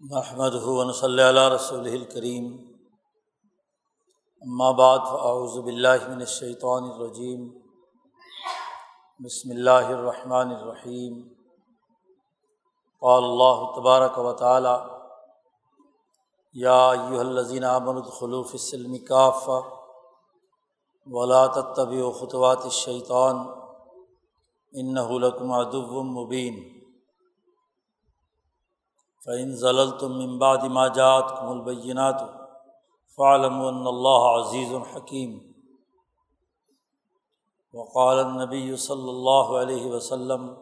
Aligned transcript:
محمد 0.00 0.54
ہُون 0.62 0.92
صلی 0.92 1.22
اللہ 1.22 1.48
رسول 1.48 1.86
الکریم 1.88 2.46
اما 4.42 4.70
بعد 4.72 4.98
فاعوذ 5.02 5.56
باللہ 5.60 6.08
من 6.08 6.20
الشیطان 6.20 6.90
الرجیم 6.90 7.46
بسم 9.20 9.50
اللہ 9.50 9.88
الرحمن 9.90 10.52
الرحیم 10.52 11.14
قال 13.02 13.24
اللہ 13.24 13.64
تبارک 13.76 14.18
و 14.18 14.32
تعالی 14.34 14.74
یا 16.54 16.76
ایہا 16.90 17.20
الذین 17.20 17.64
آمنوا 17.66 18.02
ادخلوا 18.02 18.42
فی 18.42 18.58
السلم 18.58 18.98
کافہ 19.06 19.60
ولا 21.06 21.46
تتبعوا 21.54 22.12
خطوات 22.20 22.64
الشیطان 22.64 23.44
انہ 24.74 25.10
لکم 25.18 25.52
عدو 25.54 26.02
مبین 26.12 26.62
فعن 29.26 29.54
ضلع 29.54 29.84
تم 29.98 30.20
امباد 30.20 30.64
ماجات 30.70 31.28
کم 31.28 31.48
البینات 31.48 32.20
فعالم 33.18 33.60
اللہ 33.86 34.26
عزیز 34.30 34.74
الحکیم 34.74 35.38
وقال 37.74 38.22
نبی 38.26 38.76
صلی 38.76 39.08
اللہ 39.08 39.56
علیہ 39.60 39.86
وسلم 39.86 40.52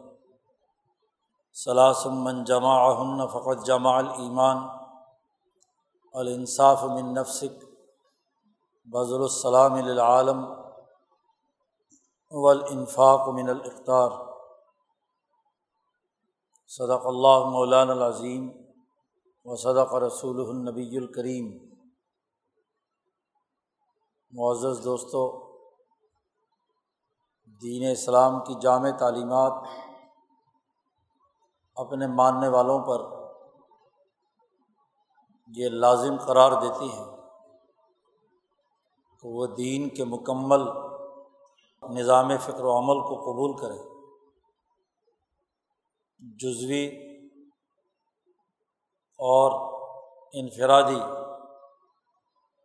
صلاثم 1.55 2.23
من 2.23 2.43
جمع 2.43 2.77
فقط 3.27 3.65
جمع 3.65 3.97
الایمان 3.97 4.65
الانصاف 6.15 6.83
من 6.83 7.13
نفسک 7.13 7.63
بذر 8.87 9.19
السلام 9.21 9.77
للعالم 9.79 10.45
والانفاق 12.31 13.29
من 13.29 13.49
الاقطار 13.49 14.32
صدق 16.77 17.05
اللہ 17.05 17.49
مولان 17.49 17.89
العظیم 17.89 18.51
و 19.45 19.55
صدق 19.55 19.93
رسول 19.93 20.49
النبی 20.49 20.97
الکریم۔ 20.97 21.75
معزز 24.31 24.83
دوستوں 24.83 25.53
دین 27.61 27.91
اسلام 27.91 28.39
کی 28.39 28.53
جامع 28.61 28.89
تعلیمات 28.99 29.53
اپنے 31.75 32.07
ماننے 32.07 32.47
والوں 32.47 32.79
پر 32.79 33.05
یہ 35.47 35.69
لازم 35.69 36.17
قرار 36.17 36.51
دیتی 36.61 36.87
ہیں 36.87 37.17
کہ 39.19 39.27
وہ 39.27 39.47
دین 39.47 39.89
کے 39.89 40.05
مکمل 40.05 40.61
نظام 41.89 42.37
فکر 42.37 42.63
و 42.63 42.77
عمل 42.77 43.01
کو 43.01 43.15
قبول 43.15 43.57
کریں۔ 43.57 43.92
جزوی 46.23 46.87
اور 49.19 49.51
انفرادی 50.33 50.99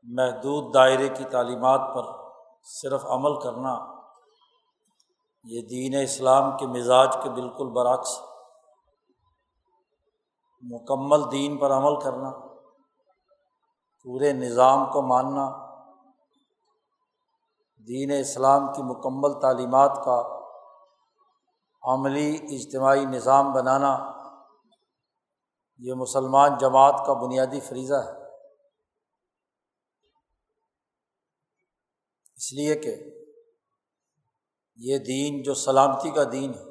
محدود 0.03 0.75
دائرے 0.75 1.09
کی 1.09 1.25
تعلیمات 1.25 1.81
پر 1.95 2.03
صرف 2.63 3.05
عمل 3.05 3.41
کرنا 3.41 3.99
یہ 5.45 5.61
دین 5.63 6.03
اسلام 6.03 6.57
کے 6.57 6.67
مزاج 6.67 7.17
کے 7.23 7.31
بالکل 7.31 7.67
برعکس 7.67 8.21
مکمل 10.63 11.33
دین 11.33 11.59
پر 11.59 11.71
عمل 11.71 12.01
کرنا، 12.01 12.31
پورے 14.03 14.33
نظام 14.33 14.91
کو 14.91 15.03
ماننا، 15.03 15.51
دین 17.89 18.11
اسلام 18.21 18.73
کی 18.73 18.83
مکمل 18.83 19.41
تعلیمات 19.41 19.91
کا 20.05 20.38
عملی 21.89 22.57
اجتماعی 22.57 23.05
نظام 23.05 23.53
بنانا 23.53 24.13
یہ 25.79 25.95
مسلمان 25.95 26.51
جماعت 26.61 27.03
کا 27.07 27.13
بنیادی 27.13 27.61
فریضہ 27.61 27.95
ہے۔ 27.95 28.19
اس 32.37 32.53
لیے 32.53 32.75
کہ 32.75 32.97
یہ 34.77 34.99
دین 34.99 35.43
جو 35.43 35.55
سلامتی 35.55 36.11
کا 36.11 36.25
دین 36.33 36.55
ہے، 36.55 36.69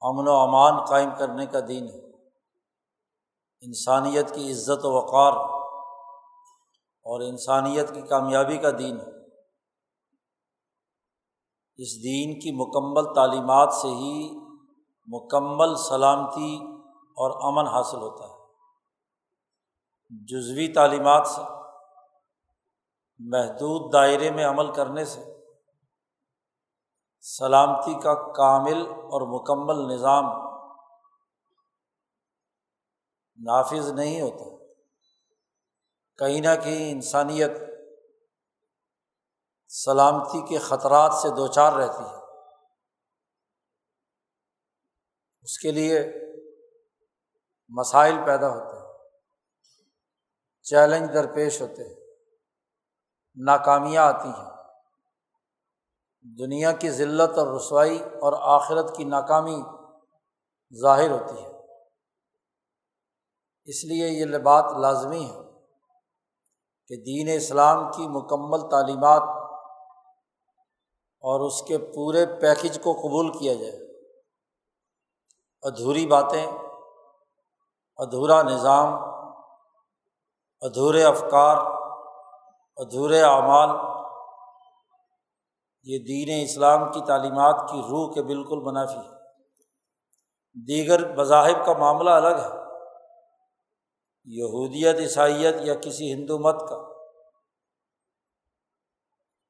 امن 0.00 0.28
و 0.28 0.32
امان 0.32 0.84
قائم 0.84 1.10
کرنے 1.18 1.46
کا 1.46 1.60
دین 1.68 1.88
ہے، 1.88 2.16
انسانیت 3.60 4.34
کی 4.34 4.52
عزت 4.52 4.84
و 4.84 4.92
وقار 4.92 5.32
اور 7.06 7.20
انسانیت 7.20 7.94
کی 7.94 8.02
کامیابی 8.02 8.58
کا 8.58 8.70
دین 8.70 9.00
ہے۔ 9.00 9.21
اس 11.76 12.02
دین 12.02 12.40
کی 12.40 12.52
مکمل 12.52 13.14
تعلیمات 13.14 13.74
سے 13.74 13.88
ہی 13.88 14.30
مکمل 15.06 15.76
سلامتی 15.76 16.56
اور 16.94 17.30
امن 17.44 17.68
حاصل 17.68 17.96
ہوتا 17.96 18.24
ہے۔ 18.24 18.38
جزوی 20.10 20.72
تعلیمات 20.72 21.26
سے، 21.26 21.42
محدود 23.18 23.92
دائرے 23.92 24.30
میں 24.30 24.44
عمل 24.44 24.72
کرنے 24.72 25.04
سے، 25.04 25.24
سلامتی 27.20 28.00
کا 28.00 28.32
کامل 28.32 28.86
اور 28.86 29.40
مکمل 29.40 29.94
نظام 29.94 30.24
نافذ 33.44 33.92
نہیں 33.92 34.20
ہوتا۔ 34.20 34.44
کہیں 36.18 36.40
نہ 36.40 36.62
کہیں 36.64 36.90
انسانیت 36.90 37.50
سلامتی 39.74 40.46
کے 40.46 40.58
خطرات 40.58 41.14
سے 41.14 41.28
دو 41.28 41.46
چار 41.46 41.72
رہتی 41.72 42.02
ہے 42.02 42.16
اس 45.42 45.58
کے 45.58 45.70
لیے 45.70 46.00
مسائل 47.68 48.16
پیدا 48.26 48.48
ہوتے 48.48 48.76
ہیں، 48.76 48.92
چیلنج 50.62 51.14
درپیش 51.14 51.62
ہوتے 51.62 51.88
ہیں، 51.88 51.94
ناکامیاں 53.36 54.04
آتی 54.04 54.28
ہیں۔ 54.28 54.50
دنیا 56.38 56.72
کی 56.72 56.90
ذلت 56.90 57.38
اور 57.38 57.56
رسوائی 57.56 58.02
اور 58.02 58.60
آخرت 58.60 58.96
کی 58.96 59.04
ناکامی 59.04 59.62
ظاہر 60.82 61.10
ہوتی 61.10 61.42
ہے۔ 61.42 61.48
اس 63.64 63.84
لیے 63.84 64.08
یہ 64.08 64.38
بات 64.38 64.64
لازمی 64.80 65.24
ہے 65.24 65.40
کہ 66.86 66.96
دین 66.96 67.36
اسلام 67.36 67.92
کی 67.92 68.08
مکمل 68.08 68.70
تعلیمات 68.70 69.41
اور 71.22 71.40
اس 71.40 71.62
کے 71.62 71.78
پورے 71.78 72.26
پیکج 72.26 72.78
کو 72.82 72.92
قبول 72.92 73.38
کیا 73.38 73.54
جائے۔ 73.54 74.06
ادھوری 75.62 76.06
باتیں، 76.06 76.46
ادھورا 77.96 78.42
نظام، 78.42 78.94
ادھورے 80.60 81.04
افکار، 81.04 81.56
ادھورے 82.76 83.22
اعمال۔ 83.22 83.70
یہ 85.82 85.98
دین 85.98 86.42
اسلام 86.42 86.92
کی 86.92 87.00
تعلیمات 87.06 87.70
کی 87.72 87.78
روح 87.78 88.14
کے 88.14 88.22
بالکل 88.22 88.60
منافی 88.60 88.98
ہے۔ 88.98 89.22
دیگر 90.54 91.16
مذاہب 91.16 91.66
کا 91.66 91.72
معاملہ 91.72 92.10
الگ 92.10 92.36
ہے۔ 92.36 92.62
یہودیت، 94.24 94.96
عیسائیت 94.96 95.54
یا 95.60 95.74
کسی 95.74 96.12
ہندو 96.12 96.38
مت 96.38 96.68
کا۔ 96.68 96.91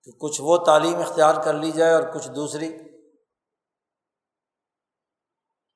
کہ 0.02 0.10
کچھ 0.10 0.40
وہ 0.44 0.56
تعلیم 0.56 0.98
اختیار 0.98 1.44
کر 1.44 1.54
لی 1.54 1.70
جائے 1.70 1.92
اور 1.94 2.02
کچھ 2.14 2.30
دوسری۔ 2.30 2.68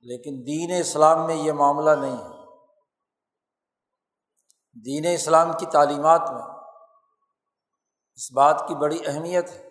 لیکن 0.01 0.47
دین 0.47 0.81
اسلام 0.81 1.27
میں 1.27 1.35
یہ 1.35 1.53
معاملہ 1.53 1.91
نہیں 1.91 2.17
ہے۔ 2.17 2.37
دین 4.85 5.15
اسلام 5.15 5.53
کی 5.61 5.67
تعلیمات 5.67 6.21
میں 6.33 6.43
اس 8.15 8.33
بات 8.33 8.65
کی 8.69 8.75
بڑی 8.75 8.99
اہمیت 9.07 9.51
ہے 9.51 9.69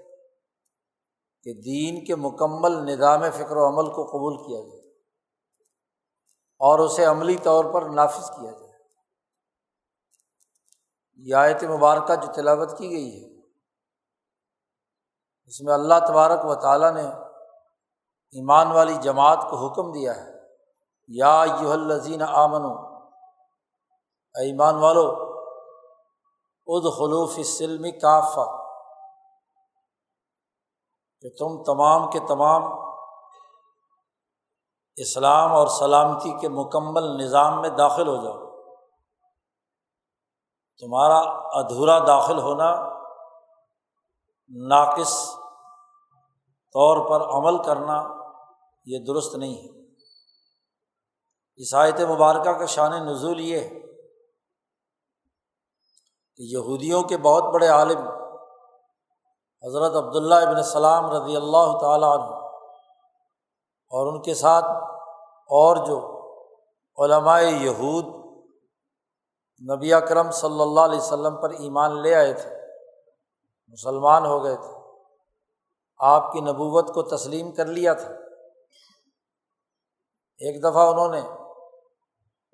کہ 1.43 1.53
دین 1.53 2.05
کے 2.05 2.15
مکمل 2.15 2.71
نظام 2.71 3.21
فکر 3.33 3.57
و 3.57 3.67
عمل 3.67 3.93
کو 3.93 4.05
قبول 4.05 4.37
کیا 4.37 4.59
جائے 4.59 4.91
اور 6.59 6.79
اسے 6.79 7.05
عملی 7.05 7.37
طور 7.37 7.65
پر 7.73 7.81
نافذ 7.89 8.29
کیا 8.29 8.51
جائے۔ 8.51 8.71
یہ 11.13 11.35
آیت 11.35 11.63
مبارکہ 11.63 12.15
جو 12.15 12.33
تلاوت 12.33 12.77
کی 12.77 12.89
گئی 12.89 13.23
ہے 13.23 13.34
اس 15.45 15.61
میں 15.61 15.73
اللہ 15.73 15.93
تبارک 16.07 16.45
و 16.45 16.55
تعالیٰ 16.55 16.91
نے 16.91 17.09
ایمان 18.31 18.71
والی 18.71 18.95
جماعت 18.95 19.47
کو 19.49 19.67
حکم 19.67 19.91
دیا 19.91 20.15
ہے۔ 20.15 20.35
یا 21.07 21.45
یو 21.61 21.71
الزین 21.71 22.21
آمن 22.21 22.65
ایمان 24.35 24.75
والو 24.75 25.35
اد 26.67 26.81
خلوف 26.81 27.39
سلم 27.45 27.99
کافا 27.99 28.45
کہ 31.21 31.29
تم 31.39 31.63
تمام 31.63 32.09
کے 32.09 32.19
تمام 32.19 32.63
اسلام 34.95 35.53
اور 35.53 35.67
سلامتی 35.67 36.39
کے 36.39 36.49
مکمل 36.49 37.23
نظام 37.23 37.61
میں 37.61 37.69
داخل 37.69 38.07
ہو 38.07 38.15
جاؤ۔ 38.15 38.65
تمہارا 40.77 41.17
ادھورا 41.59 41.99
داخل 41.99 42.37
ہونا 42.37 42.94
ناقص 44.49 45.29
طور 46.75 47.09
پر 47.09 47.21
عمل 47.37 47.63
کرنا 47.63 48.03
یہ 48.85 48.99
درست 48.99 49.35
نہیں 49.35 49.53
ہے۔ 49.53 49.75
عیسائیت 51.59 52.01
مبارکہ 52.01 52.51
کا 52.51 52.65
شان 52.65 53.05
نزول 53.05 53.39
یہ 53.39 53.59
ہے 53.59 53.69
کہ 56.35 56.43
یہودیوں 56.43 57.03
کے 57.03 57.17
بہت 57.17 57.43
بڑے 57.43 57.67
عالم 57.67 58.07
حضرت 59.63 59.95
عبداللہ 59.95 60.35
ابن 60.35 60.55
السلام 60.55 61.11
رضی 61.11 61.35
اللہ 61.35 61.77
تعالیٰ 61.81 62.09
عنہ 62.09 62.35
اور 63.91 64.13
ان 64.13 64.21
کے 64.21 64.33
ساتھ 64.33 64.65
اور 65.49 65.85
جو 65.85 65.99
علماء 66.97 67.39
یہود 67.39 68.05
نبی 69.71 69.93
اکرم 69.93 70.31
صلی 70.31 70.61
اللہ 70.61 70.81
علیہ 70.81 70.99
وسلم 70.99 71.41
پر 71.41 71.49
ایمان 71.49 72.01
لے 72.01 72.15
آئے 72.15 72.33
تھے 72.33 72.64
مسلمان 73.67 74.25
ہو 74.25 74.43
گئے 74.43 74.55
تھے۔ 74.55 74.75
آپ 75.97 76.31
کی 76.31 76.39
نبوت 76.39 76.93
کو 76.93 77.03
تسلیم 77.03 77.51
کر 77.51 77.65
لیا 77.65 77.93
تھا۔ 77.93 78.09
ایک 80.37 80.63
دفعہ 80.63 80.93
انہوں 80.93 81.09
نے 81.09 81.21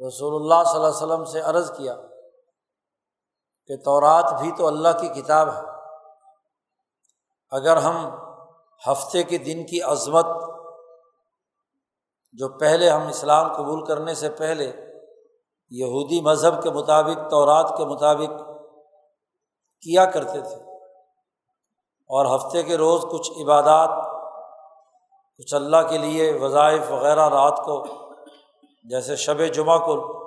رسول 0.08 0.42
اللہ 0.42 0.63
صلی 0.63 0.75
اللہ 0.75 0.88
علیہ 0.88 1.06
وسلم 1.06 1.25
سے 1.25 1.42
عرض 1.42 1.78
کیا 1.78 1.96
کہ 3.66 3.78
تورات 3.78 4.42
بھی 4.42 4.52
تو 4.58 4.68
اللہ 4.68 4.90
کی 5.02 5.22
کتاب 5.22 5.50
ہے۔ 5.50 5.62
اگر 7.52 7.78
ہم 7.78 8.10
ہفتے 8.88 9.24
کے 9.24 9.38
دن 9.38 9.66
کی 9.66 9.81
عظمت 9.81 10.25
جو 12.34 12.50
پہلے 12.50 12.90
ہم 12.90 13.07
اسلام 13.07 13.54
قبول 13.54 13.86
کرنے 13.86 14.14
سے 14.14 14.30
پہلے 14.30 14.66
یہودی 15.69 16.22
مذہب 16.22 16.64
کے 16.64 16.69
مطابق، 16.69 17.30
تورات 17.31 17.78
کے 17.78 17.86
مطابق 17.86 18.42
کیا 19.81 20.06
کرتے 20.06 20.42
تھے 20.42 20.70
اور 22.12 22.36
ہفتے 22.36 22.63
کے 22.63 22.78
روز 22.78 23.06
کچھ 23.12 23.31
عبادات، 23.42 23.90
کچھ 25.38 25.54
اللہ 25.54 25.78
کے 25.90 25.98
لیے 25.98 26.34
وظائف 26.34 26.92
وغیرہ 26.92 27.30
رات 27.30 27.58
کو، 27.66 27.86
جیسے 28.84 29.16
شب 29.16 29.46
جمعہ 29.54 29.78
کو 29.78 30.22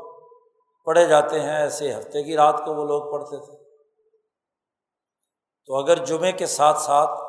پڑھے 0.84 1.06
جاتے 1.06 1.40
ہیں، 1.40 1.56
ایسے 1.56 1.94
ہفتے 1.94 2.22
کی 2.22 2.36
رات 2.36 2.64
کو 2.64 2.74
وہ 2.74 2.84
لوگ 2.84 3.12
پڑھتے 3.12 3.36
تھے۔ 3.36 3.64
تو 5.66 5.74
اگر 5.74 6.04
جمعے 6.04 6.32
کے 6.32 6.46
ساتھ 6.46 6.80
ساتھ 6.80 7.20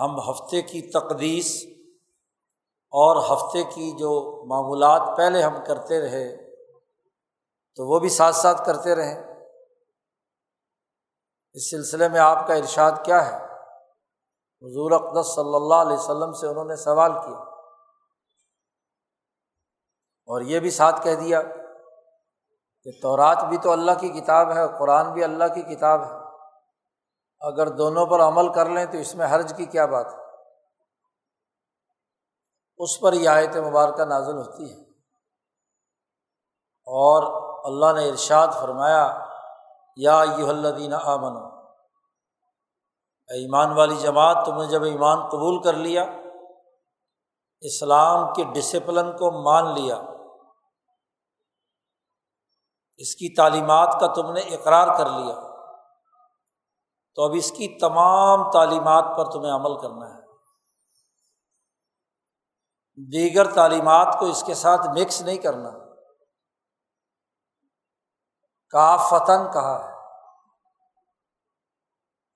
ہم 0.00 0.30
ہفتے 0.30 0.62
کی 0.62 0.82
تقدیس 0.82 1.64
اور 2.90 3.16
ہفتے 3.16 3.64
کی 3.64 3.92
جو 3.92 4.44
معمولات 4.46 5.16
پہلے 5.16 5.42
ہم 5.42 5.54
کرتے 5.66 6.00
رہے، 6.00 6.50
تو 7.76 7.86
وہ 7.86 7.98
بھی 7.98 8.08
ساتھ 8.08 8.36
ساتھ 8.36 8.66
کرتے 8.66 8.94
رہیں۔ 8.94 9.27
اس 11.52 11.70
سلسلے 11.70 12.08
میں 12.08 12.20
آپ 12.20 12.46
کا 12.46 12.54
ارشاد 12.54 12.92
کیا 13.04 13.26
ہے؟ 13.26 13.44
حضور 14.62 14.90
اقدس 14.90 15.34
صلی 15.34 15.54
اللہ 15.54 15.74
علیہ 15.74 15.96
وسلم 15.96 16.32
سے 16.32 16.46
انہوں 16.46 16.64
نے 16.64 16.76
سوال 16.76 17.12
کیا۔ 17.12 17.38
اور 20.26 20.40
یہ 20.40 20.60
بھی 20.60 20.70
ساتھ 20.70 21.02
کہہ 21.02 21.14
دیا 21.14 21.42
کہ 22.82 22.90
تورات 23.02 23.44
بھی 23.48 23.56
تو 23.56 23.72
اللہ 23.72 23.92
کی 24.00 24.08
کتاب 24.08 24.52
ہے، 24.52 24.78
قرآن 24.78 25.12
بھی 25.12 25.24
اللہ 25.24 25.44
کی 25.54 25.62
کتاب 25.62 26.02
ہے۔ 26.02 26.18
اگر 27.40 27.66
دونوں 27.68 28.06
پر 28.06 28.20
عمل 28.20 28.52
کر 28.52 28.68
لیں 28.68 28.86
تو 28.86 28.98
اس 28.98 29.14
میں 29.14 29.26
حرج 29.26 29.52
کی 29.56 29.66
کیا 29.66 29.86
بات 29.86 30.06
ہے؟ 30.06 30.18
اس 32.78 33.00
پر 33.00 33.12
یہ 33.12 33.28
آیت 33.28 33.56
مبارکہ 33.56 34.04
نازل 34.04 34.36
ہوتی 34.36 34.72
ہے۔ 34.72 34.80
اور 36.86 37.22
اللہ 37.64 38.00
نے 38.00 38.08
ارشاد 38.08 38.48
فرمایا 38.60 39.27
یا 39.98 40.24
یہ 40.38 40.44
الدین 40.44 40.94
آمن 40.94 41.36
ایمان 43.28 43.72
والی 43.72 43.96
جماعت، 43.96 44.46
تم 44.46 44.62
نے 44.62 44.68
جب 44.68 44.82
ایمان 44.82 45.28
قبول 45.28 45.62
کر 45.62 45.72
لیا، 45.72 46.04
اسلام 47.60 48.34
کے 48.34 48.44
ڈسپلن 48.44 49.12
کو 49.12 49.42
مان 49.42 49.74
لیا، 49.74 49.96
اس 52.96 53.14
کی 53.14 53.34
تعلیمات 53.34 53.96
کا 54.00 54.06
تم 54.06 54.32
نے 54.32 54.40
اقرار 54.40 54.98
کر 54.98 55.06
لیا، 55.06 55.34
تو 57.14 57.24
اب 57.24 57.30
اس 57.34 57.50
کی 57.50 57.78
تمام 57.78 58.50
تعلیمات 58.50 59.04
پر 59.16 59.30
تمہیں 59.30 59.52
عمل 59.52 59.80
کرنا 59.80 60.14
ہے۔ 60.14 60.28
دیگر 63.12 63.54
تعلیمات 63.54 64.16
کو 64.20 64.26
اس 64.26 64.42
کے 64.42 64.54
ساتھ 64.54 64.80
مکس 64.80 65.22
نہیں 65.22 65.38
کرنا۔ 65.38 65.70
کافتن 68.70 69.52
کہا 69.52 69.87
ہے۔ 69.87 69.87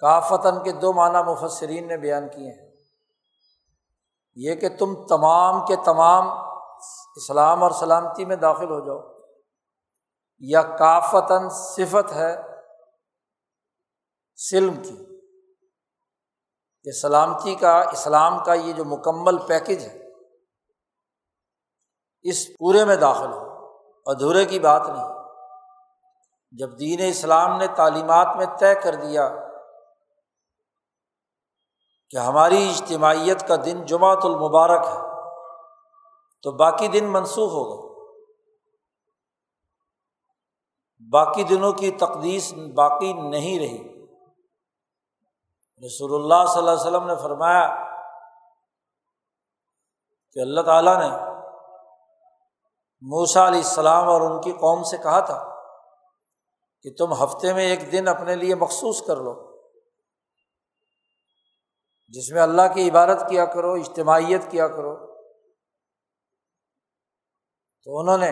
کافتن 0.02 0.62
کے 0.62 0.72
دو 0.72 0.92
معنی 0.92 1.32
مفسرین 1.32 1.88
نے 1.88 1.96
بیان 1.96 2.28
کیے 2.28 2.50
ہیں۔ 2.50 2.72
یہ 4.34 4.54
کہ 4.54 4.68
تم 4.68 5.06
تمام 5.06 5.66
کے 5.66 5.76
تمام 5.76 6.28
اسلام 7.16 7.62
اور 7.62 7.70
سلامتی 7.70 8.24
میں 8.24 8.36
داخل 8.36 8.70
ہو 8.70 8.80
جاؤ، 8.80 9.20
یا 10.38 10.62
کافتن 10.62 11.48
صفت 11.50 12.12
ہے 12.12 12.36
سلم 14.36 14.82
کی۔ 14.82 15.18
یہ 16.84 16.92
سلامتی 16.92 17.54
کا، 17.54 17.80
اسلام 17.80 18.44
کا 18.44 18.54
یہ 18.54 18.72
جو 18.72 18.84
مکمل 18.84 19.38
پیکج 19.38 19.84
ہے، 19.84 19.98
اس 22.22 22.48
پورے 22.58 22.84
میں 22.84 22.96
داخل 22.96 23.32
ہو۔ 23.32 23.52
ادھورے 24.06 24.44
کی 24.44 24.58
بات 24.58 24.82
نہیں۔ 24.88 25.08
جب 26.52 26.78
دین 26.78 27.00
اسلام 27.08 27.56
نے 27.58 27.66
تعلیمات 27.66 28.36
میں 28.36 28.46
طے 28.58 28.74
کر 28.74 28.94
دیا 28.94 29.51
کہ 32.12 32.16
ہماری 32.16 32.68
اجتماعیت 32.68 33.48
کا 33.48 33.56
دن 33.56 33.86
جمعۃ 33.86 34.16
المبارک 34.22 34.86
ہے، 34.86 34.98
تو 36.42 36.52
باقی 36.52 36.88
دن 36.88 37.04
منسوخ 37.04 37.52
ہو 37.52 37.82
گئے۔ 37.82 37.92
باقی 41.12 41.42
دنوں 41.42 41.72
کی 41.72 41.90
تقدیس 41.90 42.54
باقی 42.74 43.12
نہیں 43.12 43.58
رہی۔ 43.58 44.06
رسول 45.86 46.22
اللہ 46.22 46.50
صلی 46.50 46.58
اللہ 46.58 46.70
علیہ 46.70 46.80
وسلم 46.80 47.06
نے 47.06 47.16
فرمایا 47.16 47.92
کہ 50.32 50.40
اللہ 50.40 50.60
تعالیٰ 50.60 50.98
نے 51.00 51.16
موسا 53.00 53.46
علیہ 53.46 53.58
السلام 53.58 54.08
اور 54.08 54.20
ان 54.20 54.40
کی 54.40 54.52
قوم 54.52 54.82
سے 54.82 54.98
کہا 54.98 55.20
تھا 55.20 55.56
کہ 56.82 56.90
تم 56.98 57.12
ہفتے 57.12 57.52
میں 57.52 57.64
ایک 57.64 57.92
دن 57.92 58.08
اپنے 58.08 58.36
لیے 58.36 58.54
مخصوص 58.54 59.02
کر 59.02 59.16
لو۔ 59.16 59.51
جس 62.12 62.30
میں 62.30 62.42
اللہ 62.42 62.62
کی 62.74 62.90
عبادت 62.90 63.28
کیا 63.28 63.44
کرو، 63.44 63.72
اجتماعیت 63.72 64.50
کیا 64.50 64.68
کرو۔ 64.68 64.96
تو 67.84 67.98
انہوں 67.98 68.18
نے 68.18 68.30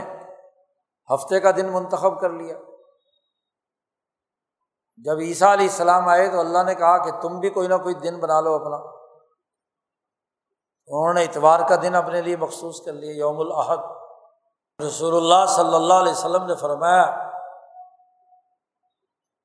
ہفتے 1.15 1.41
کا 1.41 1.51
دن 1.51 1.73
منتخب 1.73 2.21
کر 2.21 2.31
لیا۔ 2.31 2.59
جب 4.97 5.19
عیسیٰ 5.19 5.53
علیہ 5.53 5.67
السلام 5.67 6.09
آئے 6.09 6.29
تو 6.29 6.41
اللہ 6.41 6.63
نے 6.63 6.75
کہا 6.75 7.05
کہ 7.05 7.21
تم 7.21 7.39
بھی 7.39 7.51
کوئی 7.51 7.69
نہ 7.69 7.75
کوئی 7.75 7.95
دن 7.95 8.21
بنا 8.21 8.41
لو 8.41 8.55
اپنا۔ 8.55 8.77
انہوں 10.87 11.15
نے 11.15 11.25
اتوار 11.25 11.61
کا 11.69 11.77
دن 11.83 11.95
اپنے 11.95 12.23
لیے 12.23 12.37
مخصوص 12.37 12.85
کر 12.85 12.93
لیا، 12.93 13.13
یوم 13.13 13.41
الحد 13.41 13.79
رسول 14.87 15.17
اللہ 15.17 15.47
صلی 15.47 15.75
اللہ 15.75 15.95
علیہ 15.95 16.13
وسلم 16.13 16.47
نے 16.47 16.55
فرمایا 16.55 17.31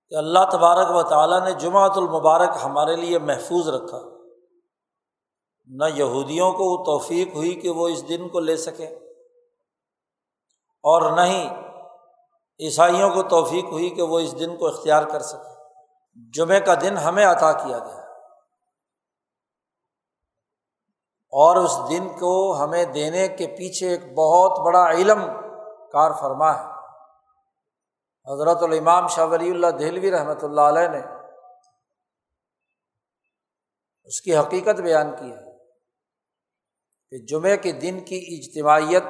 کہ 0.09 0.15
اللہ 0.15 0.39
تبارک 0.51 0.95
و 0.95 1.03
تعالیٰ 1.03 1.41
نے 1.41 1.51
جمعۃ 1.51 1.95
المبارک 1.95 2.49
ہمارے 2.63 2.95
لیے 2.95 3.19
محفوظ 3.19 3.69
رکھا۔ 3.69 4.14
نہ 5.67 5.85
یہودیوں 5.85 6.51
کو 6.51 6.63
وہ 6.63 6.85
توفیق 6.85 7.35
ہوئی 7.35 7.55
کہ 7.55 7.69
وہ 7.69 7.87
اس 7.87 8.09
دن 8.09 8.29
کو 8.29 8.39
لے 8.39 8.57
سکیں 8.57 8.87
اور 10.83 11.11
نہ 11.11 11.21
ہی 11.21 11.47
عیسائیوں 12.59 13.09
کو 13.09 13.23
توفیق 13.23 13.65
ہوئی 13.65 13.89
کہ 13.89 14.01
وہ 14.01 14.19
اس 14.19 14.39
دن 14.39 14.57
کو 14.57 14.67
اختیار 14.67 15.03
کر 15.03 15.19
سکیں۔ 15.19 15.55
جمعہ 16.33 16.59
کا 16.59 16.73
دن 16.81 16.97
ہمیں 16.97 17.25
عطا 17.25 17.51
کیا 17.51 17.79
گیا۔ 17.79 18.01
اور 21.31 21.55
اس 21.55 21.79
دن 21.89 22.09
کو 22.09 22.63
ہمیں 22.63 22.85
دینے 22.85 23.27
کے 23.27 23.47
پیچھے 23.47 23.89
ایک 23.89 24.13
بہت 24.17 24.59
بڑا 24.65 24.89
علم 24.89 25.19
کار 25.91 26.11
فرما 26.21 26.55
ہے۔ 26.55 26.75
حضرت 28.33 28.63
الامام 28.63 29.07
شاہ 29.07 29.25
ولی 29.25 29.49
اللہ 29.49 29.67
دہلوی 29.67 30.11
رحمۃ 30.11 30.43
اللہ 30.43 30.61
علیہ 30.61 30.87
نے 30.87 31.01
اس 34.03 34.21
کی 34.21 34.37
حقیقت 34.37 34.81
بیان 34.81 35.15
کی 35.15 35.31
ہے۔ 35.31 35.44
کہ 37.09 37.17
جمعے 37.17 37.57
کے 37.57 37.71
دن 37.71 37.99
کی 37.99 38.39
اجتماعیت 38.39 39.03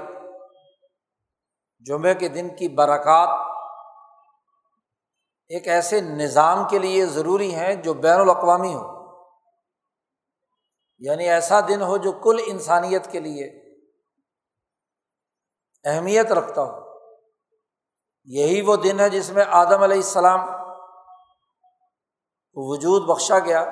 جمعے 1.80 2.16
کے 2.16 2.28
دن 2.28 2.56
کی 2.56 2.68
برکات 2.68 3.56
ایک 5.50 5.68
ایسے 5.68 6.02
نظام 6.02 6.68
کے 6.68 6.80
لیے 6.80 7.06
ضروری 7.06 7.56
ہیں 7.56 7.76
جو 7.76 7.94
بین 7.94 8.20
الاقوامی 8.20 8.76
ہو 8.76 8.96
یعنی 11.00 11.30
ایسا 11.30 11.60
دن 11.60 11.82
ہو 11.82 11.98
جو 11.98 12.12
کل 12.12 12.40
انسانیت 12.46 13.12
کے 13.12 13.20
لیے 13.20 13.66
اہمیت 15.84 16.32
رکھتا 16.32 16.62
ہو۔ 16.62 17.00
یہی 18.26 18.62
وہ 18.62 18.76
دن 18.76 19.00
ہے 19.00 19.10
جس 19.10 19.30
میں 19.30 19.46
آدم 19.48 19.84
علیہ 19.84 19.98
السلام 19.98 20.46
کو 22.54 22.72
وجود 22.72 23.04
بخشا 23.04 23.40
گیا۔ 23.40 23.66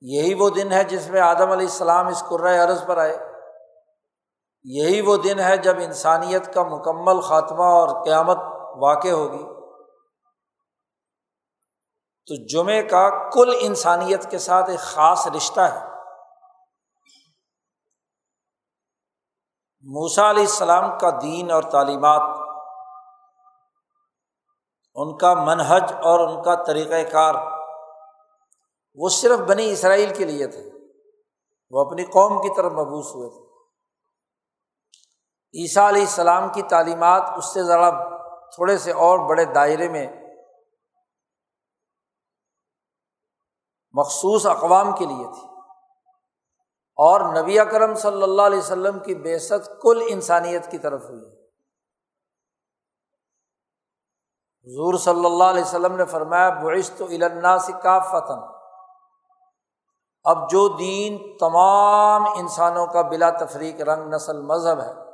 یہی 0.00 0.34
وہ 0.34 0.50
دن 0.50 0.72
ہے 0.72 0.84
جس 0.84 1.08
میں 1.08 1.20
آدم 1.20 1.50
علیہ 1.50 1.66
السلام 1.66 2.06
اس 2.06 2.24
قرۂۂ 2.28 2.58
عرض 2.58 2.86
پر 2.86 2.96
آئے۔ 2.96 3.29
یہی 4.64 5.00
وہ 5.00 5.16
دن 5.16 5.40
ہے 5.40 5.56
جب 5.56 5.76
انسانیت 5.76 6.54
کا 6.54 6.62
مکمل 6.62 7.20
خاتمہ 7.20 7.62
اور 7.62 8.04
قیامت 8.04 8.38
واقع 8.76 9.08
ہوگی۔ 9.08 9.60
تو 12.26 12.46
جمعے 12.46 12.82
کا 12.82 13.30
کل 13.30 13.54
انسانیت 13.60 14.30
کے 14.30 14.38
ساتھ 14.38 14.70
ایک 14.70 14.80
خاص 14.80 15.26
رشتہ 15.26 15.60
ہے۔ 15.60 15.90
موسا 19.82 20.30
علیہ 20.30 20.42
السلام 20.42 20.98
کا 20.98 21.10
دین 21.22 21.50
اور 21.50 21.62
تعلیمات، 21.62 22.20
ان 24.94 25.16
کا 25.16 25.34
منہج 25.34 25.92
اور 25.92 26.28
ان 26.28 26.42
کا 26.42 26.54
طریقۂ 26.54 27.12
کار، 27.12 27.34
وہ 28.94 29.08
صرف 29.08 29.38
بنی 29.38 29.70
اسرائیل 29.70 30.14
کے 30.14 30.24
لیے 30.24 30.46
تھے۔ 30.46 30.70
وہ 31.70 31.80
اپنی 31.80 32.04
قوم 32.04 32.42
کی 32.42 32.56
طرف 32.56 32.72
مبوس 32.72 33.06
ہوئے 33.06 33.28
تھے۔ 33.28 33.49
عیسیٰ 35.54 35.88
علیہ 35.88 36.00
السلام 36.00 36.48
کی 36.48 36.62
تعلیمات 36.62 37.22
اس 37.36 37.54
سے 37.54 37.62
ذرا 37.62 37.90
تھوڑے 38.54 38.78
سے 38.78 38.92
اور 38.92 39.18
بڑے 39.28 39.44
دائرے 39.44 39.88
میں 39.88 40.06
مخصوص 43.92 44.46
اقوام 44.46 44.96
کے 44.96 45.06
لیے 45.06 45.24
تھی۔ 45.24 45.48
اور 46.96 47.42
نبی 47.42 47.58
اکرم 47.58 47.94
صلی 47.94 48.22
اللہ 48.22 48.42
علیہ 48.42 48.58
وسلم 48.58 48.98
کی 48.98 49.14
بےست 49.14 49.82
کل 49.82 50.02
انسانیت 50.08 50.70
کی 50.70 50.78
طرف 50.78 51.02
ہوئی۔ 51.04 51.40
حضور 54.66 54.98
صلی 54.98 55.24
اللہ 55.24 55.44
علیہ 55.44 55.62
وسلم 55.62 55.96
نے 55.96 56.04
فرمایا 56.04 56.50
بعشت 56.50 57.02
النا 57.02 57.58
سے 57.58 57.72
کا 57.82 57.98
فتن 57.98 58.54
اب 60.24 60.50
جو 60.50 60.68
دین 60.68 61.38
تمام 61.38 62.24
انسانوں 62.24 62.86
کا 62.86 63.02
بلا 63.02 63.30
تفریق 63.30 63.80
رنگ 63.80 64.14
نسل 64.14 64.40
مذہب 64.40 64.80
ہے 64.80 65.09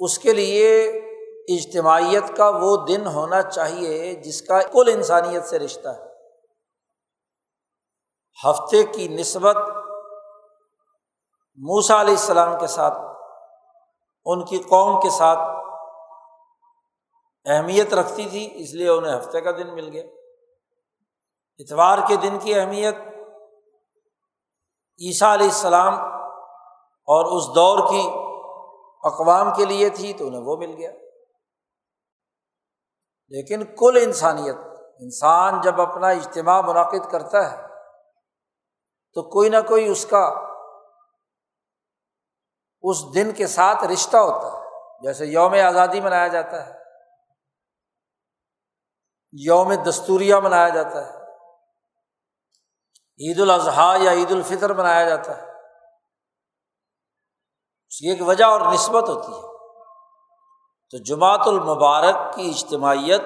اس 0.00 0.18
کے 0.18 0.32
لیے 0.32 0.88
اجتماعیت 1.48 2.36
کا 2.36 2.48
وہ 2.48 2.86
دن 2.86 3.06
ہونا 3.06 3.42
چاہیے 3.42 4.14
جس 4.14 4.42
کا 4.42 4.62
کل 4.62 4.90
انسانیت 4.94 5.44
سے 5.44 5.58
رشتہ 5.58 5.88
ہے۔ 5.88 6.10
ہفتے 8.46 8.82
کی 8.82 9.08
نسبت 9.08 9.56
موسا 11.56 12.00
علیہ 12.00 12.14
السلام 12.14 12.58
کے 12.60 12.66
ساتھ، 12.66 12.98
ان 14.24 14.44
کی 14.44 14.58
قوم 14.58 15.00
کے 15.00 15.10
ساتھ 15.10 15.38
اہمیت 17.46 17.94
رکھتی 17.94 18.28
تھی، 18.28 18.50
اس 18.54 18.74
لیے 18.74 18.88
انہیں 18.88 19.16
ہفتے 19.16 19.40
کا 19.40 19.50
دن 19.50 19.74
مل 19.74 19.88
گیا۔ 19.88 20.04
اتوار 21.58 21.98
کے 22.08 22.16
دن 22.16 22.38
کی 22.38 22.54
اہمیت 22.54 22.94
عیسیٰ 24.98 25.32
علیہ 25.32 25.46
السلام 25.46 25.94
اور 27.08 27.24
اس 27.24 27.54
دور 27.54 27.78
کی 27.78 28.19
اقوام 29.02 29.54
کے 29.56 29.64
لیے 29.64 29.90
تھی 29.90 30.12
تو 30.12 30.26
انہیں 30.26 30.40
وہ 30.40 30.56
مل 30.56 30.74
گیا۔ 30.76 30.90
لیکن 33.28 33.76
کل 33.76 33.98
انسانیت، 34.02 34.56
انسان 35.00 35.60
جب 35.60 35.80
اپنا 35.80 36.08
اجتماع 36.08 36.60
منعقد 36.60 37.10
کرتا 37.10 37.50
ہے، 37.50 37.66
تو 39.14 39.22
کوئی 39.22 39.48
نہ 39.48 39.56
کوئی 39.68 39.88
اس 39.88 40.06
کا، 40.06 40.24
اس 42.82 43.14
دن 43.14 43.32
کے 43.32 43.46
ساتھ 43.46 43.84
رشتہ 43.84 44.16
ہوتا 44.16 44.46
ہے۔ 44.46 44.64
جیسے 45.02 45.26
یوم 45.26 45.54
آزادی 45.54 46.00
منایا 46.00 46.28
جاتا 46.28 46.66
ہے، 46.66 46.72
یوم 49.32 49.74
دستوریہ 49.74 50.34
منایا 50.34 50.68
جاتا 50.68 51.06
ہے، 51.06 51.20
عید 53.20 53.40
الاضحیٰ 53.40 54.00
یا 54.00 54.12
عید 54.12 54.32
الفطر 54.32 54.72
منایا 54.72 55.08
جاتا 55.08 55.38
ہے۔ 55.38 55.49
اس 57.90 57.98
کی 57.98 58.08
ایک 58.08 58.22
وجہ 58.22 58.44
اور 58.44 58.60
نسبت 58.74 59.08
ہوتی 59.08 59.32
ہے۔ 59.32 59.40
تو 60.90 60.98
جماعت 60.98 61.40
المبارک 61.46 62.34
کی 62.34 62.50
اجتماعیت 62.50 63.20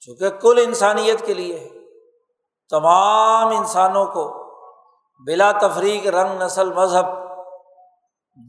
چونکہ 0.00 0.30
کل 0.30 0.60
انسانیت 0.66 1.26
کے 1.26 1.34
لیے 1.34 1.58
ہے، 1.58 1.68
تمام 2.68 3.48
انسانوں 3.48 4.04
کو 4.04 4.40
بلا 5.26 5.52
تفریق 5.52 6.06
رنگ، 6.06 6.42
نسل، 6.42 6.72
مذہب 6.72 7.04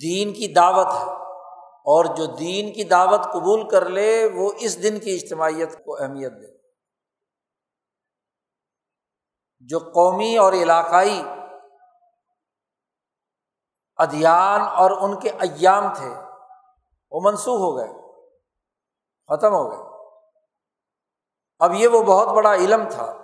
دین 0.01 0.33
کی 0.33 0.53
دعوت 0.53 0.87
ہے۔ 0.87 1.21
اور 1.85 2.05
جو 2.05 2.25
دین 2.25 2.73
کی 2.73 2.83
دعوت 2.83 3.23
قبول 3.23 3.69
کر 3.69 3.89
لے، 3.89 4.29
وہ 4.35 4.51
اس 4.59 4.83
دن 4.83 4.99
کی 4.99 5.15
اجتماعیت 5.15 5.85
کو 5.85 6.03
اہمیت 6.03 6.31
دے۔ 6.31 6.57
جو 9.59 9.79
قومی 9.79 10.37
اور 10.37 10.53
علاقائی 10.53 11.23
ادیان 14.01 14.61
اور 14.61 14.91
ان 14.91 15.19
کے 15.19 15.29
ایام 15.29 15.93
تھے۔ 15.93 16.09
وہ 17.11 17.19
منسوخ 17.23 17.61
ہو 17.61 17.77
گئے، 17.77 17.87
ختم 19.27 19.53
ہو 19.53 19.71
گئے۔ 19.71 19.91
اب 21.59 21.73
یہ 21.73 21.87
وہ 21.87 22.03
بہت 22.03 22.27
بڑا 22.27 22.53
علم 22.53 22.89
تھا 22.91 23.17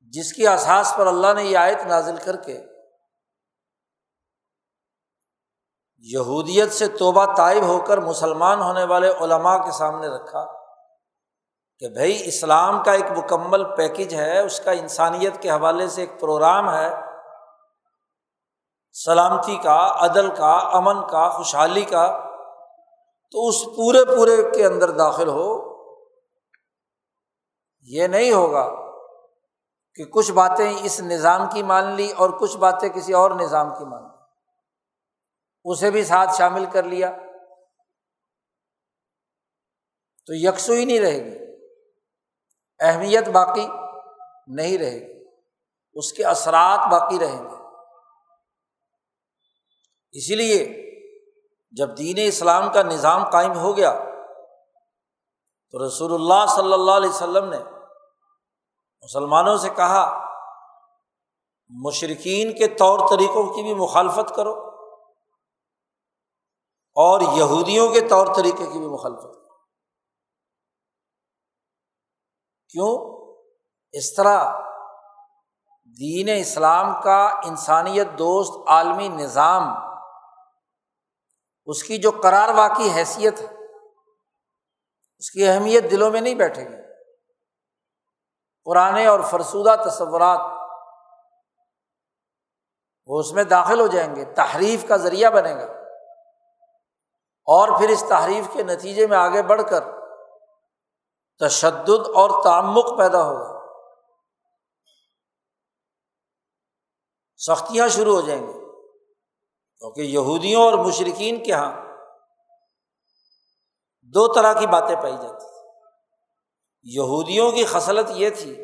جس 0.00 0.32
کی 0.32 0.46
احساس 0.46 0.94
پر 0.96 1.06
اللہ 1.06 1.32
نے 1.34 1.42
یہ 1.44 1.58
آیت 1.58 1.86
نازل 1.86 2.16
کر 2.16 2.36
کے 2.36 2.64
یہودیت 5.98 6.72
سے 6.72 6.88
توبہ 6.88 7.34
طائب 7.36 7.62
ہو 7.62 7.84
کر 7.86 7.98
مسلمان 7.98 8.60
ہونے 8.60 8.84
والے 8.84 9.12
علماء 9.20 9.56
کے 9.56 9.70
سامنے 9.70 10.08
رکھا 10.08 10.44
کہ 11.78 11.88
بھائی 11.88 12.22
اسلام 12.24 12.82
کا 12.82 12.92
ایک 12.92 13.18
مکمل 13.18 13.76
پیکج 13.76 14.14
ہے، 14.14 14.38
اس 14.38 14.60
کا 14.60 14.70
انسانیت 14.70 15.42
کے 15.42 15.50
حوالے 15.50 15.88
سے 15.88 16.00
ایک 16.00 16.20
پروگرام 16.20 16.70
ہے۔ 16.70 17.07
سلامتی 19.04 19.56
کا، 19.56 19.92
عدل 19.96 20.34
کا، 20.34 20.52
امن 20.52 21.08
کا، 21.10 21.28
خوشحالی 21.28 21.84
کا، 21.84 22.24
تو 23.30 23.48
اس 23.48 23.64
پورے 23.64 24.04
پورے 24.04 24.50
کے 24.56 24.66
اندر 24.66 24.90
داخل 24.90 25.28
ہو۔ 25.28 25.68
یہ 27.80 28.06
نہیں 28.06 28.32
ہوگا 28.32 28.74
کہ 29.94 30.04
کچھ 30.04 30.32
باتیں 30.32 30.74
اس 30.82 31.00
نظام 31.00 31.40
کی 31.52 31.62
مان 31.62 31.92
لی 31.92 32.12
اور 32.12 32.30
کچھ 32.30 32.56
باتیں 32.56 32.88
کسی 32.88 33.12
اور 33.12 33.30
نظام 33.30 33.70
کی 33.78 33.84
مان 33.84 34.02
لی۔ 34.02 34.16
اسے 35.64 35.90
بھی 35.90 36.04
ساتھ 36.04 36.30
شامل 36.38 36.64
کر 36.72 36.82
لیا۔ 36.82 37.10
تو 40.26 40.34
یکسو 40.34 40.72
ہی 40.72 40.84
نہیں 40.84 41.00
رہے 41.00 41.24
گی۔ 41.24 41.66
اہمیت 42.80 43.28
باقی 43.28 43.68
نہیں 44.46 44.78
رہے 44.78 45.00
گی۔ 45.00 45.24
اس 45.94 46.12
کے 46.12 46.24
اثرات 46.24 46.92
باقی 46.92 47.18
رہیں 47.18 47.44
گے۔ 47.44 47.67
اسی 50.12 50.34
لیے 50.34 50.88
جب 51.70 51.98
دین 51.98 52.16
اسلام 52.18 52.72
کا 52.72 52.82
نظام 52.82 53.30
قائم 53.30 53.52
ہو 53.52 53.76
گیا، 53.76 53.92
تو 55.70 55.86
رسول 55.86 56.14
اللہ 56.14 56.46
صلی 56.56 56.72
اللہ 56.72 56.90
علیہ 56.90 57.10
وسلم 57.10 57.50
نے 57.50 57.58
مسلمانوں 59.02 59.56
سے 59.56 59.70
کہا 59.70 60.24
مشرقین 61.68 62.52
کے 62.52 62.68
طور 62.68 62.98
طریقوں 63.10 63.54
کی 63.54 63.62
بھی 63.62 63.74
مخالفت 63.74 64.36
کرو 64.36 64.52
اور 66.94 67.20
یہودیوں 67.20 67.88
کے 67.88 68.00
طور 68.00 68.26
طریقے 68.36 68.66
کی 68.66 68.78
بھی 68.78 68.86
مخالفت 68.86 69.22
کرو۔ 69.22 69.56
کیوں؟ 72.68 73.18
اس 73.92 74.14
طرح 74.14 74.52
دین 76.00 76.28
اسلام 76.40 77.02
کا 77.02 77.40
انسانیت 77.44 78.06
دوست 78.18 78.68
عالمی 78.68 79.08
نظام 79.08 79.87
اس 81.68 81.82
کی 81.82 81.98
جو 81.98 82.10
قرار 82.22 82.48
واقعی 82.48 82.90
حیثیت 82.90 83.40
ہے، 83.40 83.74
اس 85.18 85.30
کی 85.30 85.48
اہمیت 85.48 85.90
دلوں 85.90 86.10
میں 86.10 86.20
نہیں 86.20 86.34
بیٹھے 86.34 86.68
گی۔ 86.68 86.76
پرانے 88.64 89.06
اور 89.06 89.20
فرسودہ 89.20 89.74
تصورات 89.88 90.40
وہ 93.06 93.20
اس 93.20 93.32
میں 93.32 93.44
داخل 93.44 93.80
ہو 93.80 93.86
جائیں 93.86 94.16
گے، 94.16 94.24
تحریف 94.24 94.88
کا 94.88 94.96
ذریعہ 94.96 95.30
بنے 95.30 95.54
گا۔ 95.54 95.72
اور 97.50 97.78
پھر 97.78 97.88
اس 97.88 98.04
تحریف 98.08 98.44
کے 98.52 98.62
نتیجے 98.62 99.06
میں 99.06 99.18
آگے 99.18 99.42
بڑھ 99.42 99.62
کر 99.70 99.80
تشدد 101.38 102.08
اور 102.14 102.44
تعمق 102.44 102.98
پیدا 102.98 103.22
ہوگا۔ 103.22 103.58
سختیاں 107.36 107.88
شروع 107.88 108.14
ہو 108.14 108.20
جائیں 108.20 108.46
گی۔ 108.46 108.57
کیونکہ 109.78 110.00
یہودیوں 110.00 110.62
اور 110.62 110.72
مشرقین 110.72 111.44
کے 111.44 111.50
یہاں 111.50 111.84
دو 114.02 114.32
طرح 114.32 114.52
کی 114.52 114.66
باتیں 114.66 114.96
پائی 114.96 115.12
جاتی 115.12 115.46
تھیں۔ 115.46 115.72
یہودیوں 116.82 117.50
کی 117.50 117.64
خصلت 117.64 118.10
یہ 118.10 118.30
تھی 118.30 118.54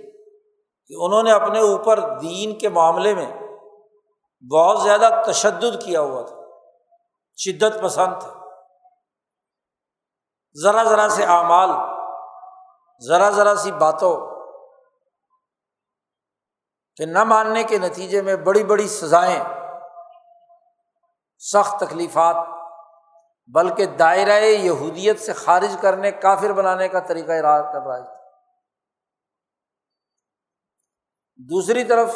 کہ 0.87 0.95
انہوں 0.99 1.23
نے 1.23 1.33
اپنے 1.33 1.61
اوپر 1.61 2.19
دین 2.19 2.59
کے 2.59 2.69
معاملے 2.69 3.15
میں 3.15 3.33
بہت 4.53 4.83
زیادہ 4.83 5.23
تشدد 5.27 5.85
کیا 5.85 6.01
ہوا 6.01 6.23
تھا، 6.23 6.37
شدت 7.37 7.83
پسند 7.83 8.21
تھا۔ 8.21 8.41
ذرا 10.63 10.85
ذرا 10.85 11.09
سے 11.09 11.25
اعمال، 11.25 11.71
ذرا 13.09 13.31
ذرا 13.31 13.55
سی 13.55 13.73
باتوں 13.73 14.17
کہ 16.97 17.07
نہ 17.07 17.25
ماننے 17.25 17.65
کے 17.65 17.79
نتیجے 17.79 18.23
میں 18.23 18.37
بڑی 18.37 18.65
بڑی 18.65 18.89
سزائیں 18.89 19.64
سخت 21.39 21.81
تکلیفات، 21.81 22.37
بلکہ 23.55 23.87
دائرۂ 23.87 24.43
یہودیت 24.43 25.21
سے 25.21 25.33
خارج 25.33 25.77
کرنے، 25.83 26.11
کافر 26.11 26.53
بنانے 26.53 26.89
کا 26.89 27.01
طریقہ 27.01 27.33
اراد 27.33 27.63
کر 27.63 27.87
رہا 27.87 27.97
ہے۔ 27.97 28.17
دوسری 31.37 31.85
طرف، 31.85 32.15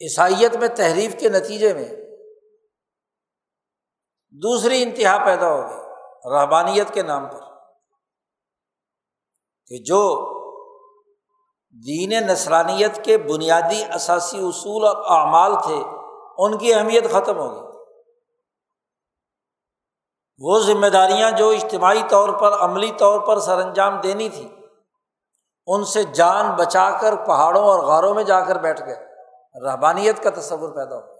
عیسائیت 0.00 0.56
میں 0.56 0.68
تحریف 0.68 1.20
کے 1.20 1.28
نتیجے 1.28 1.74
میں 1.74 1.88
دوسری 4.30 4.82
انتہا 4.82 5.24
پیدا 5.24 5.48
ہو 5.48 5.60
گئی 5.70 5.78
رحبانیت 6.34 6.94
کے 6.94 7.02
نام 7.02 7.28
پر۔ 7.28 7.40
کہ 9.66 9.78
جو 9.78 10.32
دین 11.86 12.26
نسرانیت 12.26 13.04
کے 13.04 13.18
بنیادی 13.18 13.84
اثاثی 13.84 14.38
اصول 14.38 14.86
اور 14.86 14.96
اعمال 14.96 15.52
تھے 15.62 15.91
ان 16.38 16.58
کی 16.58 16.74
اہمیت 16.74 17.10
ختم 17.12 17.38
ہو 17.38 17.54
گئی 17.54 17.72
وہ 20.38 20.58
ذمہ 20.58 20.86
داریاں 20.86 21.30
جو 21.30 21.48
اجتماعی 21.48 22.02
طور 22.10 22.28
پر، 22.28 22.52
عملی 22.52 22.92
طور 22.98 23.20
پر 23.20 23.40
سر 23.40 23.58
انجام 23.58 24.00
دینی 24.00 24.28
تھی 24.28 24.48
ان 25.66 25.84
سے 25.84 26.02
جان 26.02 26.56
بچا 26.56 26.90
کر 27.00 27.16
پہاڑوں 27.16 27.64
اور 27.64 27.80
غاروں 27.80 28.14
میں 28.14 28.24
جا 28.24 28.40
کر 28.40 28.56
بیٹھ 28.56 28.82
گئے۔ 28.82 29.06
رحبانیت 29.64 30.22
کا 30.22 30.30
تصور 30.30 30.72
پیدا 30.72 30.96
ہو 30.96 31.12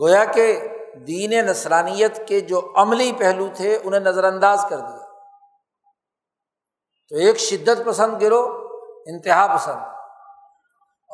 گویا 0.00 0.24
کہ 0.24 0.68
دین 0.94 1.30
نسرانیت 1.30 2.28
کے 2.28 2.40
جو 2.40 2.72
عملی 2.76 3.12
پہلو 3.12 3.48
تھے، 3.56 3.78
انہیں 3.84 4.00
نظر 4.00 4.24
انداز 4.24 4.64
کر 4.70 4.78
دیا۔ 4.78 5.06
تو 7.08 7.16
ایک 7.16 7.36
شدت 7.36 7.86
پسند 7.86 8.22
گروہ 8.22 8.68
انتہا 9.06 9.56
پسند۔ 9.56 9.95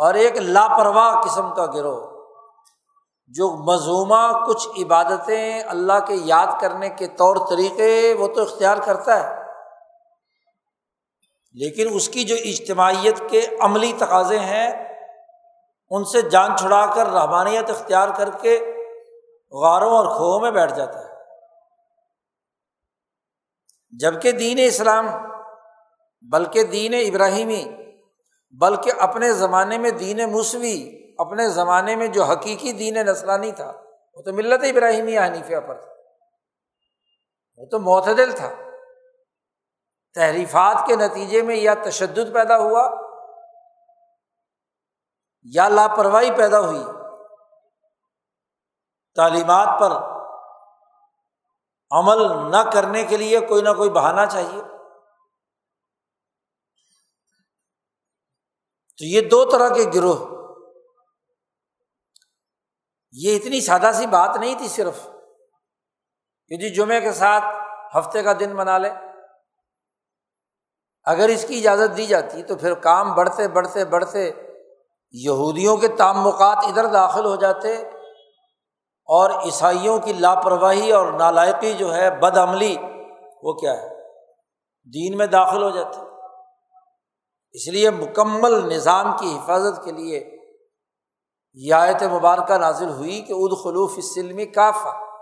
اور 0.03 0.15
ایک 0.15 0.37
لاپرواہ 0.37 1.21
قسم 1.21 1.55
کا 1.55 1.67
گروہ، 1.67 2.01
جو 3.31 3.49
مضمومہ 3.65 4.23
کچھ 4.47 4.69
عبادتیں 4.83 5.63
اللہ 5.63 5.99
کے 6.07 6.15
یاد 6.25 6.47
کرنے 6.61 6.89
کے 6.89 7.07
طور 7.17 7.37
طریقے 7.51 7.93
وہ 8.19 8.27
تو 8.29 8.43
اختیار 8.43 8.77
کرتا 8.77 9.19
ہے، 9.21 9.41
لیکن 11.55 11.95
اس 11.95 12.09
کی 12.09 12.25
جو 12.25 12.37
اجتماعیت 12.45 13.23
کے 13.31 13.41
عملی 13.61 13.93
تقاضے 13.99 14.39
ہیں، 14.41 14.69
ان 15.91 16.05
سے 16.05 16.23
جان 16.29 16.57
چھڑا 16.57 16.85
کر 16.95 17.07
رحمانیت 17.11 17.71
اختیار 17.71 18.09
کر 18.17 18.31
کے 18.41 18.59
غاروں 19.53 19.91
اور 19.91 20.07
کھوہوں 20.17 20.41
میں 20.41 20.51
بیٹھ 20.51 20.73
جاتا 20.75 20.99
ہے۔ 20.99 21.11
جبکہ 23.93 24.33
دین 24.33 24.59
اسلام، 24.63 25.07
بلکہ 26.25 26.63
دین 26.67 26.95
ابراہیمی 26.97 27.63
بلکہ 28.59 28.93
اپنے 28.99 29.33
زمانے 29.33 29.79
میں 29.79 29.91
دین 29.91 30.33
موسوی 30.33 31.03
اپنے 31.19 31.49
زمانے 31.49 31.97
میں 31.97 32.07
جو 32.07 32.25
حقیقی 32.25 32.73
دین 32.73 32.95
نسلانی 32.95 33.53
تھا، 33.53 33.73
وہ 34.15 34.23
تو 34.23 34.33
ملت 34.33 34.61
ابراہیمی 34.63 35.19
حنیفیہ 35.19 35.59
پر 35.59 35.75
تھا۔ 35.75 35.93
وہ 37.57 37.67
تو 37.67 37.79
معتدل 37.79 38.33
تھا۔ 38.37 38.51
تحریفات 40.15 40.87
کے 40.87 40.97
نتیجے 40.97 41.43
میں 41.43 41.57
یا 41.57 41.75
تشدد 41.85 42.35
پیدا 42.35 42.59
ہوا 42.59 42.91
یا 45.43 45.69
لاپرواہی 45.69 46.31
پیدا 46.31 46.61
ہوئی۔ 46.61 46.85
تعلیمات 49.15 49.81
پر 49.81 49.91
عمل 51.91 52.51
نہ 52.51 52.71
کرنے 52.73 53.05
کے 53.05 53.17
لیے 53.17 53.41
کوئی 53.41 53.63
نہ 53.63 53.71
کوئی 53.77 53.91
بہانا 53.91 54.27
چاہیے۔ 54.27 54.72
تو 59.03 59.07
یہ 59.07 59.21
دو 59.21 59.45
طرح 59.45 59.69
کے 59.69 59.85
گروہ۔ 59.95 60.47
یہ 63.13 63.37
اتنی 63.37 63.61
سادہ 63.61 63.91
سی 63.95 64.07
بات 64.07 64.37
نہیں 64.37 64.55
تھی 64.55 64.69
صرف 64.69 65.07
کہ 66.49 66.57
جی 66.57 66.75
جمعے 66.75 67.01
کے 67.01 67.13
ساتھ 67.13 67.45
ہفتے 67.99 68.23
کا 68.23 68.33
دن 68.41 68.57
منا 68.57 68.79
لے۔ 68.79 68.91
اگر 71.05 71.29
اس 71.29 71.45
کی 71.49 71.59
اجازت 71.59 71.97
دی 71.97 72.07
جاتی 72.07 72.43
تو 72.43 72.57
پھر 72.57 72.75
کام 72.75 73.15
بڑھتے 73.15 73.49
بڑھتے 73.49 73.85
بڑھتے 73.85 74.31
یہودیوں 75.13 75.77
کے 75.77 75.89
تعمقات 75.89 76.59
ادھر 76.65 76.87
داخل 76.87 77.25
ہو 77.25 77.37
جاتے 77.37 77.77
اور 79.05 79.31
عیسائیوں 79.31 79.99
کی 79.99 80.13
لاپرواہی 80.13 80.93
اور 80.93 81.13
نالائقی 81.13 81.73
جو 81.73 81.95
ہے، 81.95 82.11
بد 82.11 82.37
عملی، 82.37 82.77
وہ 83.43 83.53
کیا 83.53 83.83
ہے؟ 83.83 83.89
دین 84.85 85.17
میں 85.17 85.27
داخل 85.27 85.63
ہو 85.63 85.71
جاتی۔ 85.71 86.12
اس 87.53 87.69
لیے 87.69 87.91
مکمل 87.91 88.75
نظام 88.75 89.17
کی 89.19 89.39
حفاظت 89.39 89.85
کے 89.85 89.93
لیے 89.93 90.39
یہ 91.55 91.75
آیت 91.75 92.03
مبارکہ 92.03 92.59
نازل 92.59 92.89
ہوئی 92.89 93.21
کہ 93.21 93.33
اد 93.33 93.65
خلوف 93.65 93.93
اسلمی 93.97 94.47
کافا 94.47 95.13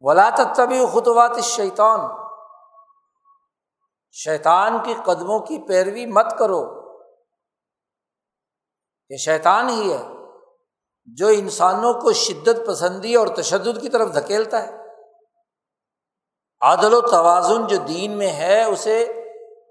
ولا 0.00 0.30
تبی 0.30 0.86
خطوات 0.92 1.38
شیطان 1.42 2.00
شیطان 4.12 4.78
کی 4.84 4.94
قدموں 5.04 5.38
کی 5.38 5.58
پیروی 5.68 6.06
مت 6.06 6.38
کرو۔ 6.38 6.80
یہ 9.10 9.16
شیطان 9.16 9.68
ہی 9.68 9.92
ہے 9.92 10.02
جو 11.04 11.26
انسانوں 11.26 11.94
کو 11.94 12.12
شدت 12.12 12.66
پسندی 12.66 13.14
اور 13.14 13.26
تشدد 13.26 13.80
کی 13.80 13.88
طرف 13.88 14.14
دھکیلتا 14.14 14.62
ہے۔ 14.62 14.76
عادل 16.60 16.94
و 16.94 17.00
توازن 17.00 17.66
جو 17.66 17.76
دین 17.76 18.18
میں 18.18 18.30
ہے، 18.30 18.64
اسے 18.64 19.19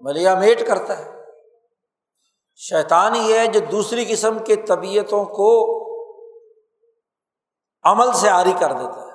ملیا 0.00 0.34
میٹ 0.34 0.66
کرتا 0.66 0.98
ہے۔ 0.98 1.24
شیطان 2.56 3.14
ہی 3.14 3.38
ہے 3.38 3.46
جو 3.46 3.60
دوسری 3.60 4.04
قسم 4.04 4.38
کے 4.38 4.56
طبیعتوں 4.56 5.24
کو 5.24 5.80
عمل 7.82 8.12
سے 8.12 8.28
عاری 8.28 8.52
کر 8.60 8.72
دیتا 8.72 9.00
ہے۔ 9.00 9.10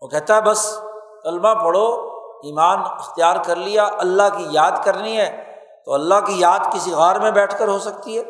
وہ 0.00 0.08
کہتا 0.08 0.36
ہے، 0.36 0.40
بس 0.40 0.78
طلبہ 1.24 1.54
پڑھو، 1.64 2.10
ایمان 2.36 2.78
اختیار 2.78 3.36
کر 3.44 3.56
لیا، 3.56 3.88
اللہ 3.98 4.38
کی 4.38 4.46
یاد 4.50 4.72
کرنی 4.84 5.18
ہے، 5.18 5.58
تو 5.84 5.94
اللہ 5.94 6.14
کی 6.26 6.40
یاد 6.40 6.58
کسی 6.72 6.92
غار 6.92 7.16
میں 7.16 7.30
بیٹھ 7.30 7.58
کر 7.58 7.68
ہو 7.68 7.78
سکتی 7.78 8.18
ہے۔ 8.18 8.22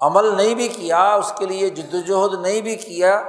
عمل 0.00 0.36
نہیں 0.36 0.54
بھی 0.54 0.68
کیا، 0.68 1.14
اس 1.14 1.32
کے 1.38 1.46
لیے 1.46 1.68
جد 1.68 1.94
وجہد 1.94 2.40
نہیں 2.40 2.60
بھی 2.60 2.76
کیا، 2.76 3.22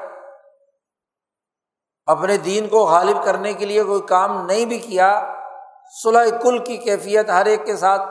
اپنے 2.05 2.37
دین 2.37 2.67
کو 2.67 2.85
غالب 2.85 3.23
کرنے 3.23 3.53
کے 3.53 3.65
لیے 3.65 3.83
کوئی 3.83 4.01
کام 4.01 4.45
نہیں 4.45 4.65
بھی 4.65 4.79
کیا۔ 4.79 5.38
صلح 6.03 6.37
کل 6.43 6.63
کی 6.63 6.77
کیفیت 6.77 7.29
ہر 7.29 7.45
ایک 7.45 7.65
کے 7.65 7.77
ساتھ۔ 7.77 8.01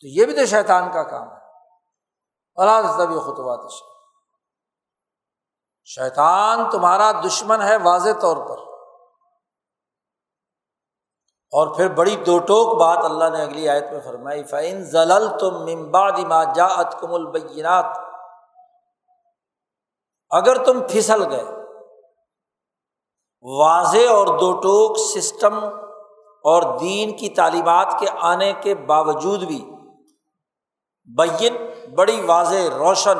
تو 0.00 0.06
یہ 0.06 0.24
بھی 0.24 0.36
تو 0.36 0.46
شیطان 0.46 0.92
کا 0.92 1.02
کام 1.02 1.32
ہے۔ 1.32 1.38
اللہ 2.54 2.96
طبی 2.98 3.20
خطبات 3.20 3.72
شیطان 5.84 6.70
تمہارا 6.70 7.12
دشمن 7.12 7.62
ہے 7.62 7.76
واضح 7.76 8.10
طور 8.20 8.36
پر۔ 8.36 8.74
اور 11.56 11.76
پھر 11.76 11.88
بڑی 11.88 12.16
دو 12.16 12.38
ٹوک 12.38 12.80
بات 12.80 12.98
اللہ 12.98 13.36
نے 13.36 13.42
اگلی 13.42 13.68
آیت 13.68 13.84
میں 13.92 14.00
فرمائی 14.00 14.44
فعین 14.44 14.84
ضلل 14.84 15.38
تم 15.40 15.66
ممباد 15.66 16.12
جا 16.54 16.82
کم 16.82 17.14
البینات 17.14 17.98
اگر 20.30 20.64
تم 20.64 20.80
پھسل 20.80 21.30
گئے 21.30 21.63
واضح 23.46 24.10
اور 24.10 24.26
دو 24.26 24.60
ٹوک 24.60 24.98
سسٹم 24.98 25.64
اور 26.44 26.78
دین 26.78 27.16
کی 27.16 27.28
تعلیمات 27.28 27.96
کے 28.00 28.06
آنے 28.20 28.52
کے 28.52 28.74
باوجود 28.74 29.42
بھی 29.42 29.64
بین 31.16 31.56
بڑی 31.94 32.20
واضح 32.20 32.76
روشن 32.78 33.18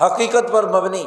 حقیقت 0.00 0.52
پر 0.52 0.66
مبنی۔ 0.66 1.06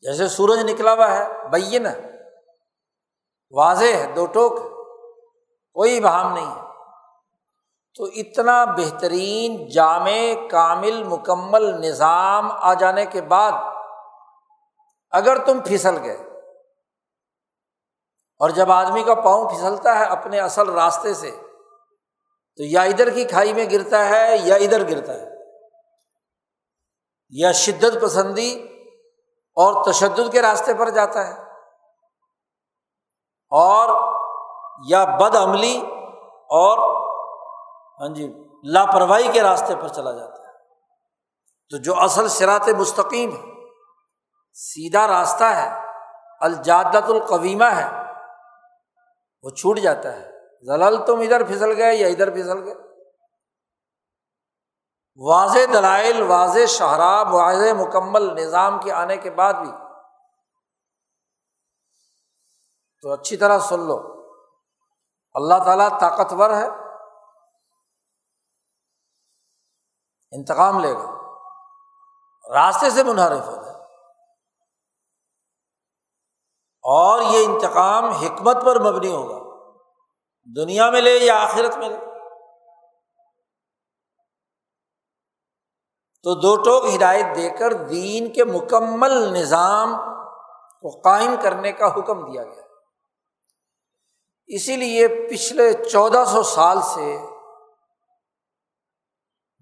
جیسے 0.00 0.28
سورج 0.28 0.58
نکلا 0.70 0.92
ہوا 0.94 1.10
ہے، 1.10 1.48
بین 1.48 1.86
واضح 3.50 3.84
ہے، 3.84 4.12
دو 4.16 4.26
ٹوک 4.26 4.58
کوئی 5.74 6.00
بہام 6.00 6.32
نہیں 6.32 6.56
ہے۔ 6.56 6.65
تو 7.96 8.04
اتنا 8.04 8.64
بہترین 8.64 9.68
جامع 9.68 10.48
کامل 10.50 11.04
مکمل 11.04 11.62
نظام 11.62 12.52
آ 12.52 12.74
جانے 12.74 13.06
کے 13.06 13.20
بعد 13.20 13.52
اگر 15.10 15.44
تم 15.44 15.60
پھسل 15.60 15.98
گئے 16.02 16.16
اور 18.38 18.50
جب 18.50 18.72
آدمی 18.72 19.02
کا 19.02 19.14
پاؤں 19.14 19.48
پھسلتا 19.48 19.98
ہے 19.98 20.04
اپنے 20.04 20.40
اصل 20.40 20.68
راستے 20.68 21.14
سے، 21.14 21.30
تو 22.56 22.62
یا 22.62 22.82
ادھر 22.82 23.10
کی 23.10 23.24
کھائی 23.24 23.52
میں 23.52 23.64
گرتا 23.72 24.08
ہے 24.08 24.36
یا 24.36 24.54
ادھر 24.54 24.90
گرتا 24.90 25.12
ہے۔ 25.14 25.28
یا 27.30 27.52
شدت 27.52 28.02
پسندی 28.02 28.64
اور 29.54 29.92
تشدد 29.92 30.32
کے 30.32 30.42
راستے 30.42 30.74
پر 30.74 30.90
جاتا 30.90 31.26
ہے۔ 31.26 31.42
اور 33.50 34.12
یا 34.88 35.04
بد 35.04 35.36
عملی 35.36 35.82
اور 36.50 37.05
ہاں 38.00 38.08
جی 38.08 38.34
لاپرواہی 38.64 39.32
کے 39.32 39.42
راستے 39.42 39.74
پر 39.80 39.88
چلا 39.88 40.12
جاتا 40.12 40.42
ہے۔ 40.42 40.46
تو 41.70 41.76
جو 41.76 42.00
اصل 42.00 42.28
سرات 42.28 42.68
مستقیم 42.68 43.30
ہے، 43.30 43.42
سیدھا 44.52 45.06
راستہ 45.06 45.44
ہے 45.44 45.68
الجادت 46.40 47.10
القویمہ 47.10 47.64
ہے، 47.64 48.02
وہ 49.42 49.50
چھوٹ 49.50 49.78
جاتا 49.78 50.12
ہے۔ 50.12 50.32
زلل 50.66 51.06
تم 51.06 51.20
ادھر 51.20 51.44
پھسل 51.44 51.76
گئے 51.76 51.94
یا 51.94 52.08
ادھر 52.08 52.30
پھسل 52.30 52.64
گئے؟ 52.64 52.74
واضح 55.16 55.58
دلائل، 55.72 56.22
واضح 56.22 56.66
شہراب 56.68 57.34
واضح 57.34 57.72
مکمل 57.72 58.34
نظام 58.34 58.80
کے 58.80 58.92
آنے 58.92 59.16
کے 59.16 59.30
بعد 59.30 59.54
بھی۔ 59.54 59.70
تو 63.02 63.12
اچھی 63.12 63.36
طرح 63.36 63.58
سن 63.58 63.80
لو۔ 63.80 64.24
اللہ 65.34 65.64
تعالیٰ 65.64 66.00
طاقتور 66.00 66.50
ہے۔ 66.50 66.85
انتقام 70.36 70.78
لے 70.78 70.94
گا 70.94 71.16
راستے 72.54 72.90
سے 72.90 73.02
منحرف 73.02 73.46
ہو 73.46 73.52
جائے 73.52 73.66
اور 76.82 77.20
یہ 77.20 77.44
انتقام 77.44 78.04
حکمت 78.04 78.56
پر 78.64 78.80
مبنی 78.80 79.12
ہوگا۔ 79.12 79.46
دنیا 80.56 80.90
میں 80.90 81.00
لے 81.00 81.10
یا 81.10 81.42
آخرت 81.42 81.76
میں 81.76 81.88
لے۔ 81.88 81.96
تو 86.22 86.34
دو 86.34 86.56
ٹوک 86.56 86.94
ہدایت 86.94 87.26
دے 87.36 87.50
کر 87.50 87.72
دین 87.72 88.32
کے 88.32 88.44
مکمل 88.44 89.12
نظام 89.12 89.94
کو 90.80 91.00
قائم 91.00 91.34
کرنے 91.42 91.72
کا 91.72 91.86
حکم 91.86 92.32
دیا 92.32 92.44
گیا۔ 92.44 92.62
اسی 94.46 94.76
لیے 94.76 95.08
پچھلے 95.08 95.84
چودہ 95.84 96.24
سو 96.26 96.42
سال 96.42 96.82
سے 96.82 97.35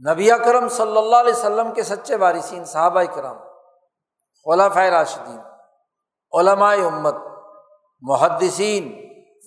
نبی 0.03 0.29
کرم 0.45 0.69
صلی 0.69 0.97
اللہ 0.99 1.17
علیہ 1.17 1.33
وسلم 1.33 1.73
کے 1.73 1.83
سچے 1.83 2.17
وارثین، 2.17 2.65
صحابہ 2.65 3.03
کرام 3.03 3.37
خلاف 4.47 4.77
راشدین، 4.77 5.39
علماء 6.33 6.75
امت، 6.75 7.15
محدثین، 8.03 8.93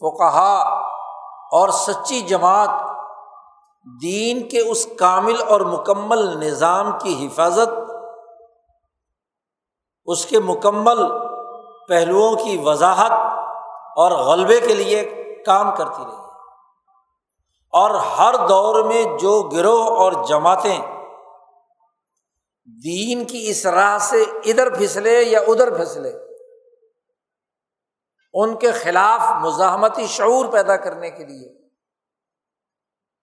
فقہا 0.01 0.57
اور 1.51 1.69
سچی 1.69 2.21
جماعت، 2.21 2.69
دین 4.01 4.47
کے 4.49 4.59
اس 4.59 4.87
کامل 4.99 5.41
اور 5.47 5.61
مکمل 5.61 6.37
نظام 6.37 6.91
کی 6.99 7.27
حفاظت، 7.27 7.69
اس 10.05 10.25
کے 10.25 10.39
مکمل 10.39 11.03
پہلوؤں 11.87 12.35
کی 12.35 12.57
وضاحت 12.63 13.11
اور 13.97 14.11
غلبے 14.11 14.59
کے 14.59 14.73
لیے 14.73 15.03
کام 15.45 15.75
کرتی 15.75 16.03
رہی۔ 16.05 16.26
اور 17.73 17.91
ہر 17.91 18.33
دور 18.49 18.83
میں 18.83 19.03
جو 19.19 19.49
گروہ 19.49 19.83
اور 19.83 20.27
جماعتیں 20.27 20.79
دین 22.83 23.25
کی 23.25 23.49
اس 23.49 23.65
راہ 23.65 23.97
سے 23.97 24.21
ادھر 24.21 24.77
پھسلے 24.77 25.23
یا 25.23 25.39
ادھر 25.39 25.77
پھسلے، 25.77 26.11
ان 28.33 28.57
کے 28.57 28.71
خلاف 28.71 29.43
مزاحمتی 29.45 30.07
شعور 30.07 30.45
پیدا 30.51 30.77
کرنے 30.77 31.09
کے 31.11 31.25
لیے 31.25 31.67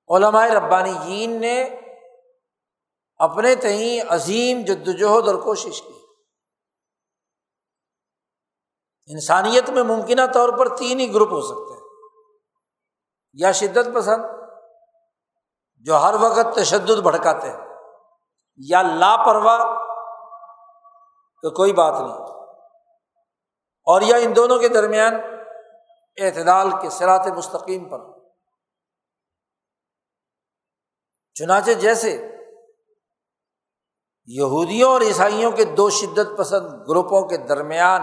علماء 0.08 0.46
ربانی 0.46 0.94
جین 1.06 1.40
نے 1.40 1.64
اپنے 3.16 3.54
تئیں 3.54 4.04
عظیم 4.08 4.60
جدوجہد 4.60 5.28
اور 5.28 5.34
کوشش 5.34 5.82
کی۔ 5.82 5.92
انسانیت 9.06 9.70
میں 9.70 9.82
ممکنہ 9.82 10.26
طور 10.34 10.48
پر 10.48 10.76
تین 10.76 11.00
ہی 11.00 11.14
گروپ 11.14 11.32
ہو 11.32 11.42
سکتے 11.42 11.73
ہیں۔ 11.73 11.73
یا 13.34 13.52
شدت 13.52 13.94
پسند، 13.94 14.24
جو 15.76 15.96
ہر 15.96 16.14
وقت 16.20 16.56
تشدد 16.56 17.00
بھڑکاتے 17.02 17.50
ہیں، 17.50 17.60
یا 18.56 18.82
لاپرواہ 18.82 19.58
کہ 21.42 21.50
کوئی 21.50 21.72
بات 21.72 21.92
نہیں۔ 21.92 22.24
اور 23.86 24.00
یا 24.00 24.16
ان 24.16 24.36
دونوں 24.36 24.58
کے 24.58 24.68
درمیان 24.68 25.14
اعتدال 26.20 26.70
کے 26.82 26.90
سرات 26.90 27.26
مستقیم 27.26 27.88
پر۔ 27.88 27.98
چنانچہ 31.34 31.70
جیسے 31.70 32.30
یہودیوں 34.26 34.92
اور 34.92 35.00
عیسائیوں 35.00 35.52
کے 35.52 35.64
دو 35.64 35.90
شدت 35.90 36.38
پسند 36.38 36.88
گروپوں 36.88 37.28
کے 37.28 37.36
درمیان 37.36 38.00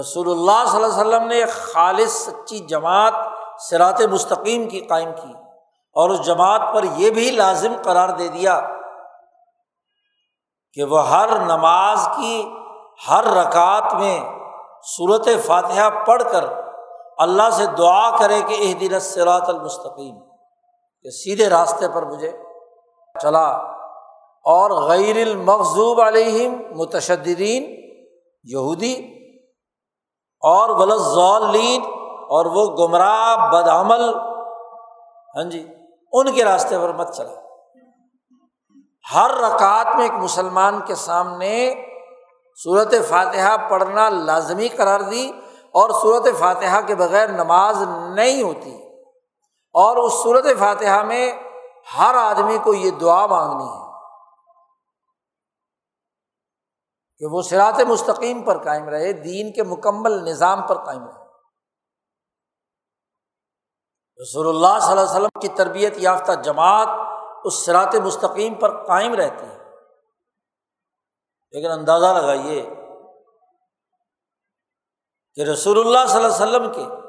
رسول 0.00 0.30
اللہ 0.30 0.70
صلی 0.70 0.84
اللہ 0.84 1.00
علیہ 1.00 1.08
وسلم 1.08 1.28
نے 1.28 1.36
ایک 1.36 1.48
خالص 1.48 2.12
سچی 2.12 2.58
جماعت 2.58 3.37
سرات 3.58 4.00
مستقیم 4.00 4.68
کی 4.68 4.80
قائم 4.80 5.12
کی 5.12 5.32
اور 5.92 6.10
اس 6.10 6.26
جماعت 6.26 6.60
پر 6.74 6.84
یہ 6.96 7.10
بھی 7.10 7.30
لازم 7.30 7.72
قرار 7.84 8.08
دے 8.08 8.28
دیا 8.28 8.60
کہ 10.72 10.84
وہ 10.84 11.08
ہر 11.08 11.38
نماز 11.38 12.08
کی 12.16 12.48
ہر 13.08 13.24
رکعت 13.24 13.94
میں 13.94 14.20
صورت 14.96 15.28
فاتحہ 15.46 16.04
پڑھ 16.06 16.22
کر 16.32 16.44
اللہ 17.18 17.50
سے 17.50 17.66
دعا 17.78 18.18
کرے 18.18 18.40
کہ 18.48 18.56
اہ 18.60 18.74
دن 18.74 19.00
سرات 19.00 19.48
المستقیم، 19.48 20.18
کہ 21.02 21.10
سیدھے 21.10 21.48
راستے 21.48 21.88
پر 21.88 22.02
مجھے 22.02 22.30
چلا۔ 23.22 23.46
اور 24.44 24.70
غیر 24.70 25.16
المغضوب 25.16 26.00
علیہم 26.00 26.62
متشددین، 26.76 27.64
یہودی، 28.44 28.94
اور 30.42 30.70
ولزالین 30.70 31.82
اور 32.28 32.46
وہ 32.46 32.76
گمراہ 32.76 33.50
بدعمل 33.52 34.14
ہاں 35.36 35.50
جی 35.50 35.74
ان 36.12 36.32
کے 36.32 36.44
راستے 36.44 36.78
پر 36.78 36.92
مت 36.92 37.12
چلا 37.12 37.32
ہر 39.14 39.30
رکعت 39.30 39.86
میں 39.94 40.02
ایک 40.02 40.12
مسلمان 40.12 40.80
کے 40.80 40.94
سامنے 40.94 41.74
صورت 42.64 42.94
فاتحہ 43.08 43.68
پڑھنا 43.70 44.08
لازمی 44.08 44.68
قرار 44.68 45.00
دی 45.00 45.32
اور 45.72 45.90
صورت 45.90 46.26
فاتحہ 46.38 46.80
کے 46.86 46.94
بغیر 46.94 47.28
نماز 47.28 47.82
نہیں 48.14 48.42
ہوتی۔ 48.42 48.88
اور 49.74 49.96
اس 49.96 50.12
صورت 50.12 50.44
فاتحہ 50.58 51.02
میں 51.02 51.32
ہر 51.98 52.14
آدمی 52.14 52.58
کو 52.58 52.74
یہ 52.74 52.90
دعا 52.90 53.26
مانگنی 53.26 53.68
ہے 53.68 53.88
کہ 57.18 57.26
وہ 57.26 57.42
سرات 57.42 57.80
مستقیم 57.80 58.42
پر 58.42 58.64
قائم 58.64 58.88
رہے، 58.88 59.12
دین 59.12 59.52
کے 59.52 59.62
مکمل 59.62 60.12
نظام 60.12 60.62
پر 60.62 60.84
قائم 60.84 61.04
رہے۔ 61.04 61.17
رسول 64.20 64.48
اللہ 64.48 64.78
صلی 64.80 64.90
اللہ 64.90 65.00
علیہ 65.00 65.10
وسلم 65.10 65.40
کی 65.40 65.48
تربیت 65.48 65.92
یافتہ 65.96 66.32
جماعت 66.32 66.88
اس 67.44 67.64
سرات 67.66 67.94
مستقیم 67.94 68.54
پر 68.54 68.84
قائم 68.84 69.14
رہتی 69.14 69.46
ہے۔ 69.46 69.58
لیکن 71.50 71.70
اندازہ 71.70 72.06
لگائیے 72.06 72.74
کہ 75.34 75.40
رسول 75.40 75.78
اللہ 75.78 76.06
صلی 76.06 76.24
اللہ 76.24 76.36
علیہ 76.36 76.46
وسلم 76.46 76.72
کے 76.72 77.08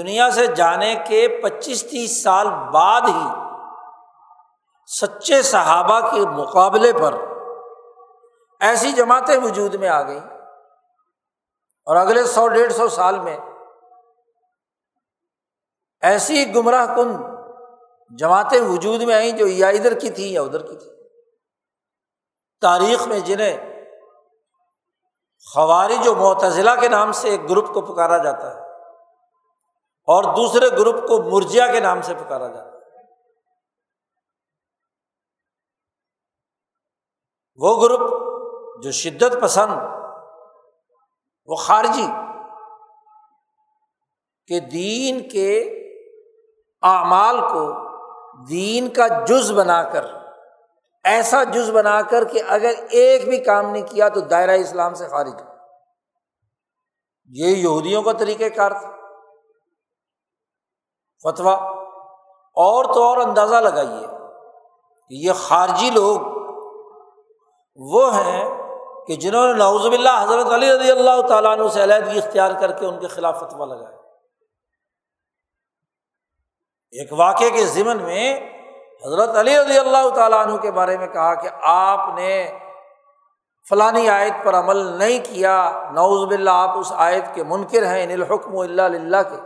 دنیا 0.00 0.30
سے 0.30 0.46
جانے 0.46 0.94
کے 1.08 1.40
پچیس 1.42 1.82
تیس 1.90 2.22
سال 2.22 2.46
بعد 2.48 3.00
ہی 3.00 3.28
سچے 5.00 5.42
صحابہ 5.42 6.00
کے 6.00 6.20
مقابلے 6.20 6.92
پر 6.92 7.14
ایسی 8.60 8.92
جماعتیں 8.92 9.36
وجود 9.38 9.74
میں 9.74 9.88
آ 9.88 10.02
گئیں 10.02 10.20
اور 11.86 11.96
اگلے 11.96 12.24
سو 12.24 12.48
ڈیڑھ 12.48 12.72
سو 12.72 12.88
سال 12.88 13.18
میں 13.20 13.38
ایسی 16.02 16.54
گمراہ 16.54 16.86
کن 16.96 17.12
جماعتیں 18.16 18.60
وجود 18.60 19.02
میں 19.02 19.14
آئیں 19.14 19.30
جو 19.30 19.46
یا 19.46 19.68
ادھر 19.68 19.98
کی 19.98 20.10
تھیں 20.10 20.28
یا 20.28 20.42
ادھر 20.42 20.62
کی 20.62 20.76
تھی 20.76 20.90
تاریخ 22.60 23.06
میں 23.06 23.20
جنہیں 23.20 23.84
خواری 25.54 25.96
جو 26.04 26.14
معتضلا 26.14 26.76
کے 26.76 26.88
نام 26.88 27.12
سے 27.12 27.28
ایک 27.28 27.50
گروپ 27.50 27.74
کو 27.74 27.80
پکارا 27.80 28.18
جاتا 28.18 28.54
ہے 28.54 28.60
اور 30.06 30.24
دوسرے 30.24 30.68
گروپ 30.68 30.96
کو 30.96 31.22
مرجیا 31.22 31.66
کے 31.66 31.80
نام 31.80 32.02
سے 32.02 32.14
پکارا 32.14 32.48
جاتا 32.48 32.66
ہے۔ 32.66 32.72
وہ 37.56 37.82
گروپ 37.82 38.10
جو 38.82 38.90
شدت 38.90 39.42
پسند، 39.42 39.72
وہ 41.46 41.54
خارجی، 41.54 42.06
کہ 44.46 44.60
دین 44.60 45.28
کے 45.28 45.78
اعمال 46.82 47.40
کو 47.40 47.72
دین 48.48 48.88
کا 48.88 49.06
جز 49.24 49.52
بنا 49.52 49.82
کر، 49.82 50.04
ایسا 51.04 51.44
جز 51.44 51.70
بنا 51.70 52.00
کر 52.02 52.24
کہ 52.24 52.42
اگر 52.48 52.72
ایک 52.90 53.28
بھی 53.28 53.38
کام 53.38 53.70
نہیں 53.70 53.86
کیا 53.86 54.08
تو 54.08 54.20
دائرہ 54.20 54.50
اسلام 54.50 54.94
سے 54.94 55.08
خارج 55.08 55.42
یہ 57.30 57.46
یہودیوں 57.46 58.02
کا 58.02 58.12
طریقہ 58.12 58.48
کار 58.56 58.70
تھا۔ 58.70 58.90
فتوا 61.24 61.54
اور 62.56 62.84
تو 62.84 63.02
اور 63.02 63.16
اندازہ 63.16 63.54
لگائیے 63.54 64.06
کہ 65.08 65.14
یہ 65.26 65.32
خارجی 65.32 65.90
لوگ 65.90 66.20
وہ 67.76 68.14
ہیں 68.14 68.44
کہ 69.06 69.16
جنہوں 69.16 69.46
نے 69.46 69.52
نوز 69.52 69.86
اللہ 69.86 70.22
حضرت 70.22 70.46
علی 70.46 70.72
رضی 70.72 70.90
اللہ 70.90 71.20
تعالیٰ 71.28 71.58
عنہ 71.58 71.68
سے 71.68 71.82
علیحدگی 71.82 72.18
اختیار 72.18 72.50
کر 72.60 72.72
کے 72.72 72.86
ان 72.86 72.98
کے 72.98 73.06
خلاف 73.06 73.40
فتوا 73.40 73.66
لگایا۔ 73.66 74.01
ایک 76.92 77.12
واقعے 77.12 77.50
کے 77.50 77.66
ضمن 77.66 78.02
میں 78.02 78.40
حضرت 79.06 79.36
علی 79.36 79.58
رضی 79.58 79.78
اللہ 79.78 80.08
تعالیٰ 80.08 80.46
عنہ 80.46 80.56
کے 80.56 80.70
بارے 80.70 80.96
میں 80.98 81.06
کہا 81.06 81.34
کہ 81.34 81.48
آپ 81.62 82.18
نے 82.18 82.58
فلانی 83.68 84.08
آیت 84.08 84.44
پر 84.44 84.54
عمل 84.54 84.76
نہیں 84.76 85.18
کیا 85.24 85.82
نوز 85.92 86.28
باللہ، 86.28 86.50
آپ 86.50 86.78
اس 86.78 86.92
آیت 86.96 87.34
کے 87.34 87.42
منکر 87.42 87.86
ہیں، 87.86 88.04
ان 88.04 88.10
الحکم 88.10 88.58
اللہ 88.58 88.82
اللہ 88.82 89.22
کے۔ 89.30 89.36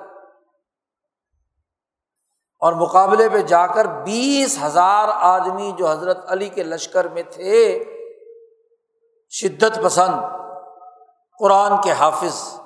اور 2.62 2.72
مقابلے 2.72 3.28
پہ 3.28 3.38
جا 3.38 3.66
کر 3.66 3.85
بیس 3.85 4.59
ہزار 4.62 5.09
آدمی 5.12 5.72
جو 5.78 5.90
حضرت 5.90 6.18
علی 6.28 6.48
کے 6.48 6.62
لشکر 6.62 7.09
میں 7.09 7.22
تھے، 7.22 7.85
شدت 9.30 9.82
پسند، 9.82 10.14
قرآن 11.38 11.80
کے 11.82 11.92
حافظ 11.92 12.61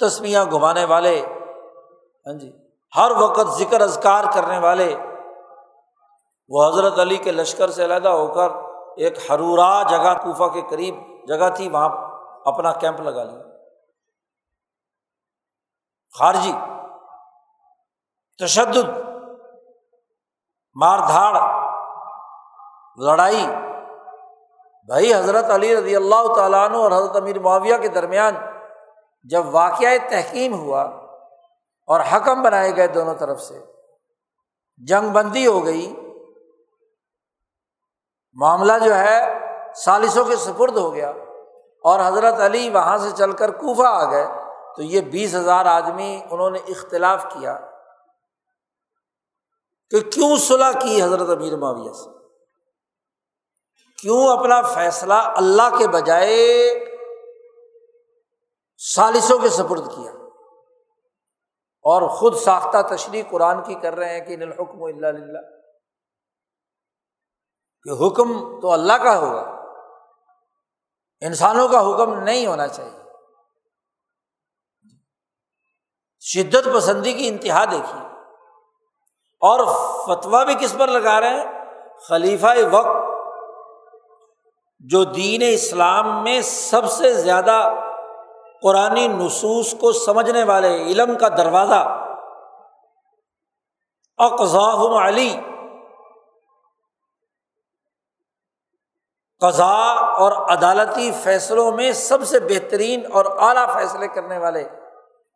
تسمیاں 0.00 0.44
گھمانے 0.44 0.84
والے۔ 0.84 1.26
ہاں 2.26 2.38
جی۔ 2.38 2.67
ہر 2.96 3.10
وقت 3.20 3.48
ذکر 3.48 3.80
ازکار 3.80 4.24
کرنے 4.34 4.58
والے، 4.58 4.96
وہ 6.48 6.68
حضرت 6.68 6.98
علی 6.98 7.16
کے 7.16 7.32
لشکر 7.32 7.70
سے 7.70 7.84
علیحدہ 7.84 8.08
ہو 8.08 8.34
کر 8.34 8.48
ایک 8.96 9.30
ہرورا 9.30 9.82
جگہ 9.82 10.14
کوفہ 10.22 10.44
کے 10.44 10.62
قریب 10.70 10.94
جگہ 11.28 11.48
تھی، 11.56 11.68
وہاں 11.68 11.88
اپنا 12.44 12.72
کیمپ 12.72 13.00
لگا 13.00 13.24
لیا۔ 13.24 13.42
خارجی، 16.18 16.52
تشدد، 18.38 18.88
مار 20.74 20.98
دھاڑ، 20.98 21.34
لڑائی۔ 22.96 23.46
بھائی، 24.86 25.14
حضرت 25.14 25.44
علی 25.44 25.76
رضی 25.76 25.96
اللہ 25.96 26.34
تعالیٰ 26.36 26.64
عنہ 26.64 26.76
اور 26.76 26.92
حضرت 26.92 27.16
امیر 27.16 27.38
معاویہ 27.38 27.76
کے 27.76 27.88
درمیان 27.88 28.34
جب 29.22 29.54
واقعہ 29.54 29.88
تحکیم 30.10 30.54
ہوا 30.54 31.07
اور 31.88 32.00
حکم 32.12 32.42
بنائے 32.42 32.76
گئے 32.76 32.86
دونوں 32.86 33.14
طرف 33.14 33.42
سے۔ 33.42 33.60
جنگ 34.76 35.08
بندی 35.08 35.46
ہو 35.46 35.64
گئی۔ 35.64 35.96
معاملہ 38.32 38.72
جو 38.84 38.94
ہے 38.94 39.38
سالسوں 39.76 40.24
کے 40.24 40.36
سپرد 40.36 40.76
ہو 40.76 40.94
گیا 40.94 41.10
اور 41.82 42.00
حضرت 42.06 42.34
علی 42.34 42.70
وہاں 42.70 42.98
سے 42.98 43.08
چل 43.16 43.32
کر 43.32 43.50
کوفہ 43.50 43.82
آ 43.82 44.10
گئے۔ 44.10 44.26
تو 44.76 44.82
یہ 44.82 45.00
بیس 45.00 45.34
ہزار 45.34 45.66
آدمی 45.66 46.20
انہوں 46.30 46.50
نے 46.50 46.58
اختلاف 46.68 47.22
کیا۔ 47.22 47.58
کہ 49.90 50.00
کیوں 50.00 50.36
صلاح 50.36 50.72
کی 50.72 51.02
حضرت 51.02 51.28
امیر 51.28 51.56
معاویہ 51.56 51.92
سے؟ 51.92 52.10
کیوں 54.02 54.36
اپنا 54.36 54.62
فیصلہ 54.62 55.14
اللہ 55.14 55.76
کے 55.78 55.88
بجائے 55.88 56.74
سالسوں 58.78 59.38
کے 59.38 59.48
سپرد 59.48 59.86
کیا؟ 59.96 60.12
اور 61.88 62.08
خود 62.08 62.36
ساختہ 62.36 62.94
تشریح 62.94 63.22
قرآن 63.30 63.62
کی 63.62 63.74
کر 63.74 63.96
رہے 63.96 64.18
ہیں 64.18 64.26
کہ 64.26 64.36
الحکم 64.42 64.82
اللہ 64.82 65.38
کہ 67.82 68.06
حکم 68.06 68.60
تو 68.60 68.72
اللہ 68.72 68.92
کا 68.92 69.18
ہوگا۔ 69.18 69.58
انسانوں 71.20 71.68
کا 71.68 71.80
حکم 71.80 72.14
نہیں 72.14 72.46
ہونا 72.46 72.68
چاہیے۔ 72.68 72.98
شدت 76.20 76.68
پسندی 76.74 77.12
کی 77.12 77.28
انتہا 77.28 77.64
دیکھیے۔ 77.64 78.06
اور 79.40 79.66
فتویٰ 80.06 80.46
بھی 80.46 80.54
کس 80.54 80.74
پر 80.78 80.88
لگا 80.88 81.20
رہے 81.20 81.28
ہیں؟ 81.28 81.64
خلیفہ 82.08 82.46
وقت، 82.72 83.08
جو 84.78 85.04
دین 85.04 85.42
اسلام 85.44 86.24
میں 86.24 86.40
سب 86.40 86.90
سے 86.90 87.14
زیادہ 87.14 87.70
قرآن 88.62 88.94
نصوص 88.94 89.74
کو 89.80 89.92
سمجھنے 89.92 90.44
والے 90.44 90.82
علم 90.82 91.18
کا 91.18 91.28
دروازہ۔ 91.28 92.04
اقضاہم 94.16 94.92
علی۔ 94.92 95.40
قضا 99.40 99.92
اور 99.94 100.32
عدالتی 100.32 101.12
فیصلوں 101.12 101.72
میں 101.72 101.92
سب 101.92 102.24
سے 102.24 102.40
بہترین 102.40 103.12
اور 103.12 103.24
اعلیٰ 103.24 103.74
فیصلے 103.74 104.08
کرنے 104.08 104.38
والے 104.38 104.68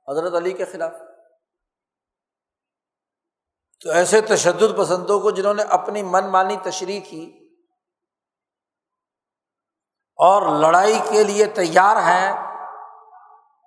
حضرت 0.08 0.34
علی 0.34 0.52
کے 0.52 0.64
خلاف۔ 0.64 0.92
تو 3.84 3.90
ایسے 3.90 4.20
تشدد 4.20 4.78
پسندوں 4.78 5.20
کو 5.20 5.30
جنہوں 5.30 5.54
نے 5.54 5.62
اپنی 5.62 6.02
من 6.02 6.28
مانی 6.28 6.56
تشریح 6.62 7.00
کی 7.08 7.48
اور 10.16 10.42
لڑائی 10.56 10.98
کے 11.10 11.24
لیے 11.24 11.46
تیار 11.46 11.96
ہیں 11.96 12.51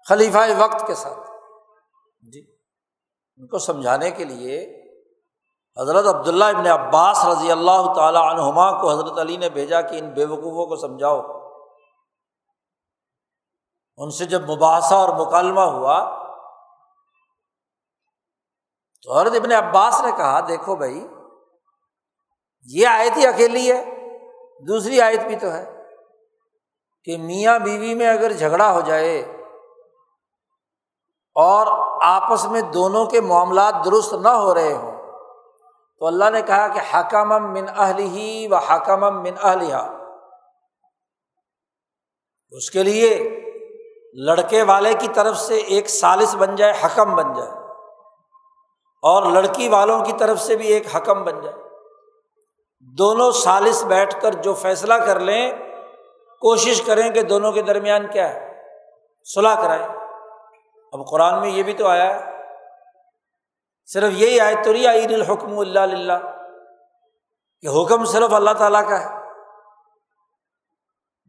خلیفہ 0.08 0.38
وقت 0.58 0.88
کے 0.88 0.96
ساتھ۔ 0.96 1.32
جی۔ 2.34 2.56
ان 3.38 3.48
کو 3.48 3.60
سمجھانے 3.60 4.12
کے 4.12 4.26
لیے 4.26 4.82
حضرت 5.82 6.06
عبداللہ 6.16 6.46
ابن 6.46 6.68
عباس 6.68 7.26
رضی 7.26 7.52
اللہ 7.52 7.94
تعالیٰ 7.96 8.22
عنہما 8.22 8.82
کو 8.82 8.90
حضرت 8.92 9.20
علی 9.20 9.38
نے 9.38 9.50
بھیجا 9.50 9.82
کہ 9.82 9.96
ان 9.96 10.14
بے 10.14 10.26
وقوفوں 10.26 10.68
کو 10.68 10.76
سمجھاؤ۔ 10.76 11.22
ان 13.98 14.12
سے 14.12 14.26
جب 14.26 14.50
مباحثہ 14.50 14.94
اور 14.94 15.28
مکالمہ 15.28 15.62
ہوا 15.62 16.26
تو 19.04 19.20
حضرت 19.20 19.36
ابن 19.36 19.52
عباس 19.52 20.02
نے 20.02 20.12
کہا، 20.18 20.40
دیکھو 20.40 20.76
بھائی، 20.76 21.08
یہ 22.64 22.88
آیت 22.88 23.18
ہی 23.18 23.28
اکیلی 23.28 23.72
ہے، 23.72 23.86
دوسری 24.68 25.02
آیت 25.02 25.20
بھی 25.20 25.36
تو 25.36 25.52
ہے 25.52 25.84
کہ 27.04 27.18
میاں 27.18 27.60
بیوی 27.60 27.96
میں 27.96 28.08
اگر 28.08 28.32
جھگڑا 28.32 28.72
ہو 28.72 28.82
جائے 28.82 29.35
اور 31.36 31.98
آپس 32.04 32.46
میں 32.46 32.62
دونوں 32.62 33.06
کے 33.06 33.22
معاملات 33.22 33.76
درست 33.86 34.14
نہ 34.14 34.28
ہو 34.28 34.54
رہے 34.54 34.74
ہوں۔ 34.74 34.92
تو 36.00 36.08
اللہ 36.08 36.30
نے 36.30 36.42
کہا 36.42 36.68
کہ 36.68 36.80
حکم 36.94 37.52
من 37.52 37.66
اہل 37.78 38.00
ہی 38.00 38.48
و 38.52 38.56
حکم 38.56 39.22
من 39.22 39.32
اہلیہ 39.44 39.76
اس 42.50 42.72
کے 42.72 42.84
لیے 42.84 43.40
لڑکے 44.14 44.64
والے 44.64 44.94
کی 44.94 45.08
طرف 45.08 45.38
سے 45.38 45.56
ایک 45.56 45.90
سالس 45.90 46.36
بن 46.36 46.56
جائے، 46.56 46.74
حکم 46.84 47.16
بن 47.16 47.34
جائے۔ 47.34 47.50
اور 49.02 49.24
لڑکی 49.24 49.68
والوں 49.68 50.06
کی 50.06 50.14
طرف 50.14 50.40
سے 50.40 50.56
بھی 50.56 50.68
ایک 50.68 50.96
حکم 50.96 51.24
بن 51.24 51.42
جائے۔ 51.42 51.56
دونوں 52.80 53.32
سالس 53.32 53.84
بیٹھ 53.84 54.22
کر 54.22 54.34
جو 54.34 54.54
فیصلہ 54.54 54.94
کر 54.94 55.20
لیں، 55.20 55.52
کوشش 56.42 56.82
کریں 56.82 57.10
کہ 57.10 57.22
دونوں 57.22 57.52
کے 57.52 57.62
درمیان 57.62 58.08
کیا 58.08 58.34
ہے؟ 58.34 58.62
صلاح 59.36 59.62
کرائیں۔ 59.62 60.05
اب 60.96 61.10
قرآن 61.10 61.40
میں 61.40 61.50
یہ 61.50 61.64
بھی 61.64 61.74
تو 61.74 61.88
آیا 61.88 62.20
ہے۔ 62.20 62.32
صرف 63.86 64.14
یہی 64.14 64.40
آئے 64.40 64.56
تو 64.64 64.72
نہیں، 64.72 64.92
عید 64.92 65.12
الحکم 65.12 65.60
اللہ 65.60 65.80
کہ 67.62 67.68
حکم 67.68 68.06
صرف 68.06 68.34
اللہ 68.34 68.52
تعالیٰ 68.52 68.90
کا 68.90 69.02
ہے۔ 69.02 69.26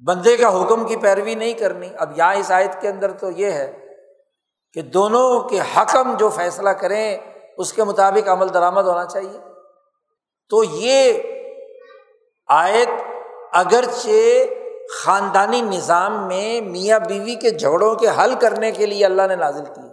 بندے 0.05 0.37
کا 0.37 0.63
حکم 0.63 0.87
کی 0.87 0.97
پیروی 0.97 1.35
نہیں 1.35 1.53
کرنی۔ 1.53 1.91
اب 1.99 2.19
یہاں 2.19 2.35
اس 2.35 2.51
آیت 2.51 2.81
کے 2.81 2.89
اندر 2.89 3.13
تو 3.13 3.31
یہ 3.31 3.51
ہے 3.51 3.87
کہ 4.73 4.83
دونوں 4.83 5.41
کے 5.41 5.61
حکم 5.61 6.17
جو 6.17 6.29
فیصلہ 6.29 6.71
کریں، 6.71 7.19
اس 7.59 7.73
کے 7.73 7.85
مطابق 7.85 8.29
عمل 8.29 8.55
درآمد 8.55 8.83
ہونا 8.83 9.05
چاہیے۔ 9.05 9.39
تو 10.49 10.65
یہ 10.65 11.23
آیت 12.49 12.89
اگرچہ 13.53 14.45
خاندانی 14.95 15.61
نظام 15.61 16.27
میں 16.27 16.61
میاں 16.61 16.99
بیوی 16.99 17.35
کے 17.35 17.51
جھگڑوں 17.51 17.95
کے 17.95 18.07
حل 18.09 18.35
کرنے 18.35 18.73
کے 18.73 18.87
لیے 18.87 19.07
اللہ 19.07 19.23
نے 19.23 19.37
نازل 19.37 19.65
کی 19.65 19.89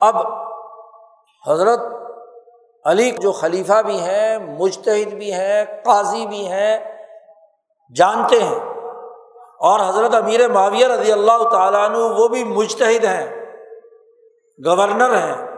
اب 0.00 0.14
حضرت 1.48 1.80
علی 2.84 3.10
جو 3.10 3.32
خلیفہ 3.32 3.82
بھی 3.82 4.00
ہیں 4.00 4.38
مشتحد 4.38 5.12
بھی 5.12 5.32
ہیں، 5.32 5.64
قاضی 5.84 6.26
بھی 6.26 6.46
ہیں، 6.46 6.78
جانتے 7.96 8.42
ہیں۔ 8.42 8.60
اور 9.58 9.80
حضرت 9.88 10.14
امیر 10.14 10.48
معاویہ 10.48 10.86
رضی 10.86 11.12
اللہ 11.12 11.48
تعالیٰ 11.48 11.90
عنہ 11.90 11.96
وہ 11.96 12.28
بھی 12.28 12.44
مشتحد 12.44 13.04
ہیں، 13.04 13.46
گورنر 14.66 15.14
ہیں۔ 15.16 15.52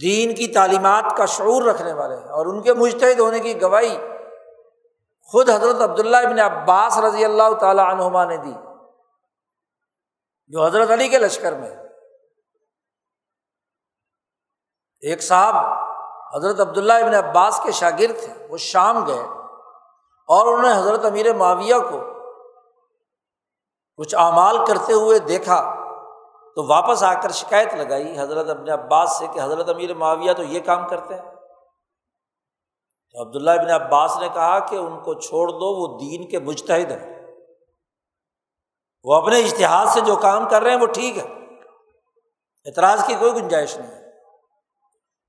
دین 0.00 0.34
کی 0.34 0.46
تعلیمات 0.46 1.16
کا 1.16 1.26
شعور 1.26 1.62
رکھنے 1.62 1.92
والے 1.92 2.16
ہیں 2.16 2.28
اور 2.28 2.46
ان 2.46 2.62
کے 2.62 2.72
مشتحد 2.72 3.20
ہونے 3.20 3.38
کی 3.38 3.62
گواہی 3.62 3.98
خود 5.32 5.50
حضرت 5.50 5.80
عبداللہ 5.80 6.16
ابن 6.16 6.38
عباس 6.40 6.98
رضی 6.98 7.24
اللہ 7.24 7.54
تعالیٰ 7.60 7.84
عنہما 7.84 8.24
نے 8.24 8.36
دی، 8.36 8.52
جو 10.46 10.64
حضرت 10.64 10.90
علی 10.90 11.08
کے 11.08 11.18
لشکر 11.18 11.54
میں۔ 11.54 11.70
ایک 15.02 15.22
صاحب 15.22 15.56
حضرت 16.36 16.60
عبداللہ 16.60 16.92
ابن 16.92 17.14
عباس 17.14 17.60
کے 17.64 17.72
شاگرد 17.72 18.20
تھے، 18.24 18.46
وہ 18.48 18.56
شام 18.56 19.06
گئے 19.06 19.22
اور 20.28 20.46
انہوں 20.46 20.72
نے 20.72 20.78
حضرت 20.78 21.04
امیر 21.04 21.34
معاویہ 21.34 21.74
کو 21.74 22.00
کچھ 23.96 24.14
اعمال 24.14 24.64
کرتے 24.66 24.92
ہوئے 24.92 25.18
دیکھا 25.18 25.60
تو 26.54 26.66
واپس 26.66 27.02
آ 27.02 27.12
کر 27.20 27.30
شکایت 27.30 27.74
لگائی 27.74 28.18
حضرت 28.18 28.48
ابن 28.48 28.68
عباس 28.70 29.18
سے 29.18 29.26
کہ 29.26 29.40
حضرت 29.40 29.68
امیر 29.68 29.94
معاویہ 29.94 30.32
تو 30.32 30.42
یہ 30.42 30.60
کام 30.60 30.88
کرتے 30.88 31.14
ہیں۔ 31.14 31.35
تو 33.12 33.22
عبداللہ 33.22 33.50
ابن 33.50 33.70
عباس 33.70 34.16
نے 34.20 34.28
کہا 34.34 34.58
کہ 34.58 34.76
ان 34.76 35.00
کو 35.00 35.14
چھوڑ 35.14 35.48
دو، 35.48 35.76
وہ 35.82 35.98
دین 35.98 36.28
کے 36.28 36.38
مجتحد 36.38 36.90
ہیں۔ 36.90 37.26
وہ 39.04 39.14
اپنے 39.14 39.38
اشتہار 39.38 39.86
سے 39.86 40.00
جو 40.00 40.16
کام 40.16 40.48
کر 40.48 40.62
رہے 40.62 40.70
ہیں، 40.70 40.80
وہ 40.80 40.86
ٹھیک 40.86 41.18
ہے 41.18 41.24
اعتراض 42.66 43.06
کی 43.06 43.14
کوئی 43.14 43.32
گنجائش 43.32 43.76
نہیں۔ 43.76 43.88
ہے 43.88 44.06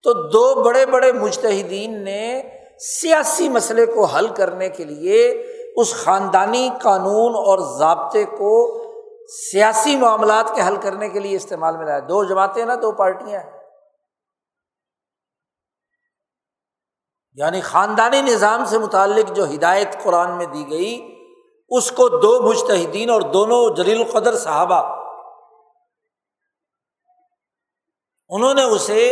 تو 0.04 0.14
دو 0.14 0.64
بڑے 0.64 0.86
بڑے 0.86 1.12
مشتحدین 1.12 2.04
نے 2.04 2.42
سیاسی 2.80 3.50
مسئلے 3.50 3.86
کو 3.86 4.06
حل 4.06 4.28
کرنے 4.28 4.70
کے 4.70 4.84
لیے 4.84 5.32
اس 5.76 5.94
خاندانی 5.94 6.70
قانون 6.82 7.36
اور 7.36 7.80
ضابطے 7.80 8.24
کو 8.24 8.84
سیاسی 9.28 9.96
معاملات 9.96 10.56
کے 10.56 10.62
حل 10.68 10.76
کرنے 10.76 11.10
کے 11.10 11.20
لیے 11.20 11.36
استعمال 11.36 11.78
میں 11.78 11.86
لایا۔ 11.86 12.00
دو 12.00 12.24
جماعتیں 12.24 12.66
نا، 12.66 12.76
دو 12.76 12.92
پارٹیاں 12.92 13.40
ہیں۔ 13.40 13.57
یعنی 17.38 17.62
خاندانی 17.62 18.22
نظام 18.22 18.66
سے 18.66 18.78
متعلق 18.78 19.36
جو 19.36 19.46
ہدایت 19.46 20.04
قرآن 20.04 20.38
میں 20.38 20.46
دی 20.46 20.70
گئی، 20.70 21.16
اس 21.70 21.92
کو 21.92 22.08
دو 22.10 22.42
مشتحدین 22.42 23.10
اور 23.10 23.22
دونوں 23.22 23.76
جلیل 23.76 23.98
القدر 23.98 24.38
صحابہ، 24.38 24.82
انہوں 28.30 28.54
نے 28.54 28.64
اسے 28.64 29.12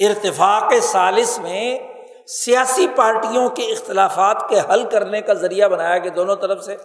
ارتفاق 0.00 0.72
سالس 0.82 1.38
میں 1.38 1.78
سیاسی 2.26 2.86
پارٹیوں 2.96 3.48
کے 3.48 3.62
اختلافات 3.62 4.48
کے 4.48 4.60
حل 4.60 4.88
کرنے 4.90 5.20
کا 5.20 5.32
ذریعہ 5.32 5.68
بنایا 5.68 5.98
کہ 5.98 6.10
دونوں 6.10 6.36
طرف 6.36 6.64
سے 6.64 6.76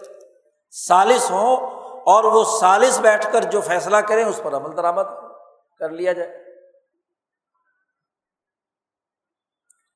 سالس 0.70 1.30
ہوں 1.30 1.56
اور 2.06 2.24
وہ 2.24 2.44
سالس 2.44 3.00
بیٹھ 3.00 3.32
کر 3.32 3.44
جو 3.44 3.60
فیصلہ 3.60 3.96
کریں، 3.96 4.24
اس 4.24 4.40
پر 4.42 4.54
عمل 4.54 4.76
درآمد 4.76 5.18
کر 5.78 5.90
لیا 5.90 6.12
جائے۔ 6.12 6.43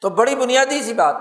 تو 0.02 0.10
بڑی 0.10 0.34
بنیادی 0.34 0.82
سی 0.82 0.92
بات۔ 0.94 1.16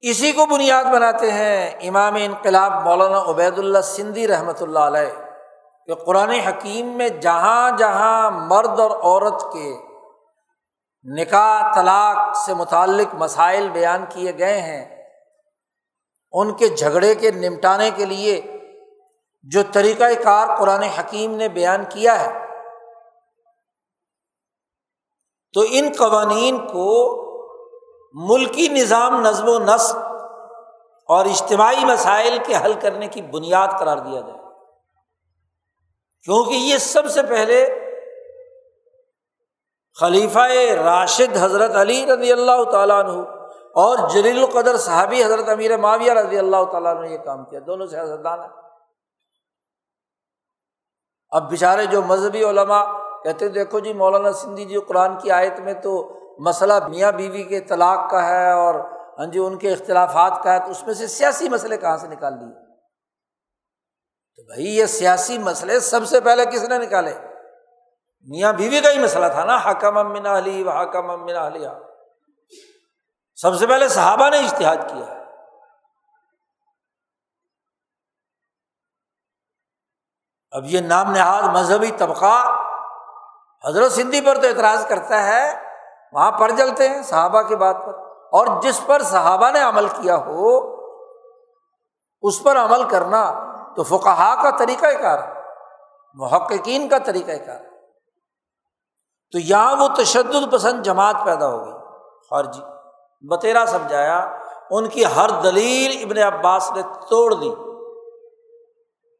اسی 0.00 0.32
کو 0.32 0.46
بنیاد 0.46 0.84
بناتے 0.84 1.30
ہیں 1.32 1.70
امام 1.80 2.14
انقلاب 2.14 2.72
مولانا 2.82 3.20
عبید 3.30 3.58
اللہ 3.58 3.80
سندھی 3.80 4.28
رحمۃ 4.28 4.60
اللہ 4.60 4.78
علیہ، 4.78 5.12
کہ 5.88 5.94
قرآن 5.94 6.30
حکیم 6.30 6.86
میں 6.86 7.08
جہاں 7.08 7.70
جہاں 7.78 8.30
مرد 8.30 8.80
اور 8.80 8.90
عورت 8.90 9.42
کے 9.52 9.74
نکاح، 11.04 11.74
طلاق 11.74 12.36
سے 12.36 12.54
متعلق 12.54 13.14
مسائل 13.14 13.68
بیان 13.68 14.04
کیے 14.08 14.32
گئے 14.38 14.60
ہیں، 14.60 14.84
ان 16.32 16.52
کے 16.54 16.68
جھگڑے 16.68 17.14
کے 17.14 17.30
نمٹانے 17.30 17.90
کے 17.90 18.04
لیے 18.04 18.40
جو 19.42 19.62
طریقۂ 19.72 20.22
کار 20.22 20.56
قرآن 20.56 20.82
حکیم 20.82 21.36
نے 21.36 21.48
بیان 21.48 21.84
کیا 21.88 22.20
ہے۔ 22.20 22.45
تو 25.56 25.64
ان 25.70 25.92
قوانین 25.98 26.66
کو 26.66 27.22
ملکی 28.14 28.68
نظام 28.68 29.20
نظم 29.20 29.48
و 29.48 29.58
نسق 29.58 29.96
اور 31.08 31.24
اجتماعی 31.24 31.84
مسائل 31.84 32.38
کے 32.46 32.56
حل 32.56 32.72
کرنے 32.80 33.08
کی 33.08 33.22
بنیاد 33.22 33.68
قرار 33.78 33.96
دیا 33.96 34.20
جائے۔ 34.20 34.38
کیونکہ 36.22 36.54
یہ 36.54 36.78
سب 36.78 37.06
سے 37.06 37.22
پہلے 37.22 37.68
خلیفہ 40.00 40.46
راشد 40.74 41.36
حضرت 41.36 41.76
علی 41.76 42.06
رضی 42.06 42.32
اللہ 42.32 42.70
تعالیٰ 42.70 43.04
عنہ 43.04 43.20
اور 43.74 44.08
جلیل 44.08 44.38
القدر 44.38 44.76
صحابی 44.76 45.24
حضرت 45.24 45.48
امیر 45.48 45.76
معاویہ 45.76 46.12
رضی 46.12 46.38
اللہ 46.38 46.64
تعالیٰ 46.72 47.00
نے 47.00 47.08
یہ 47.08 47.18
کام 47.18 47.44
کیا۔ 47.44 47.60
دونوں 47.66 47.86
سے 47.86 48.00
حضرتان 48.00 48.40
ہیں۔ 48.40 48.48
اب 51.30 51.50
بیچارے 51.50 51.86
جو 51.86 52.02
مذہبی 52.02 52.44
علماء 52.44 53.05
کہتے 53.26 53.48
دیکھو 53.48 53.78
جی 53.78 53.92
مولانا 53.92 54.32
سندھی 54.32 54.64
جی 54.64 54.76
قرآن 54.88 55.18
کی 55.18 55.30
آیت 55.30 55.60
میں 55.60 55.74
تو 55.74 56.18
مسئلہ 56.38 56.72
میاں 56.88 57.12
بیوی 57.12 57.42
کے 57.42 57.60
طلاق 57.60 58.10
کا 58.10 58.28
ہے 58.28 58.52
اور 58.52 58.74
ہاں 59.18 59.26
جی 59.26 59.38
ان 59.38 59.58
کے 59.58 59.72
اختلافات 59.72 60.42
کا 60.42 60.52
ہے، 60.52 60.58
تو 60.58 60.70
اس 60.70 60.82
میں 60.82 60.94
سے 60.94 61.06
سیاسی 61.06 61.48
مسئلے 61.48 61.76
کہاں 61.76 61.96
سے 61.96 62.08
نکال 62.08 62.32
لیے؟ 62.32 62.54
تو 64.36 64.42
بھائی، 64.42 64.76
یہ 64.76 64.86
سیاسی 64.86 65.38
مسئلے 65.38 65.80
سب 65.80 66.06
سے 66.06 66.20
پہلے 66.20 66.44
کس 66.46 66.68
نے 66.68 66.78
نکالے؟ 66.78 67.14
میاں 68.24 68.52
بیوی 68.52 68.80
کا 68.80 68.90
ہی 68.90 68.98
مسئلہ 68.98 69.26
تھا 69.26 69.44
نا 69.44 69.56
حکم 69.56 69.98
امنا 69.98 70.38
علی 70.38 70.62
و 70.62 70.70
حکم 70.70 71.10
امنا 71.10 71.46
علیہ 71.46 71.68
سب 73.34 73.54
سے 73.54 73.66
پہلے 73.66 73.88
صحابہ 73.88 74.30
نے 74.30 74.38
اشتہاد 74.38 74.76
کیا۔ 74.76 75.22
اب 80.50 80.64
یہ 80.64 80.80
نام 80.80 81.12
نہاد 81.12 81.42
مذہبی 81.42 81.90
طبقہ 81.98 82.62
حضرت 83.64 83.92
سندھی 83.92 84.20
پر 84.20 84.38
تو 84.40 84.46
اعتراض 84.46 84.86
کرتا 84.86 85.22
ہے، 85.22 85.62
وہاں 86.12 86.30
پڑ 86.30 86.50
جلتے 86.50 86.88
ہیں 86.88 87.02
صحابہ 87.02 87.42
کی 87.42 87.56
بات 87.56 87.76
پر۔ 87.86 87.92
اور 88.32 88.46
جس 88.62 88.80
پر 88.86 89.02
صحابہ 89.02 89.50
نے 89.50 89.60
عمل 89.60 89.88
کیا 89.88 90.16
ہو، 90.16 90.76
اس 92.22 92.42
پر 92.42 92.56
عمل 92.58 92.84
کرنا 92.84 93.32
تو 93.76 93.82
فقہا 93.82 94.42
کا 94.42 94.50
طریقہ 94.50 94.86
کار 95.02 95.18
محققین 96.14 96.88
کا 96.88 96.98
طریقہ 96.98 97.44
کار 97.46 97.58
تو 99.32 99.38
یہاں 99.38 99.76
وہ 99.76 99.88
تشدد 99.96 100.52
پسند 100.52 100.82
جماعت 100.82 101.14
پیدا 101.24 101.48
ہو 101.48 101.64
گئی۔ 101.64 101.72
خارجی، 102.30 102.60
بتیرا 103.28 103.64
سمجھایا، 103.66 104.36
ان 104.70 104.88
کی 104.88 105.04
ہر 105.04 105.30
دلیل 105.42 106.04
ابن 106.04 106.34
عباس 106.34 106.72
نے 106.76 106.82
توڑ 106.82 107.34
دی۔ 107.34 107.54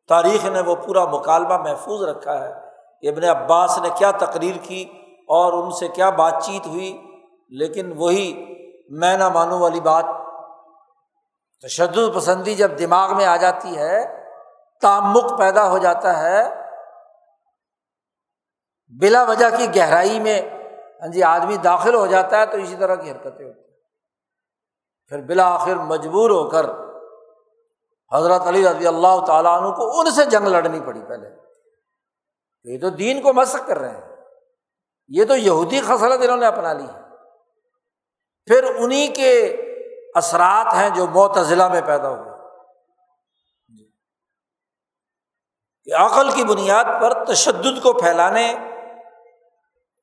تاریخ 0.09 0.45
نے 0.45 0.61
وہ 0.61 0.75
پورا 0.75 1.05
مکالمہ 1.05 1.57
محفوظ 1.57 2.03
رکھا 2.03 2.41
ہے۔ 2.41 2.66
کہ 3.03 3.09
ابن 3.09 3.25
عباس 3.25 3.79
نے 3.79 3.89
کیا 3.99 4.11
تقریر 4.11 4.57
کی 4.63 4.85
اور 5.29 5.53
ان 5.53 5.71
سے 5.71 5.89
کیا 5.89 6.11
بات 6.11 6.35
چیت 6.43 6.67
ہوئی، 6.67 7.07
لیکن 7.49 7.93
وہی 7.97 8.55
میں 8.89 9.19
نہ 9.19 9.29
مانوں 9.29 9.59
والی 9.59 9.81
بات۔ 9.81 10.05
تشدد 11.63 12.15
پسندی 12.15 12.55
جب 12.55 12.79
دماغ 12.79 13.17
میں 13.17 13.27
آ 13.27 13.37
جاتی 13.37 13.79
ہے 13.79 14.23
تعمک 14.81 15.39
پیدا 15.39 15.71
ہو 15.71 15.79
جاتا 15.79 16.19
ہے۔ 16.19 16.67
بلا 19.01 19.23
وجہ 19.23 19.57
کی 19.57 19.77
گہرائی 19.77 20.21
میں 20.21 20.41
ہاں 21.01 21.09
جی 21.09 21.23
آدمی 21.23 21.57
داخل 21.57 21.95
ہو 21.95 22.07
جاتا 22.07 22.41
ہے 22.41 22.47
تو 22.47 22.59
اسی 22.59 22.77
طرح 22.77 22.95
کی 22.95 23.11
حرکتیں 23.11 23.31
ہوتی 23.31 23.45
ہیں۔ 23.45 23.67
پھر 25.09 25.21
بالآخر 25.21 25.75
مجبور 25.75 26.31
ہو 26.31 26.51
کر 26.51 26.67
حضرت 28.13 28.47
علی 28.47 28.69
رضی 28.69 28.87
اللہ 28.87 29.25
تعالیٰ 29.27 29.63
عنہ 29.63 29.75
کو 29.75 30.01
ان 30.01 30.11
سے 30.11 30.25
جنگ 30.25 30.47
لڑنی 30.47 30.81
پڑی 30.81 31.01
پہلے۔ 31.09 31.46
یہ 32.67 32.81
تو 32.81 32.91
دین 32.91 33.23
کو 33.23 33.33
مسق 33.33 33.69
کر 33.69 33.79
رہے 33.79 33.91
ہیں۔ 33.91 34.17
یہ 35.09 35.25
تو 35.25 35.37
یہودی 35.37 35.81
خسرت 35.81 36.21
انہوں 36.23 36.37
نے 36.37 36.47
اپنا 36.47 36.73
لی۔ 36.73 36.85
ہے 36.85 37.01
پھر 38.47 38.75
انہیں 38.77 39.15
کے 39.15 39.47
اثرات 40.15 40.75
ہیں 40.75 40.91
جو 40.91 41.07
معتضلا 41.07 41.69
میں 41.69 41.81
پیدا 41.87 42.09
ہوئے۔ 42.09 42.37
عقل 45.95 46.31
کی 46.31 46.45
بنیاد 46.45 46.85
پر 46.85 47.25
تشدد 47.25 47.83
کو 47.83 47.93
پھیلانے 47.93 48.55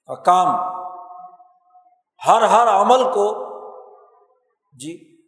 کا 0.05 0.15
کام۔ 0.15 0.47
ہر 2.27 2.41
ہر 2.41 2.67
عمل 2.67 3.03
کو 3.03 3.53
جی 4.79 5.21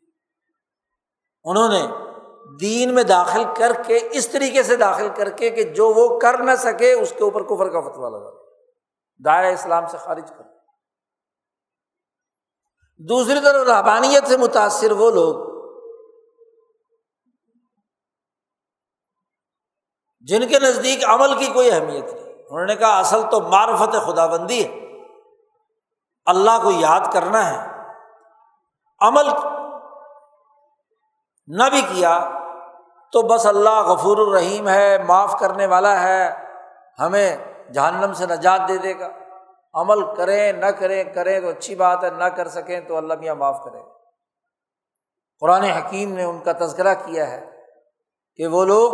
انہوں 1.43 1.69
نے 1.69 1.87
دین 2.61 2.95
میں 2.95 3.03
داخل 3.03 3.43
کر 3.57 3.71
کے، 3.87 3.99
اس 4.11 4.27
طریقے 4.27 4.63
سے 4.63 4.75
داخل 4.75 5.09
کر 5.15 5.29
کے 5.29 5.49
کہ 5.49 5.63
جو 5.63 5.93
وہ 5.93 6.19
کر 6.19 6.37
نہ 6.37 6.55
سکے، 6.57 6.93
اس 6.93 7.13
کے 7.17 7.23
اوپر 7.23 7.43
کفر 7.43 7.69
کا 7.69 7.81
فتوا 7.81 8.09
لگا 8.09 8.29
دائرہ 9.25 9.53
اسلام 9.53 9.87
سے 9.87 9.97
خارج 9.97 10.31
کر۔ 10.37 10.43
دوسری 12.97 13.39
طرف 13.43 13.67
رحبانیت 13.67 14.27
سے 14.27 14.37
متاثر 14.37 14.91
وہ 14.91 15.11
لوگ 15.11 15.55
جن 20.19 20.47
کے 20.47 20.59
نزدیک 20.59 21.03
عمل 21.05 21.37
کی 21.37 21.47
کوئی 21.47 21.71
اہمیت 21.71 22.13
نہیں۔ 22.13 22.23
انہوں 22.23 22.65
نے 22.65 22.75
کہا، 22.75 22.99
اصل 22.99 23.21
تو 23.31 23.41
معرفت 23.41 24.05
خدا 24.05 24.25
بندی 24.25 24.65
ہے۔ 24.65 24.85
اللہ 26.25 26.63
کو 26.63 26.71
یاد 26.71 27.13
کرنا 27.13 27.53
ہے۔ 27.53 27.75
عمل 28.99 29.25
نہ 31.47 31.63
بھی 31.69 31.81
کیا 31.81 32.34
تو 33.15 33.21
بس 33.21 33.45
اللہ 33.45 33.81
غفور 33.81 34.17
الرحیم 34.17 34.67
ہے، 34.69 34.97
معاف 35.07 35.39
کرنے 35.39 35.67
والا 35.67 36.01
ہے، 36.01 36.29
ہمیں 36.99 37.37
جہنم 37.73 38.13
سے 38.13 38.25
نجات 38.25 38.67
دے 38.67 38.77
دے 38.77 38.99
گا۔ 38.99 39.09
عمل 39.73 40.15
کریں، 40.15 40.51
نہ 40.51 40.65
کریں 40.65 41.03
کریں 41.03 41.39
تو 41.39 41.49
اچھی 41.49 41.75
بات 41.75 42.03
ہے، 42.03 42.09
نہ 42.09 42.23
کر 42.23 42.47
سکیں 42.47 42.79
تو 42.79 42.97
اللہ 42.97 43.13
میاں 43.19 43.35
معاف 43.35 43.63
کرے 43.63 43.79
گا۔ 43.79 43.87
قرآن 45.39 45.63
حکیم 45.63 46.13
نے 46.13 46.23
ان 46.23 46.39
کا 46.39 46.51
تذکرہ 46.51 46.93
کیا 47.05 47.31
ہے 47.31 47.51
کہ 48.35 48.47
وہ 48.47 48.65
لوگ 48.65 48.91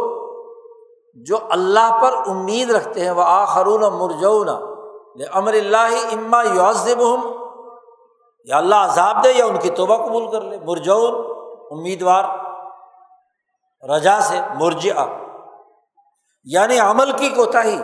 جو 1.16 1.38
اللہ 1.50 2.00
پر 2.02 2.14
امید 2.28 2.72
رکھتے 2.72 3.00
ہیں 3.00 3.12
وہ 3.12 3.24
آخرون 3.26 3.82
مرجون 3.82 4.50
امر 5.32 5.54
اللہ 5.54 6.14
اما 6.14 6.44
یوزب 6.44 7.00
ہوں 7.00 7.48
یا 8.46 8.58
اللہ 8.58 8.76
عذاب 8.76 9.24
دے 9.24 9.32
یا 9.32 9.46
ان 9.46 9.58
کی 9.58 9.70
توبہ 9.70 9.98
قبول 9.98 10.32
کر 10.32 10.42
لے۔ 10.42 10.58
مرجون 10.60 11.26
امیدوار۔ 11.72 12.41
رجا 13.90 14.20
سے 14.22 14.40
مرجا 14.54 15.06
یعنی 16.44 16.80
عمل 16.80 17.12
کی 17.12 17.30
کوتا 17.30 17.64
ہی 17.64 17.82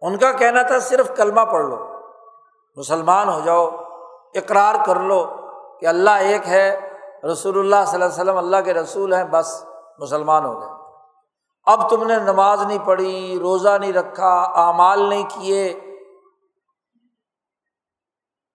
ان 0.00 0.16
کا 0.16 0.32
کہنا 0.32 0.62
تھا 0.62 0.78
صرف 0.78 1.10
کلمہ 1.16 1.40
پڑھ 1.40 1.66
لو، 1.66 1.76
مسلمان 2.76 3.28
ہو 3.28 3.40
جاؤ، 3.40 3.66
اقرار 4.34 4.74
کر 4.86 5.00
لو 5.00 5.24
کہ 5.80 5.86
اللہ 5.86 6.10
ایک 6.10 6.48
ہے، 6.48 6.80
رسول 7.32 7.58
اللہ 7.58 7.84
صلی 7.86 7.94
اللہ 7.94 8.04
علیہ 8.04 8.22
وسلم 8.22 8.36
اللہ 8.36 8.56
کے 8.64 8.74
رسول 8.74 9.14
ہیں، 9.14 9.24
بس 9.24 9.64
مسلمان 9.98 10.44
ہو 10.44 10.60
گئے۔ 10.60 10.70
اب 11.64 11.90
تم 11.90 12.06
نے 12.06 12.16
نماز 12.16 12.62
نہیں 12.62 12.78
پڑھی، 12.84 13.38
روزہ 13.38 13.78
نہیں 13.78 13.92
رکھا، 13.92 14.34
اعمال 14.54 15.08
نہیں 15.08 15.22
کیے، 15.28 15.80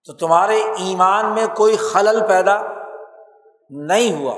تو 0.06 0.14
تمہارے 0.14 0.62
ایمان 0.62 1.26
میں 1.26 1.48
کوئی 1.56 1.78
خلل 1.78 2.28
پیدا 2.28 2.58
نہیں 3.70 4.22
ہوا۔ 4.22 4.36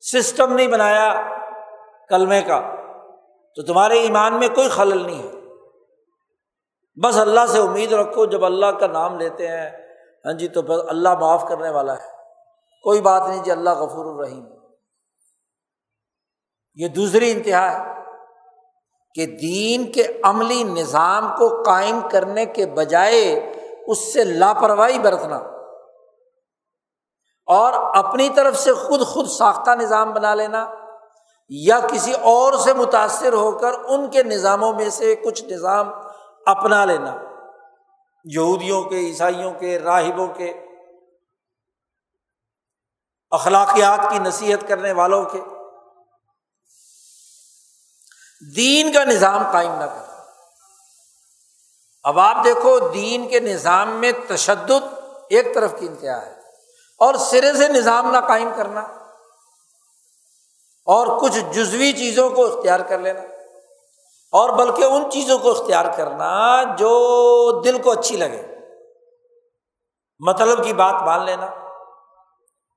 سسٹم 0.00 0.54
نہیں 0.54 0.68
بنایا 0.68 1.22
کلمے 2.08 2.42
کا، 2.42 2.60
تو 3.56 3.62
تمہارے 3.62 3.98
ایمان 3.98 4.34
میں 4.34 4.48
کوئی 4.48 4.68
خلل 4.68 5.06
نہیں 5.06 5.22
ہے۔ 5.22 5.40
بس 7.02 7.16
اللہ 7.16 7.46
سے 7.48 7.58
امید 7.58 7.92
رکھو، 7.92 8.26
جب 8.26 8.44
اللہ 8.44 8.66
کا 8.66 8.86
نام 8.86 9.18
لیتے 9.18 9.48
ہیں 9.48 9.70
ہاں 10.24 10.32
جی 10.32 10.48
تو 10.48 10.62
بس 10.62 10.80
اللہ 10.88 11.14
معاف 11.14 11.44
کرنے 11.48 11.70
والا 11.70 11.92
ہے۔ 11.92 12.08
کوئی 12.82 13.00
بات 13.00 13.28
نہیں 13.28 13.44
جی 13.44 13.50
اللہ 13.50 13.70
غفور 13.70 14.14
الرحیم۔ 14.14 14.46
یہ 16.74 16.88
دوسری 16.88 17.30
انتہا 17.30 17.72
ہے 17.72 17.92
کہ 19.14 19.26
دین 19.26 19.92
کے 19.92 20.20
عملی 20.22 20.62
نظام 20.62 21.36
کو 21.38 21.62
قائم 21.62 22.00
کرنے 22.10 22.46
کے 22.46 22.66
بجائے 22.66 23.52
اس 23.86 24.12
سے 24.12 24.24
لاپرواہی 24.24 24.98
برتنا۔ 24.98 25.59
اور 27.50 27.72
اپنی 27.96 28.28
طرف 28.28 28.58
سے 28.58 28.72
خود 28.72 29.06
خود 29.06 29.28
ساختہ 29.28 29.70
نظام 29.70 30.12
بنا 30.12 30.34
لینا 30.34 30.70
یا 31.48 31.80
کسی 31.80 32.12
اور 32.12 32.52
سے 32.52 32.72
متاثر 32.72 33.32
ہو 33.32 33.58
کر 33.58 33.72
ان 33.84 34.10
کے 34.10 34.22
نظاموں 34.22 34.72
میں 34.72 34.90
سے 34.90 35.14
کچھ 35.14 35.44
نظام 35.44 35.92
اپنا 36.46 36.84
لینا۔ 36.84 37.16
یہودیوں 38.24 38.82
کے، 38.82 38.96
عیسائیوں 38.96 39.52
کے، 39.52 39.78
راہبوں 39.78 40.28
کے، 40.28 40.66
اخلاقیات 43.30 44.10
کی 44.10 44.18
نصیحت 44.18 44.68
کرنے 44.68 44.92
والوں 44.92 45.24
کے۔ 45.24 45.40
دین 48.56 48.92
کا 48.92 49.04
نظام 49.04 49.52
قائم 49.52 49.72
نہ 49.72 49.84
کر 49.84 50.14
اب 52.02 52.18
آپ 52.18 52.36
دیکھو 52.44 52.78
دین 52.88 53.28
کے 53.28 53.40
نظام 53.40 53.88
میں 53.88 54.12
تشدد 54.28 54.94
ایک 55.30 55.54
طرف 55.54 55.74
کی 55.80 55.86
انتہا 55.86 56.26
ہے۔ 56.26 56.39
اور 57.00 57.14
سرے 57.14 57.52
سے 57.52 57.68
نظام 57.68 58.10
نہ 58.10 58.18
قائم 58.28 58.50
کرنا 58.56 58.80
اور 60.86 61.20
کچھ 61.20 61.38
جزوی 61.38 61.92
چیزوں 61.92 62.30
کو 62.30 62.46
اختیار 62.46 62.80
کر 62.80 62.98
لینا 62.98 63.20
اور 64.32 64.50
بلکہ 64.50 64.84
ان 64.84 65.10
چیزوں 65.10 65.38
کو 65.38 65.50
اختیار 65.50 65.84
کرنا 65.96 66.62
جو 66.62 67.60
دل 67.60 67.82
کو 67.82 67.90
اچھی 67.90 68.16
لگے۔ 68.16 68.58
مطلب 70.26 70.64
کی 70.64 70.72
بات 70.72 71.02
مان 71.02 71.24
لینا۔ 71.24 71.46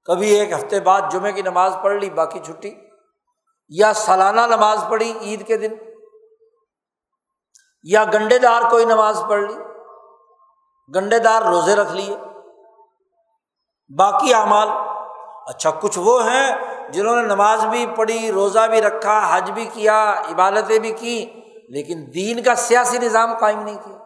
کبھی 0.06 0.30
ایک 0.30 0.52
ہفتے 0.52 0.80
بعد 0.80 1.02
جمعے 1.12 1.32
کی 1.32 1.42
نماز 1.42 1.76
پڑھ 1.84 1.96
لی، 1.96 2.10
باقی 2.10 2.40
چھٹی۔ 2.40 2.74
یا 3.70 3.94
سالانہ 3.94 4.42
نماز 4.42 4.84
پڑھی 4.90 5.14
عید 5.22 5.48
کے 5.48 5.58
دن۔ 5.58 5.74
یا 7.84 8.04
گنڈے 8.04 8.40
دار 8.40 8.62
کوئی 8.70 8.86
نماز 8.86 9.24
پڑھ 9.30 9.42
لی۔ 9.42 9.56
گنڈے 10.96 11.20
دار 11.20 11.42
روزے 11.42 11.76
رکھ 11.76 11.92
لیے۔ 11.92 12.18
باقی 13.90 14.34
اعمال۔ 14.34 14.68
اچھا 15.48 15.72
کچھ 15.72 16.00
وہ 16.00 16.24
ہیں 16.24 16.56
جنہوں 16.92 17.16
نے 17.16 17.22
نماز 17.22 17.66
بھی 17.66 17.86
پڑھی، 17.96 18.32
روزہ 18.32 18.68
بھی 18.70 18.82
رکھا، 18.82 19.38
حج 19.38 19.52
بھی 19.52 19.70
کیا، 19.74 20.22
عبادتیں 20.32 20.80
بھی 20.80 20.92
کی، 20.92 21.42
لیکن 21.70 22.06
دین 22.14 22.44
کا 22.44 22.56
سیاسی 22.56 22.98
نظام 22.98 23.38
قائم 23.38 23.64
نہیں 23.64 23.78
کیا۔ 23.78 23.98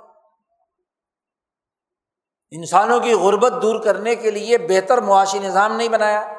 انسانوں 2.51 2.99
کی 2.99 3.13
غربت 3.13 3.53
دور 3.61 3.83
کرنے 3.83 4.15
کے 4.15 4.31
لیے 4.31 4.57
بہتر 4.57 4.97
معاشی 4.97 5.39
نظام 5.39 5.75
نہیں 5.75 5.89
بنایا۔ 5.89 6.33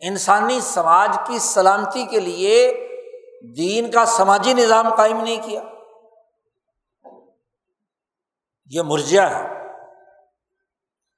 انسانی 0.00 0.60
سماج 0.60 1.18
کی 1.26 1.38
سلامتی 1.38 2.04
کے 2.04 2.20
لیے 2.20 2.86
دین 3.56 3.90
کا 3.90 4.04
سماجی 4.04 4.54
نظام 4.54 4.94
قائم 4.94 5.20
نہیں 5.20 5.42
کیا۔ 5.42 5.62
یہ 8.66 8.82
مرجیا 8.82 9.38
ہے۔ 9.38 9.59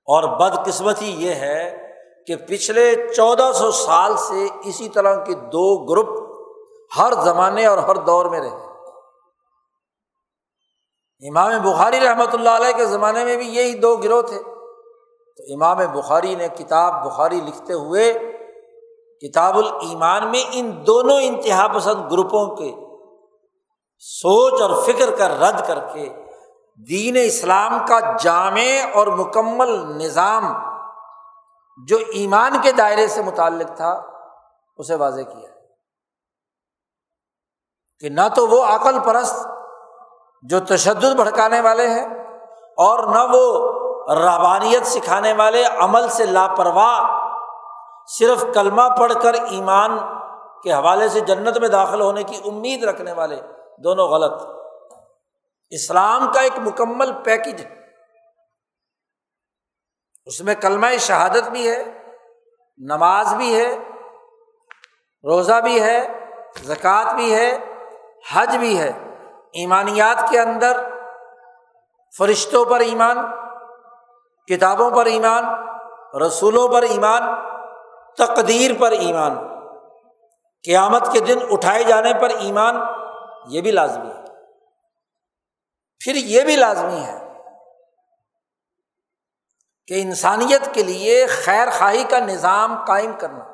اور 0.05 0.23
بدقسمتی 0.39 1.11
یہ 1.11 1.31
ہے 1.31 1.87
کہ 2.27 2.37
پچھلے 2.37 3.13
چودہ 3.17 3.53
سو 3.55 3.71
سال 3.71 4.17
سے 4.17 4.49
اسی 4.65 4.89
طرح 4.89 5.25
کے 5.25 5.35
دو 5.35 5.85
گروپ 5.85 6.09
ہر 6.99 7.13
زمانے 7.13 7.67
اور 7.67 7.79
ہر 7.79 7.95
دور 7.95 8.27
میں 8.27 8.41
رہے۔ 8.41 8.73
امام 11.29 11.63
بخاری 11.63 12.01
رحمۃ 12.01 12.33
اللہ 12.33 12.51
علیہ 12.51 12.77
کے 12.77 12.87
زمانے 12.87 13.25
میں 13.25 13.37
بھی 13.37 13.49
یہی 13.49 13.75
دو 13.75 13.97
گروہ 13.97 14.23
تھے۔ 14.23 14.43
تو 15.37 15.43
امام 15.55 15.77
بخاری 15.77 16.35
نے 16.35 16.49
کتاب 16.49 17.07
بخاری 17.07 17.41
لکھتے 17.41 17.73
ہوئے 17.73 18.13
کتاب 19.21 19.59
المان 19.59 20.31
میں 20.31 20.45
ان 20.53 20.87
دونوں 20.87 21.21
انتہا 21.23 21.67
پسند 21.75 22.13
گروپوں 22.13 22.57
کے 22.57 22.73
سوچ 23.99 24.63
اور 24.63 24.83
فکر 24.83 25.11
کا 25.11 25.29
رد 25.29 25.67
کر 25.67 25.79
کے 25.93 26.22
دین 26.79 27.16
اسلام 27.25 27.79
کا 27.87 27.99
جامع 28.16 28.61
اور 28.95 29.07
مکمل 29.07 29.70
نظام 29.97 30.45
جو 31.89 31.97
ایمان 32.12 32.57
کے 32.62 32.73
دائرے 32.73 33.07
سے 33.09 33.23
متعلق 33.23 33.77
تھا، 33.77 33.91
اسے 34.79 34.95
واضح 34.95 35.20
کیا 35.20 35.51
کہ 37.99 38.09
نہ 38.09 38.29
تو 38.35 38.47
وہ 38.49 38.64
عقل 38.64 38.99
پرست 38.99 39.47
جو 40.43 40.61
تشدد 40.61 41.14
بھڑکانے 41.16 41.61
والے 41.61 41.87
ہیں 41.89 42.07
اور 42.77 43.05
نہ 43.05 43.23
وہ 43.33 44.14
رابانیت 44.14 44.87
سکھانے 44.87 45.33
والے 45.33 45.64
عمل 45.64 46.09
سے 46.09 46.27
لاپرواہ، 46.27 47.01
صرف 48.07 48.45
کلمہ 48.55 48.89
پڑھ 48.99 49.12
کر 49.23 49.35
ایمان 49.35 49.99
کے 50.62 50.73
حوالے 50.73 51.09
سے 51.09 51.20
جنت 51.20 51.59
میں 51.59 51.68
داخل 51.68 52.01
ہونے 52.01 52.23
کی 52.23 52.41
امید 52.45 52.85
رکھنے 52.85 53.12
والے، 53.12 53.41
دونوں 53.85 54.09
غلط۔ 54.09 54.62
اسلام 55.73 56.33
کا 56.33 56.41
ایک 56.41 56.59
مکمل 56.59 57.12
پیکج 57.25 57.61
ہے۔ 57.61 57.75
اس 60.27 60.41
میں 60.41 60.55
کلمہ 60.55 60.87
شہادت 60.99 61.49
بھی 61.49 61.70
ہے، 61.70 61.85
نماز 62.79 63.35
بھی 63.35 63.61
ہے، 63.61 63.77
روزہ 65.25 65.61
بھی 65.61 65.83
ہے، 65.83 66.29
زکوٰۃ 66.62 67.14
بھی 67.14 67.35
ہے، 67.35 67.59
حج 68.33 68.57
بھی 68.57 68.79
ہے۔ 68.79 68.91
ایمانیات 69.55 70.31
کے 70.31 70.41
اندر 70.41 70.81
فرشتوں 72.18 72.64
پر 72.64 72.81
ایمان، 72.81 73.16
کتابوں 74.47 74.91
پر 74.91 75.07
ایمان، 75.07 75.45
رسولوں 76.27 76.68
پر 76.68 76.83
ایمان، 76.83 77.23
تقدیر 78.18 78.70
پر 78.81 78.91
ایمان، 78.91 79.39
قیامت 80.64 81.12
کے 81.12 81.20
دن 81.20 81.39
اٹھائے 81.51 81.85
جانے 81.85 82.12
پر 82.20 82.31
ایمان، 82.31 82.77
یہ 83.49 83.61
بھی 83.61 83.70
لازمی 83.70 84.11
ہے۔ 84.11 84.22
پھر 86.05 86.15
یہ 86.15 86.43
بھی 86.43 86.57
لازمی 86.57 87.05
ہے 87.05 87.19
کہ 89.87 90.03
انسانیت 90.03 90.75
کے 90.75 90.83
لیے 90.83 91.27
خیر 91.27 91.71
خواہی 91.71 92.05
کا 92.05 92.19
نظام 92.19 92.85
قائم 92.85 93.13
کرنا۔ 93.19 93.45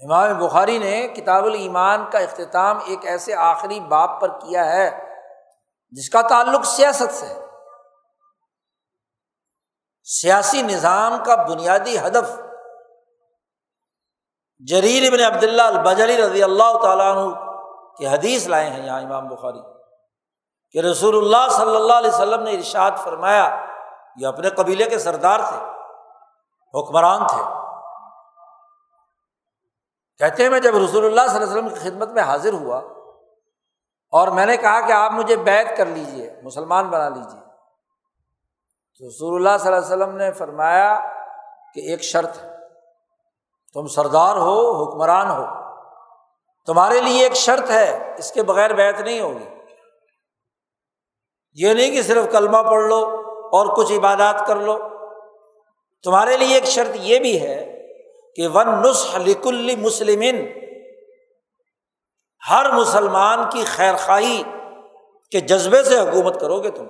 امام 0.00 0.46
بخاری 0.46 0.78
نے 0.78 1.08
کتاب 1.08 1.44
الایمان 1.44 2.10
کا 2.10 2.18
اختتام 2.18 2.78
ایک 2.86 3.06
ایسے 3.06 3.34
آخری 3.34 3.80
باپ 3.80 4.20
پر 4.20 4.28
کیا 4.28 4.72
ہے، 4.72 5.18
جس 5.90 6.10
کا 6.10 6.22
تعلق 6.22 6.64
سیاست 6.64 7.14
سے 7.14 7.26
سیاسی 10.04 10.62
نظام 10.62 11.24
کا 11.24 11.34
بنیادی 11.34 11.98
ہدف۔ 11.98 12.40
جریر 14.58 15.12
ابن 15.12 15.34
عبداللہ 15.34 15.62
البجلی 15.62 16.16
رضی 16.16 16.42
اللہ 16.42 16.78
تعالیٰ 16.82 17.16
عنہ 17.16 17.34
کی 17.96 18.06
حدیث 18.06 18.46
لائے 18.46 18.70
ہیں 18.70 18.86
یہاں 18.86 19.00
امام 19.00 19.28
بخاری۔ 19.28 19.79
کہ 20.72 20.78
رسول 20.78 21.16
اللہ 21.16 21.48
صلی 21.50 21.76
اللہ 21.76 21.92
علیہ 21.92 22.10
وسلم 22.10 22.42
نے 22.42 22.52
ارشاد 22.52 22.90
فرمایا، 23.04 23.64
یہ 24.16 24.26
اپنے 24.26 24.50
قبیلے 24.50 24.84
کے 24.84 24.98
سردار 24.98 25.40
تھے، 25.48 25.56
حکمران 26.80 27.26
تھے۔ 27.26 27.42
کہتے 30.18 30.42
ہیں، 30.42 30.50
میں 30.50 30.60
جب 30.60 30.76
رسول 30.76 31.04
اللہ 31.04 31.32
صلی 31.32 31.42
اللہ 31.42 31.50
علیہ 31.50 31.62
وسلم 31.62 31.68
کی 31.68 31.90
خدمت 31.90 32.08
میں 32.08 32.22
حاضر 32.22 32.52
ہوا 32.52 32.78
اور 34.12 34.28
میں 34.28 34.46
نے 34.46 34.56
کہا 34.56 34.80
کہ 34.80 34.92
آپ 34.92 35.12
مجھے 35.12 35.36
بیت 35.36 35.76
کر 35.76 35.86
لیجیے 35.86 36.40
مسلمان 36.42 36.88
بنا 36.88 37.08
لیجیے 37.08 37.40
تو 38.98 39.08
رسول 39.08 39.34
اللہ 39.36 39.58
صلی 39.58 39.72
اللہ 39.72 39.86
علیہ 39.86 39.96
وسلم 39.96 40.16
نے 40.16 40.32
فرمایا 40.32 41.00
کہ 41.74 41.80
ایک 41.80 42.02
شرط 42.02 42.38
ہے، 42.42 42.56
تم 43.72 43.86
سردار 43.86 44.36
ہو، 44.36 44.84
حکمران 44.84 45.30
ہو۔ 45.30 45.46
تمہارے 46.66 47.00
لیے 47.00 47.22
ایک 47.22 47.34
شرط 47.34 47.70
ہے، 47.70 48.14
اس 48.18 48.32
کے 48.32 48.42
بغیر 48.42 48.74
بیت 48.74 49.00
نہیں 49.00 49.20
ہوگی۔ 49.20 49.59
یہ 51.52 51.74
نہیں 51.74 51.90
کہ 51.90 52.02
صرف 52.02 52.24
کلمہ 52.32 52.58
پڑھ 52.70 52.84
لو 52.88 53.04
اور 53.52 53.76
کچھ 53.76 53.92
عبادات 53.92 54.46
کر 54.46 54.56
لو۔ 54.56 54.78
تمہارے 56.02 56.36
لیے 56.36 56.54
ایک 56.54 56.64
شرط 56.64 56.90
یہ 56.94 57.18
بھی 57.18 57.40
ہے 57.40 57.86
کہ 58.36 58.48
ون 58.48 58.68
نسخ 58.82 59.16
لکل 59.16 59.76
مسلم۔ 59.76 60.22
ہر 62.50 62.72
مسلمان 62.72 63.38
کی 63.52 63.64
خیر 63.64 63.94
خواہی 63.96 64.42
کے 65.30 65.40
جذبے 65.40 65.82
سے 65.82 65.98
حکومت 65.98 66.40
کرو 66.40 66.62
گے 66.62 66.70
تم۔ 66.70 66.86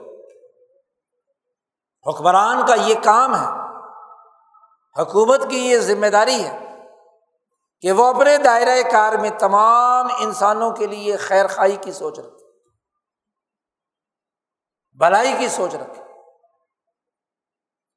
حکمران 2.07 2.67
کا 2.67 2.75
یہ 2.75 2.95
کام 3.05 3.35
ہے۔ 3.35 3.61
حکومت 5.03 5.51
کی 5.51 5.71
یہ 5.71 5.79
ذمہ 5.79 6.07
داری 6.07 6.45
ہے 6.45 6.59
کہ 7.81 7.93
وہ 7.93 8.05
اپنے 8.05 8.37
دائرۂ 8.37 8.91
کار 8.93 9.13
میں 9.13 9.31
تمام 9.39 10.07
انسانوں 10.19 10.71
کے 10.71 10.87
لیے 10.87 11.17
خیر 11.17 11.47
خائی 11.47 11.77
کی 11.81 11.93
سوچ 11.93 12.19
رکھے۔ 12.19 12.50
بلائی 15.01 15.33
کی 15.39 15.49
سوچ 15.49 15.75
رکھے۔ 15.75 16.03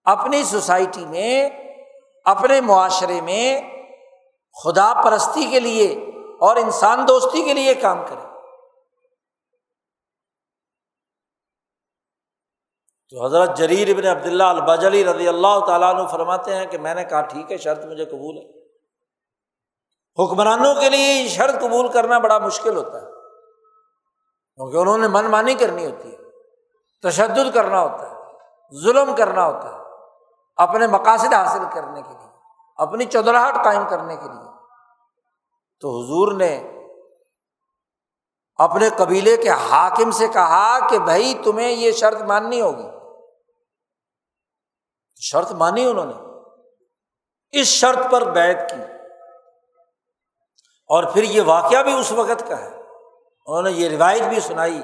اپنی 0.03 0.43
سوسائٹی 0.43 1.05
میں، 1.05 1.49
اپنے 2.25 2.61
معاشرے 2.61 3.21
میں 3.21 3.61
خدا 4.63 4.93
پرستی 5.03 5.45
کے 5.45 5.59
لیے 5.59 5.87
اور 6.39 6.55
انسان 6.55 7.07
دوستی 7.07 7.43
کے 7.43 7.53
لیے 7.53 7.73
کام 7.73 8.05
کرے۔ 8.05 8.21
تو 13.09 13.25
حضرت 13.25 13.57
جریر 13.57 13.89
ابن 13.89 14.07
عبداللہ 14.07 14.43
البجلی 14.43 15.03
رضی 15.05 15.27
اللہ 15.27 15.59
تعالیٰ 15.67 15.93
عنہ 15.95 16.07
فرماتے 16.07 16.55
ہیں 16.55 16.65
کہ 16.65 16.77
میں 16.77 16.95
نے 16.95 17.03
کہا، 17.03 17.21
ٹھیک 17.21 17.51
ہے، 17.51 17.57
شرط 17.57 17.85
مجھے 17.85 18.05
قبول 18.05 18.37
ہے۔ 18.37 18.63
حکمرانوں 20.17 20.73
کے 20.75 20.89
لیے 20.89 21.13
یہ 21.13 21.27
شرط 21.27 21.61
قبول 21.61 21.91
کرنا 21.91 22.17
بڑا 22.19 22.37
مشکل 22.37 22.77
ہوتا 22.77 23.01
ہے، 23.01 23.11
کیونکہ 24.55 24.77
انہوں 24.77 24.97
نے 24.97 25.07
من 25.07 25.25
مانی 25.25 25.53
کرنی 25.53 25.85
ہوتی 25.85 26.11
ہے۔ 26.11 26.22
تشدد 27.03 27.53
کرنا 27.53 27.81
ہوتا 27.81 28.11
ہے، 28.11 28.15
ظلم 28.83 29.15
کرنا 29.15 29.45
ہوتا 29.45 29.73
ہے، 29.73 29.79
اپنے 30.55 30.87
مقاصد 30.87 31.33
حاصل 31.33 31.63
کرنے 31.73 32.01
کے 32.01 32.09
لیے، 32.09 32.29
اپنی 32.75 33.05
چودراہٹ 33.05 33.63
قائم 33.63 33.87
کرنے 33.89 34.15
کے 34.15 34.27
لیے۔ 34.27 34.53
تو 35.79 35.89
حضور 35.89 36.31
نے 36.31 36.71
اپنے 38.55 38.89
قبیلے 38.97 39.37
کے 39.37 39.49
حاکم 39.49 40.11
سے 40.11 40.27
کہا 40.27 40.87
کہ 40.89 40.99
بھائی 40.99 41.41
تمہیں 41.43 41.71
یہ 41.71 41.91
شرط 41.91 42.21
ماننی 42.21 42.61
ہوگی۔ 42.61 42.87
شرط 45.21 45.51
مانی 45.51 45.85
انہوں 45.85 46.05
نے۔ 46.05 46.13
اس 47.51 47.67
شرط 47.67 48.11
پر 48.11 48.21
بیت 48.21 48.69
کی۔ 48.69 48.93
اور 50.87 51.03
پھر 51.03 51.23
یہ 51.23 51.41
واقعہ 51.45 51.83
بھی 51.83 51.99
اس 51.99 52.11
وقت 52.11 52.43
کا 52.47 52.61
ہے۔ 52.61 52.75
انہوں 53.45 53.61
نے 53.61 53.71
یہ 53.71 53.89
روایت 53.89 54.23
بھی 54.23 54.39
سنائی۔ 54.39 54.83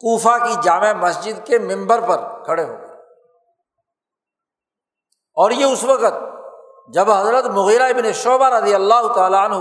کوفہ 0.00 0.44
کی 0.46 0.54
جامع 0.62 0.92
مسجد 0.92 1.46
کے 1.46 1.58
ممبر 1.58 2.00
پر 2.00 2.44
کھڑے 2.44 2.64
ہو 2.64 2.76
گئے۔ 2.78 2.86
اور 5.34 5.50
یہ 5.50 5.64
اس 5.64 5.84
وقت 5.84 6.14
جب 6.88 7.10
حضرت 7.10 7.44
مغیرہ 7.44 7.82
ابن 7.82 8.12
شعبہ 8.12 8.48
رضی 8.48 8.74
اللہ 8.74 9.12
تعالیٰ 9.14 9.44
عنہ، 9.44 9.56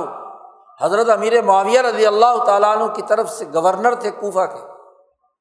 حضرت 0.82 1.10
امیر 1.10 1.42
معاویہ 1.42 1.82
رضی 1.82 2.06
اللہ 2.06 2.44
تعالیٰ 2.46 2.78
عنہ 2.78 2.94
کی 2.94 3.02
طرف 3.02 3.30
سے 3.30 3.46
گورنر 3.54 3.96
تھے 3.96 4.12
کوفہ 4.12 4.46
کے، 4.46 4.60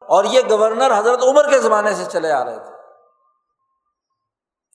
اور 0.07 0.25
یہ 0.25 0.41
گورنر 0.51 0.99
حضرت 0.99 1.23
عمر 1.23 1.51
کے 1.51 1.59
زمانے 1.59 1.95
سے 1.95 2.05
چلے 2.05 2.33
آ 2.33 2.45
رہے 2.45 2.59
تھے۔ 2.59 2.73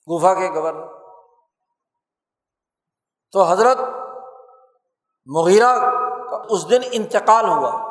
کوفہ 0.06 0.34
کے 0.34 0.50
گورنر۔ 0.50 0.86
تو 3.32 3.42
حضرت 3.42 3.78
مغیرہ 5.26 5.78
کا 6.30 6.42
اس 6.48 6.70
دن 6.70 6.80
انتقال 6.92 7.48
ہوا۔ 7.48 7.89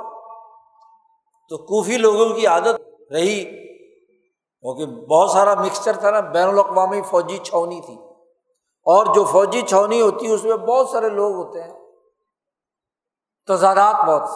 تو 1.50 1.58
کوفی 1.58 1.98
لوگوں 1.98 2.30
کی 2.30 2.48
عادت 2.48 3.12
رہی 3.14 3.44
کیونکہ 4.62 4.86
بہت 4.86 5.32
سارا 5.32 5.54
مکسچر 5.54 5.98
تھا 5.98 6.12
نا، 6.12 6.20
بین 6.20 6.48
الاقوامی 6.48 7.02
فوجی 7.02 7.38
چھونی 7.38 7.82
تھی۔ 7.82 7.96
اور 8.84 9.06
جو 9.06 9.24
فوجی 9.24 9.62
چھونی 9.62 10.02
ہوتی 10.02 10.28
ہے، 10.28 10.32
اس 10.32 10.44
میں 10.44 10.58
بہت 10.58 10.90
سارے 10.90 11.10
لوگ 11.10 11.36
ہوتے 11.36 11.64
ہیں۔ 11.64 11.80
تضادات 13.48 13.96
بہت۔ 13.96 14.30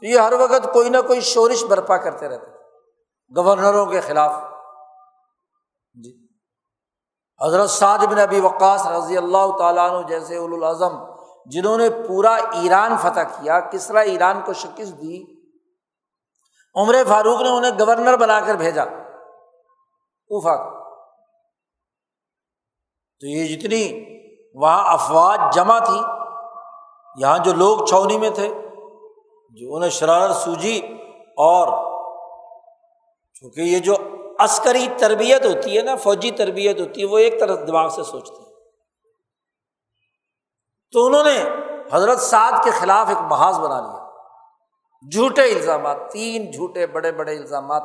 تو 0.00 0.06
یہ 0.06 0.18
ہر 0.18 0.32
وقت 0.32 0.72
کوئی 0.72 0.90
نہ 0.90 0.96
کوئی 1.06 1.20
شورش 1.20 1.64
برپا 1.64 1.96
کرتے 1.96 2.28
رہتے 2.28 2.50
گورنروں 3.36 3.86
کے 3.86 4.00
خلاف۔ 4.00 4.32
جی۔ 6.04 6.26
حضرت 7.42 7.70
سعد 7.70 7.98
بن 7.98 8.18
ابی 8.18 8.40
وقاص 8.40 8.86
رضی 8.86 9.16
اللہ 9.16 9.56
تعالیٰ 9.58 9.90
عنہ 9.90 10.06
جیسے 10.06 10.36
الاظم 10.36 10.96
جنہوں 11.46 11.78
نے 11.78 11.90
پورا 12.08 12.34
ایران 12.34 12.96
فتح 12.96 13.20
کیا 13.20 13.60
کس 13.60 13.86
طرح 13.86 13.98
ایران 13.98 14.40
کو 14.46 14.52
شکست 14.52 14.92
دی 14.92 15.33
عمر 16.74 16.94
فاروق 17.08 17.40
نے 17.40 17.48
انہیں 17.48 17.72
گورنر 17.80 18.16
بنا 18.16 18.40
کر 18.40 18.54
بھیجا۔ 18.54 18.84
کوفہ۔ 20.28 20.84
تو 23.20 23.26
یہ 23.26 23.56
جتنی 23.56 24.04
وہاں 24.54 24.92
افواج 24.92 25.40
جمع 25.54 25.78
تھی، 25.78 26.00
یہاں 27.16 27.38
جو 27.38 27.52
لوگ 27.52 27.86
چھونی 27.86 28.18
میں 28.18 28.30
تھے، 28.30 28.54
جو 29.50 29.74
انہیں 29.76 29.90
شرارت 29.90 30.36
سوجی 30.36 30.80
اور 31.36 31.66
چونکہ 33.34 33.60
یہ 33.60 33.78
جو 33.78 33.94
عسکری 34.38 34.86
تربیت 34.98 35.46
ہوتی 35.46 35.76
ہے 35.76 35.82
نا، 35.82 35.94
فوجی 35.94 36.30
تربیت 36.30 36.80
ہوتی 36.80 37.00
ہے، 37.00 37.06
وہ 37.06 37.18
ایک 37.18 37.40
طرف 37.40 37.58
دماغ 37.66 37.88
سے 37.88 38.02
سوچتے 38.02 38.42
ہیں۔ 38.42 38.52
تو 40.92 41.06
انہوں 41.06 41.24
نے 41.24 41.44
حضرت 41.92 42.20
سعد 42.20 42.52
کے 42.64 42.70
خلاف 42.70 43.08
ایک 43.08 43.18
محاذ 43.18 43.58
بنا 43.58 43.80
لیا۔ 43.80 44.03
جھوٹے 45.12 45.42
الزامات، 45.42 45.96
تین 46.12 46.50
جھوٹے 46.50 46.86
بڑے 46.86 47.12
بڑے 47.12 47.38
الزامات۔ 47.38 47.82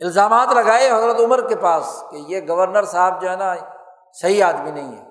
الزامات 0.00 0.48
لگائے 0.48 0.90
حضرت 0.90 1.20
عمر 1.20 1.48
کے 1.48 1.56
پاس 1.56 2.04
کہ 2.10 2.16
یہ 2.16 2.40
گورنر 2.48 2.84
صاحب 2.84 3.22
جو 3.22 3.30
ہے 3.30 3.36
نا، 3.36 3.54
صحیح 4.12 4.44
آدمی 4.44 4.70
نہیں 4.70 4.98
ہے۔ 4.98 5.08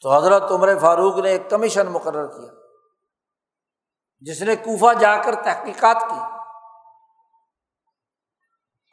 تو 0.00 0.16
حضرت 0.16 0.50
عمر 0.50 0.78
فاروق 0.78 1.18
نے 1.18 1.30
ایک 1.30 1.50
کمیشن 1.50 1.86
مقرر 1.86 2.26
کیا، 2.26 2.52
جس 4.20 4.42
نے 4.42 4.56
کوفہ 4.56 4.94
جا 4.98 5.22
کر 5.22 5.34
تحقیقات 5.34 5.96
کی۔ 6.00 6.20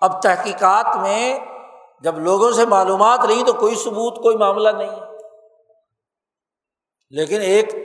اب 0.01 0.22
تحقیقات 0.22 0.97
میں 0.97 1.39
جب 1.99 2.20
لوگوں 2.20 2.51
سے 2.51 2.66
معلومات 2.66 3.20
رہی 3.20 3.43
تو 3.45 3.53
کوئی 3.53 3.76
ثبوت، 3.76 4.24
کوئی 4.24 4.38
معاملہ 4.38 4.70
نہیں 4.70 4.89
ہے۔ 4.89 5.18
لیکن 7.09 7.41
ایک 7.41 7.83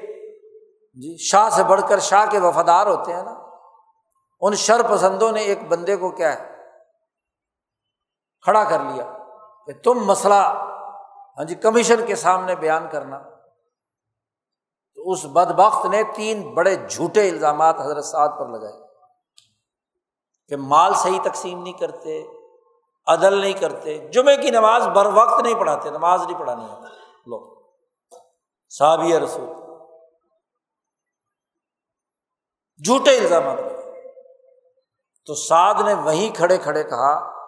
جی 1.02 1.16
شاہ 1.16 1.48
سے 1.48 1.64
بڑھ 1.64 1.80
کر 1.88 1.98
شاہ 1.98 2.26
کے 2.30 2.38
وفادار 2.38 2.86
ہوتے 2.86 3.12
ہیں 3.12 3.22
نا۔ 3.22 3.34
ان 4.40 4.54
شر 4.54 4.80
پسندوں 4.90 5.32
نے 5.32 5.40
ایک 5.40 5.68
بندے 5.68 5.96
کو 5.96 6.10
کیا 6.10 6.32
ہے؟ 6.32 6.56
کھڑا 8.42 8.64
کر 8.64 8.78
لیا 8.80 9.04
کہ 9.66 9.72
تم 9.84 10.04
مسئلہ 10.04 10.34
ہاں 10.34 11.44
جی 11.44 11.54
کمیشن 11.54 12.06
کے 12.06 12.16
سامنے 12.16 12.54
بیان 12.54 12.88
کرنا۔ 12.88 13.18
تو 14.94 15.10
اس 15.10 15.24
بد 15.24 15.52
بخت 15.52 15.86
نے 15.86 16.02
تین 16.14 16.54
بڑے 16.54 16.74
جھوٹے 16.76 17.28
الزامات 17.28 17.80
حضرت 17.80 18.04
سعد 18.04 18.28
پر 18.38 18.46
لگائے 18.46 18.72
کہ 20.48 20.56
مال 20.56 20.94
صحیح 20.94 21.20
تقسیم 21.22 21.62
نہیں 21.62 21.72
کرتے، 21.72 22.26
عدل 23.06 23.40
نہیں 23.40 23.52
کرتے 23.52 24.08
جمعے 24.08 24.36
کی 24.36 24.50
نماز 24.50 24.86
بر 24.86 25.06
وقت 25.06 25.42
نہیں 25.42 25.54
پڑھاتے، 25.54 25.90
نماز 25.90 26.22
نہیں 26.22 26.38
پڑھانی 26.38 26.66
لو، 27.26 27.62
صحابی 28.68 29.18
رسول۔ 29.20 29.67
جھوٹے 32.84 33.18
الزامات 33.18 33.58
تو 35.26 35.34
سعد 35.34 35.74
نے 35.84 35.94
وہیں 35.94 36.36
کھڑے 36.36 36.58
کھڑے 36.58 36.84
کہا 36.84 37.38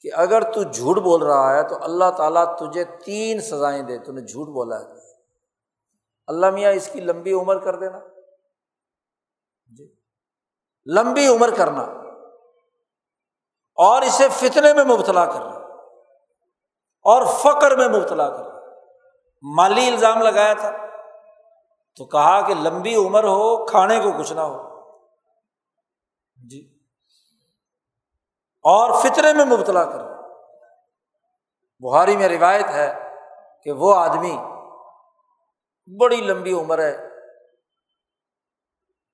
کہ 0.00 0.10
اگر 0.14 0.52
تو 0.52 0.62
جھوٹ 0.62 0.96
بول 0.96 1.22
رہا 1.22 1.54
ہے 1.54 1.62
تو 1.68 1.74
اللہ 1.82 2.10
تعالیٰ 2.16 2.56
تجھے 2.56 2.84
تین 2.84 3.40
سزائیں 3.40 3.82
دے، 3.82 3.98
تو 3.98 4.12
نے 4.12 4.20
جھوٹ 4.20 4.48
بولا 4.48 4.80
ہے۔ 4.80 4.84
اللہ 6.26 6.50
میاں، 6.50 6.72
اس 6.72 6.88
کی 6.92 7.00
لمبی 7.00 7.32
عمر 7.32 7.58
کر 7.58 7.76
دینا۔ 7.76 7.98
جی۔ 9.66 9.94
لمبی 10.94 11.26
عمر 11.26 11.50
کرنا۔ 11.56 11.82
اور 13.74 14.02
اسے 14.02 14.28
فتنے 14.28 14.74
میں 14.74 14.84
مبتلا 14.84 15.24
کرنا۔ 15.24 15.58
اور 17.02 17.22
فقر 17.26 17.76
میں 17.76 17.88
مبتلا 17.88 18.28
کرنا۔ 18.28 18.60
مالی 19.56 19.88
الزام 19.88 20.22
لگایا 20.22 20.52
تھا۔ 20.52 20.87
تو 21.98 22.04
کہا 22.04 22.46
کہ 22.46 22.54
لمبی 22.54 22.94
عمر 22.94 23.24
ہو، 23.24 23.66
کھانے 23.66 24.00
کو 24.00 24.18
کچھ 24.18 24.32
نہ 24.32 24.40
ہو۔ 24.40 24.80
جی۔ 26.50 26.78
اور 28.62 29.00
فطرے 29.00 29.32
میں 29.32 29.44
مبتلا 29.44 29.84
کر 29.84 30.04
بہاری 31.80 32.16
میں 32.16 32.28
روایت 32.28 32.66
ہے 32.68 33.12
کہ 33.62 33.72
وہ 33.72 33.94
آدمی 33.94 34.38
بڑی 36.00 36.16
لمبی 36.16 36.52
عمر 36.52 36.78
ہے۔ 36.78 37.08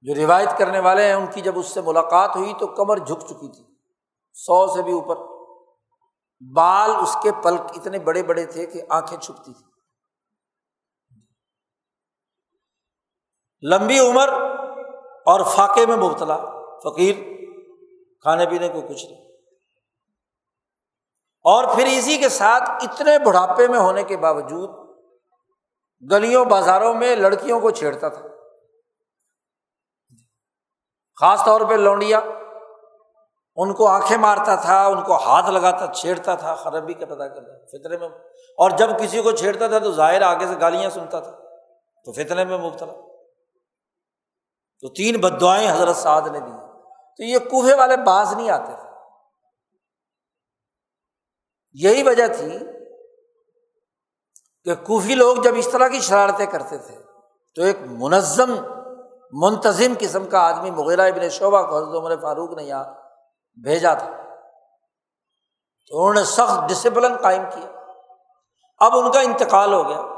جو 0.03 0.15
روایت 0.15 0.59
کرنے 0.59 0.79
والے 0.79 1.07
ہیں، 1.07 1.15
ان 1.15 1.27
کی 1.27 1.41
جب 1.41 1.59
اس 1.59 1.67
سے 1.67 1.81
ملاقات 1.81 2.37
ہوئی 2.37 2.55
تو 2.59 2.67
کمر 2.67 2.97
جھک 2.97 3.21
چکی 3.21 3.53
تھی، 3.53 3.65
سو 4.33 4.67
سے 4.67 4.83
بھی 4.83 4.93
اوپر۔ 4.93 5.17
بال 6.55 6.91
اس 7.03 7.17
کے 7.23 7.31
پلک 7.45 7.61
اتنے 7.61 7.99
بڑے 7.99 8.23
بڑے 8.23 8.47
تھے 8.47 8.67
کہ 8.67 8.83
آنکھیں 8.89 9.19
چھپتی 9.19 9.53
تھی 9.53 9.74
لمبی 13.71 13.99
عمر 13.99 14.29
اور 15.27 15.41
فاقے 15.45 15.87
میں 15.87 15.97
مبتلا، 15.97 16.37
فقیر، 16.85 17.15
کھانے 18.21 18.47
پینے 18.47 18.69
کو 18.69 18.81
کچھ 18.81 19.07
نہیں۔ 19.07 19.25
اور 21.43 21.65
پھر 21.75 21.87
اسی 21.87 22.19
کے 22.19 22.29
ساتھ 22.29 22.71
اتنے 22.71 23.19
بڑھاپے 23.19 23.69
میں 23.69 23.79
ہونے 23.79 24.03
کے 24.03 24.17
باوجود 24.17 24.71
گلیوں 26.11 26.45
بازاروں 26.45 26.95
میں 26.95 27.17
لڑکیوں 27.17 27.61
کو 27.61 27.71
چھیڑتا 27.71 28.09
تھا۔ 28.09 28.23
خاص 31.21 31.45
طور 31.45 31.61
پہ 31.61 31.75
لونڈیا، 31.75 32.21
ان 33.57 33.75
کو 33.75 33.89
آنکھیں 33.89 34.17
مارتا 34.17 34.55
تھا، 34.55 34.87
ان 34.87 35.03
کو 35.03 35.17
ہاتھ 35.17 35.51
لگاتا، 35.51 35.87
چھیڑتا 35.95 36.35
تھا، 36.35 36.55
خرابی 36.55 36.95
کا 36.95 37.07
پتا 37.07 37.29
کرتا 37.29 37.67
فطرے 37.67 37.99
میں۔ 37.99 38.09
اور 38.59 38.71
جب 38.71 38.91
کسی 39.01 39.23
کو 39.23 39.31
چھیڑتا 39.31 39.67
تھا 39.67 39.79
تو 39.79 39.93
ظاہر 39.93 40.23
آگے 40.23 40.47
سے 40.47 40.55
گالیاں 40.61 40.91
سنتا 40.91 41.21
تھا، 41.21 41.31
تو 42.05 42.13
فطرے 42.13 42.45
میں 42.45 42.59
مبتلا۔ 42.59 43.04
تو 44.81 44.89
تین 44.89 45.21
بد 45.21 45.41
دعائیں 45.41 45.73
حضرت 45.73 45.97
سعد 45.97 46.23
نے 46.23 46.41
دی۔ 46.41 46.53
تو 47.17 47.23
یہ 47.23 47.39
کوہے 47.39 47.75
والے 47.75 47.97
باز 47.97 48.35
نہیں 48.35 48.51
آتے 48.51 48.73
تھے۔ 48.81 48.89
یہی 51.73 52.03
وجہ 52.03 52.27
تھی 52.27 52.59
کہ 54.65 54.75
کوفی 54.75 55.15
لوگ 55.15 55.37
جب 55.37 55.55
اس 55.57 55.69
طرح 55.73 55.89
کی 55.89 56.01
شرارتیں 56.01 56.47
کرتے 56.47 56.79
تھے، 56.79 56.97
تو 57.55 57.63
ایک 57.63 57.77
منظم، 57.81 58.55
منتظم 59.33 59.93
قسم 59.99 60.27
کا 60.27 60.39
آدمی 60.39 60.71
مغیرہ 60.71 61.09
ابن 61.09 61.29
شعبہ 61.29 61.63
کو 61.63 61.77
حضرت 61.77 61.95
عمر 61.95 62.17
فاروق 62.23 62.57
نے 62.57 62.63
یہاں 62.63 62.85
بھیجا 63.63 63.95
تھا۔ 63.95 64.11
تو 65.89 66.01
انہوں 66.01 66.15
نے 66.15 66.25
سخت 66.25 66.69
ڈسپلن 66.69 67.17
قائم 67.17 67.43
کیا۔ 67.55 67.71
اب 68.79 68.97
ان 68.97 69.13
کا 69.13 69.21
انتقال 69.21 69.73
ہو 69.73 69.89
گیا۔ 69.89 70.14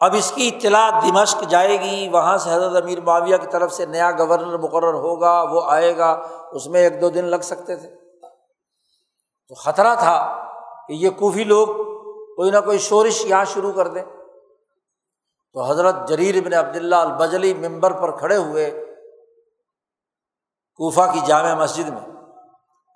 اب 0.00 0.14
اس 0.18 0.30
کی 0.34 0.48
اطلاع 0.48 0.88
دمشق 1.02 1.42
جائے 1.48 1.76
گی، 1.80 2.08
وہاں 2.08 2.36
سے 2.38 2.50
حضرت 2.52 2.82
امیر 2.82 3.00
معاویہ 3.00 3.36
کی 3.36 3.46
طرف 3.52 3.72
سے 3.72 3.86
نیا 3.86 4.10
گورنر 4.18 4.58
مقرر 4.58 4.94
ہوگا، 4.96 5.32
وہ 5.50 5.62
آئے 5.66 5.96
گا، 5.96 6.10
اس 6.52 6.66
میں 6.66 6.80
ایک 6.80 7.00
دو 7.00 7.08
دن 7.10 7.24
لگ 7.24 7.42
سکتے 7.44 7.76
تھے۔ 7.76 7.88
تو 9.50 9.54
خطرہ 9.54 9.94
تھا 9.94 10.16
کہ 10.88 10.92
یہ 10.92 11.10
کوفی 11.18 11.44
لوگ 11.44 11.66
کوئی 12.36 12.50
نہ 12.50 12.60
کوئی 12.64 12.78
شورش 12.78 13.24
یہاں 13.26 13.44
شروع 13.44 13.72
کر 13.72 13.88
دیں۔ 13.88 14.04
تو 15.54 15.62
حضرت 15.62 16.08
جریر 16.08 16.36
ابن 16.36 16.52
عبداللہ 16.54 16.96
البجلی 16.96 17.52
ممبر 17.54 17.92
پر 17.92 18.16
کھڑے 18.18 18.36
ہوئے 18.36 18.70
کوفہ 20.80 21.10
کی 21.12 21.20
جامع 21.26 21.54
مسجد 21.54 21.88
میں، 21.88 22.06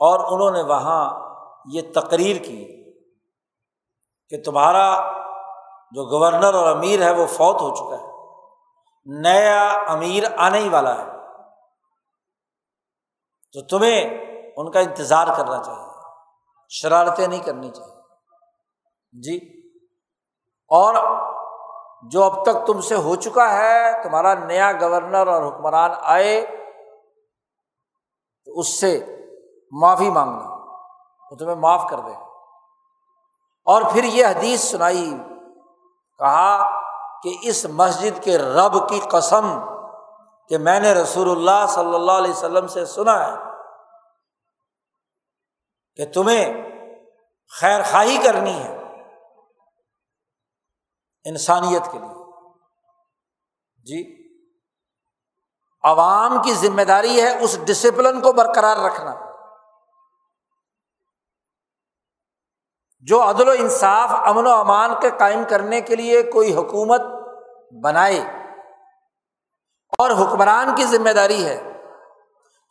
اور 0.00 0.18
انہوں 0.32 0.50
نے 0.50 0.62
وہاں 0.62 1.02
یہ 1.72 1.82
تقریر 1.94 2.36
کی 2.44 2.64
کہ 4.32 4.42
تمہارا 4.42 4.86
جو 5.94 6.04
گورنر 6.04 6.54
اور 6.54 6.76
امیر 6.76 7.02
ہے 7.02 7.10
وہ 7.10 7.26
فوت 7.26 7.60
ہو 7.60 7.74
چکا 7.74 8.06
ہے۔ 8.06 8.12
نیا 9.22 9.70
امیر 9.88 10.24
آنے 10.36 10.58
ہی 10.58 10.68
والا 10.68 10.98
ہے۔ 10.98 11.04
تو 13.52 13.66
تمہیں 13.66 14.24
ان 14.56 14.70
کا 14.70 14.80
انتظار 14.80 15.26
کرنا 15.36 15.62
چاہیے۔ 15.62 15.90
شرارتیں 16.68 17.26
نہیں 17.26 17.42
کرنی 17.42 17.70
چاہیے۔ 17.70 17.94
جی۔ 19.12 19.68
اور 20.68 20.94
جو 22.10 22.22
اب 22.22 22.44
تک 22.44 22.66
تم 22.66 22.80
سے 22.80 22.94
ہو 22.94 23.16
چکا 23.16 23.52
ہے، 23.52 24.02
تمہارا 24.02 24.34
نیا 24.34 24.72
گورنر 24.72 25.26
اور 25.26 25.42
حکمران 25.42 25.90
آئے، 26.02 26.46
تو 28.44 28.58
اس 28.58 28.80
سے 28.80 29.16
معافی 29.80 30.10
مانگنا۔ 30.10 30.50
وہ 31.30 31.36
تمہیں 31.36 31.56
معاف 31.56 31.90
کر 31.90 32.00
دے۔ 32.00 32.12
اور 33.64 33.82
پھر 33.92 34.04
یہ 34.04 34.26
حدیث 34.26 34.60
سنائی۔ 34.60 35.14
کہا 36.18 36.80
کہ 37.22 37.36
اس 37.42 37.64
مسجد 37.64 38.24
کے 38.24 38.38
رب 38.38 38.88
کی 38.88 39.00
قسم 39.00 39.60
کہ 40.48 40.58
میں 40.58 40.80
نے 40.80 40.92
رسول 40.92 41.30
اللہ 41.30 41.66
صلی 41.68 41.94
اللہ 41.94 42.12
علیہ 42.12 42.30
وسلم 42.30 42.66
سے 42.66 42.86
سنا 42.86 43.28
ہے 43.28 43.36
کہ 45.96 46.12
تمہیں 46.12 46.52
خیر 47.48 47.82
خواہی 47.82 48.18
کرنی 48.24 48.62
ہے 48.62 48.76
انسانیت 51.24 51.92
کے 51.92 51.98
لیے۔ 51.98 52.24
جی 53.76 54.24
عوام 55.82 56.42
کی 56.42 56.54
ذمہ 56.54 56.82
داری 56.82 57.22
ہے 57.22 57.42
اس 57.42 57.58
ڈسپلن 57.64 58.20
کو 58.20 58.32
برقرار 58.32 58.76
رکھنا۔ 58.76 59.33
جو 63.06 63.30
عدل 63.30 63.48
و 63.48 63.52
انصاف، 63.58 64.08
امن 64.12 64.46
و 64.46 64.50
امان 64.50 64.90
کے 65.00 65.10
قائم 65.18 65.42
کرنے 65.48 65.80
کے 65.80 65.96
لیے 65.96 66.22
کوئی 66.22 66.54
حکومت 66.54 67.00
بنائے۔ 67.84 68.20
اور 69.98 70.10
حکمران 70.10 70.74
کی 70.74 70.84
ذمہ 70.84 71.10
داری 71.10 71.44
ہے 71.44 71.72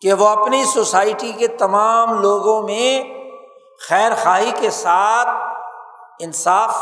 کہ 0.02 0.14
وہ 0.14 0.28
اپنی 0.28 0.66
سوسائٹی 0.66 1.32
کے 1.32 1.48
تمام 1.48 2.22
لوگوں 2.22 2.62
میں 2.62 3.04
خیر 3.90 4.12
خواہی 4.24 4.52
کے 4.52 4.70
ساتھ 4.70 5.28
انصاف، 6.20 6.76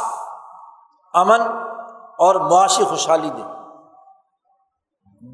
امن 1.13 1.41
اور 2.17 2.35
معاشی 2.35 2.83
خوشحالی 2.83 3.29
دے۔ 3.29 3.43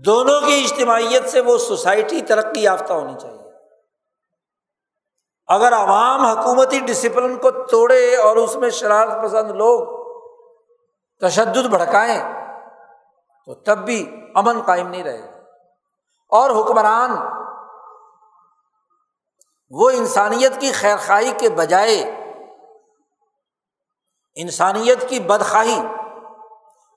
دونوں 0.05 0.41
کی 0.41 0.65
اجتماعیت 0.65 1.29
سے 1.29 1.41
وہ 1.41 1.57
سوسائٹی 1.57 2.21
ترقی 2.21 2.63
یافتہ 2.63 2.93
ہونی 2.93 3.13
چاہیے۔ 3.21 3.36
اگر 5.49 5.73
عوام 5.73 6.25
حکومتی 6.25 6.79
ڈسپلن 6.79 7.37
کو 7.37 7.51
توڑے 7.51 8.15
اور 8.15 8.35
اس 8.35 8.55
میں 8.55 8.69
شرارت 8.69 9.23
پسند 9.23 9.51
لوگ 9.51 9.95
تشدد 11.21 11.67
بھڑکائیں، 11.69 12.19
تو 13.47 13.53
تب 13.53 13.77
بھی 13.85 13.99
امن 14.35 14.61
قائم 14.61 14.87
نہیں 14.87 15.03
رہے 15.03 15.21
اور 16.31 16.49
حکمران 16.49 17.11
وہ 19.71 19.89
انسانیت 19.89 20.59
کی 20.61 20.71
خیر 20.71 20.97
خواہی 20.97 21.31
کے 21.37 21.49
بجائے 21.49 21.97
انسانیت 24.37 25.07
کی 25.09 25.19
بدخواہی، 25.19 25.79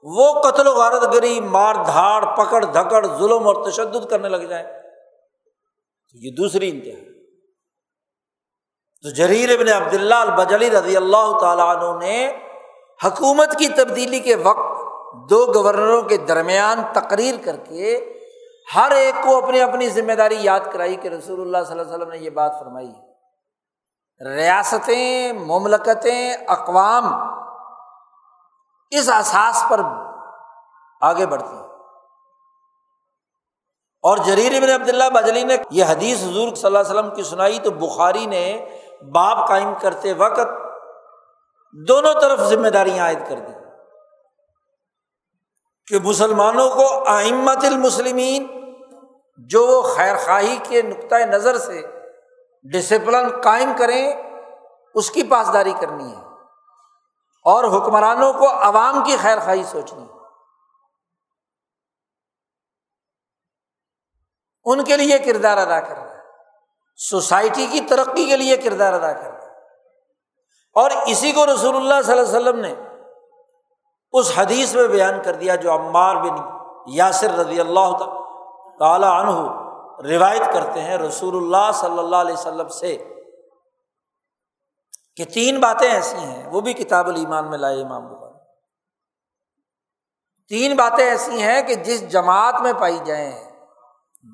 وہ 0.05 0.33
قتل 0.43 0.67
و 0.67 0.73
غارت 0.75 1.15
گری، 1.15 1.41
مار 1.41 1.75
دھاڑ، 1.87 2.25
پکڑ، 2.37 2.65
دھکڑ، 2.65 3.07
ظلم 3.19 3.47
اور 3.47 3.65
تشدد 3.65 4.11
کرنے 4.11 4.29
لگ 4.29 4.45
جائے 4.47 4.65
تو 4.65 6.19
یہ 6.19 6.31
دوسری 6.37 6.71
انتہا۔ 6.71 7.20
تو 9.05 9.11
جریر 9.11 9.59
ابن 9.59 9.69
عبداللہ 9.69 10.15
البجلی 10.15 10.71
رضی 10.71 10.97
اللہ 10.97 11.39
تعالیٰ 11.41 11.77
عنہ 11.77 11.99
نے 11.99 12.37
حکومت 13.05 13.59
کی 13.59 13.69
تبدیلی 13.69 14.21
کے 14.21 14.35
وقت 14.35 14.81
دو 15.31 15.47
گورنروں 15.55 16.03
کے 16.03 16.17
درمیان 16.17 16.83
تقریر 16.93 17.35
کر 17.45 17.57
کے 17.57 18.15
ہر 18.75 18.91
ایک 18.91 19.15
کو 19.25 19.45
اپنی 19.45 19.61
اپنی 19.61 19.89
ذمہ 19.89 20.13
داری 20.13 20.37
یاد 20.41 20.61
کرائی 20.73 20.97
کہ 20.97 21.09
رسول 21.09 21.41
اللہ 21.41 21.59
صلی 21.67 21.79
اللہ 21.79 21.83
علیہ 21.83 21.95
وسلم 21.95 22.11
نے 22.11 22.19
یہ 22.19 22.31
بات 22.31 22.53
فرمائی 22.59 22.93
ریاستیں، 24.37 25.33
مملکتیں، 25.33 26.37
اقوام 26.49 27.05
اس 28.91 29.09
احساس 29.09 29.65
پر 29.69 29.81
آگے 31.01 31.27
بڑھتی 31.27 31.55
ہیں۔ 31.55 31.63
اور 34.03 34.17
جریر 34.17 34.63
ابن 34.63 34.71
عبداللہ 34.71 35.05
بجلی 35.15 35.45
نے 35.45 35.57
یہ 35.71 35.85
حدیث 35.85 36.23
حضور 36.23 36.55
صلی 36.55 36.67
اللہ 36.67 36.79
علیہ 36.79 36.91
وسلم 36.91 37.15
کی 37.15 37.23
سنائی 37.23 37.59
تو 37.59 37.71
بخاری 37.71 38.27
نے 38.27 38.77
باپ 39.03 39.49
قائم 39.49 39.75
کرتے 39.83 40.13
وقت 40.13 40.49
دونوں 41.89 42.15
طرف 42.21 42.41
ذمہ 42.41 42.69
داریاں 42.69 43.05
عائد 43.05 43.19
کر 43.29 43.37
دی۔ 43.39 43.53
کہ 45.87 45.99
مسلمانوں 45.99 46.71
کو 46.71 47.09
آئمت 47.09 47.65
المسلمین 47.65 48.47
جو 49.37 49.67
وہ 49.67 49.83
خیر 49.83 50.17
خواہی 50.17 50.59
کے 50.69 50.83
نقطۂ 50.83 51.17
نظر 51.17 51.59
سے 51.59 51.83
ڈسپلن 52.73 53.41
قائم 53.41 53.73
کریں، 53.79 54.13
اس 54.95 55.11
کی 55.11 55.23
پاسداری 55.23 55.73
کرنی 55.81 56.17
ہے۔ 56.17 56.23
اور 57.45 57.65
حکمرانوں 57.65 58.33
کو 58.33 58.49
عوام 58.49 59.05
کی 59.05 59.17
خیر 59.17 59.39
خواہی 59.39 59.65
سوچنی 59.65 60.03
ہے۔ 60.03 60.21
ان 64.65 64.85
کے 64.85 64.97
لیے 64.97 65.19
کردار 65.19 65.59
ادا 65.59 65.81
کرنا۔ 65.81 66.10
سوسائٹی 67.09 67.67
کی 67.67 67.81
ترقی 67.81 68.27
کے 68.27 68.37
لیے 68.37 68.57
کردار 68.57 68.93
ادا 68.93 69.13
کرنا 69.13 69.39
اور 70.73 70.91
اسی 71.07 71.33
کو 71.33 71.47
رسول 71.47 71.77
اللہ 71.77 72.03
صلی 72.03 72.19
اللہ 72.19 72.29
علیہ 72.29 72.39
وسلم 72.39 72.61
نے 72.61 72.75
اس 74.13 74.33
حدیث 74.37 74.75
میں 74.75 74.89
بیان 74.89 75.23
کر 75.23 75.35
دیا 75.35 75.55
جو 75.55 75.75
عمار 75.75 76.17
بن 76.17 76.37
یاسر 76.87 77.31
رضی 77.31 77.61
اللہ 77.61 77.93
تعالیٰ 78.79 79.11
عنہ 79.21 79.37
روایت 80.09 80.53
کرتے 80.53 80.81
ہیں 80.81 80.99
رسول 80.99 81.37
اللہ 81.37 81.71
صلی 81.75 81.99
اللہ 81.99 82.17
علیہ 82.17 82.33
وسلم 82.33 82.69
سے 82.69 82.97
کہ 85.17 85.25
تین 85.25 85.61
باتیں 85.61 85.89
ایسی 85.89 86.17
ہیں، 86.17 86.49
وہ 86.49 86.61
بھی 86.61 86.73
کتاب 86.73 87.09
المان 87.09 87.51
میں 87.51 87.59
لائے 87.59 87.83
امام 87.83 88.07
بخاری۔ 88.09 88.39
تین 90.49 90.77
باتیں 90.77 91.05
ایسی 91.05 91.43
ہیں 91.43 91.63
کہ 91.63 91.75
جس 91.75 92.09
جماعت 92.13 92.61
میں 92.61 92.73
پائی 92.73 92.99
جائیں، 93.05 93.33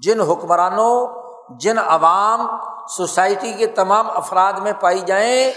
جن 0.03 0.21
حکمرانوں 0.21 1.26
جن 1.51 1.79
عوام 1.79 2.49
سوسائٹی 2.87 3.53
کے 3.53 3.67
تمام 3.67 4.11
افراد 4.11 4.53
میں 4.53 4.73
پائی 4.81 5.01
جائیں، 5.01 5.53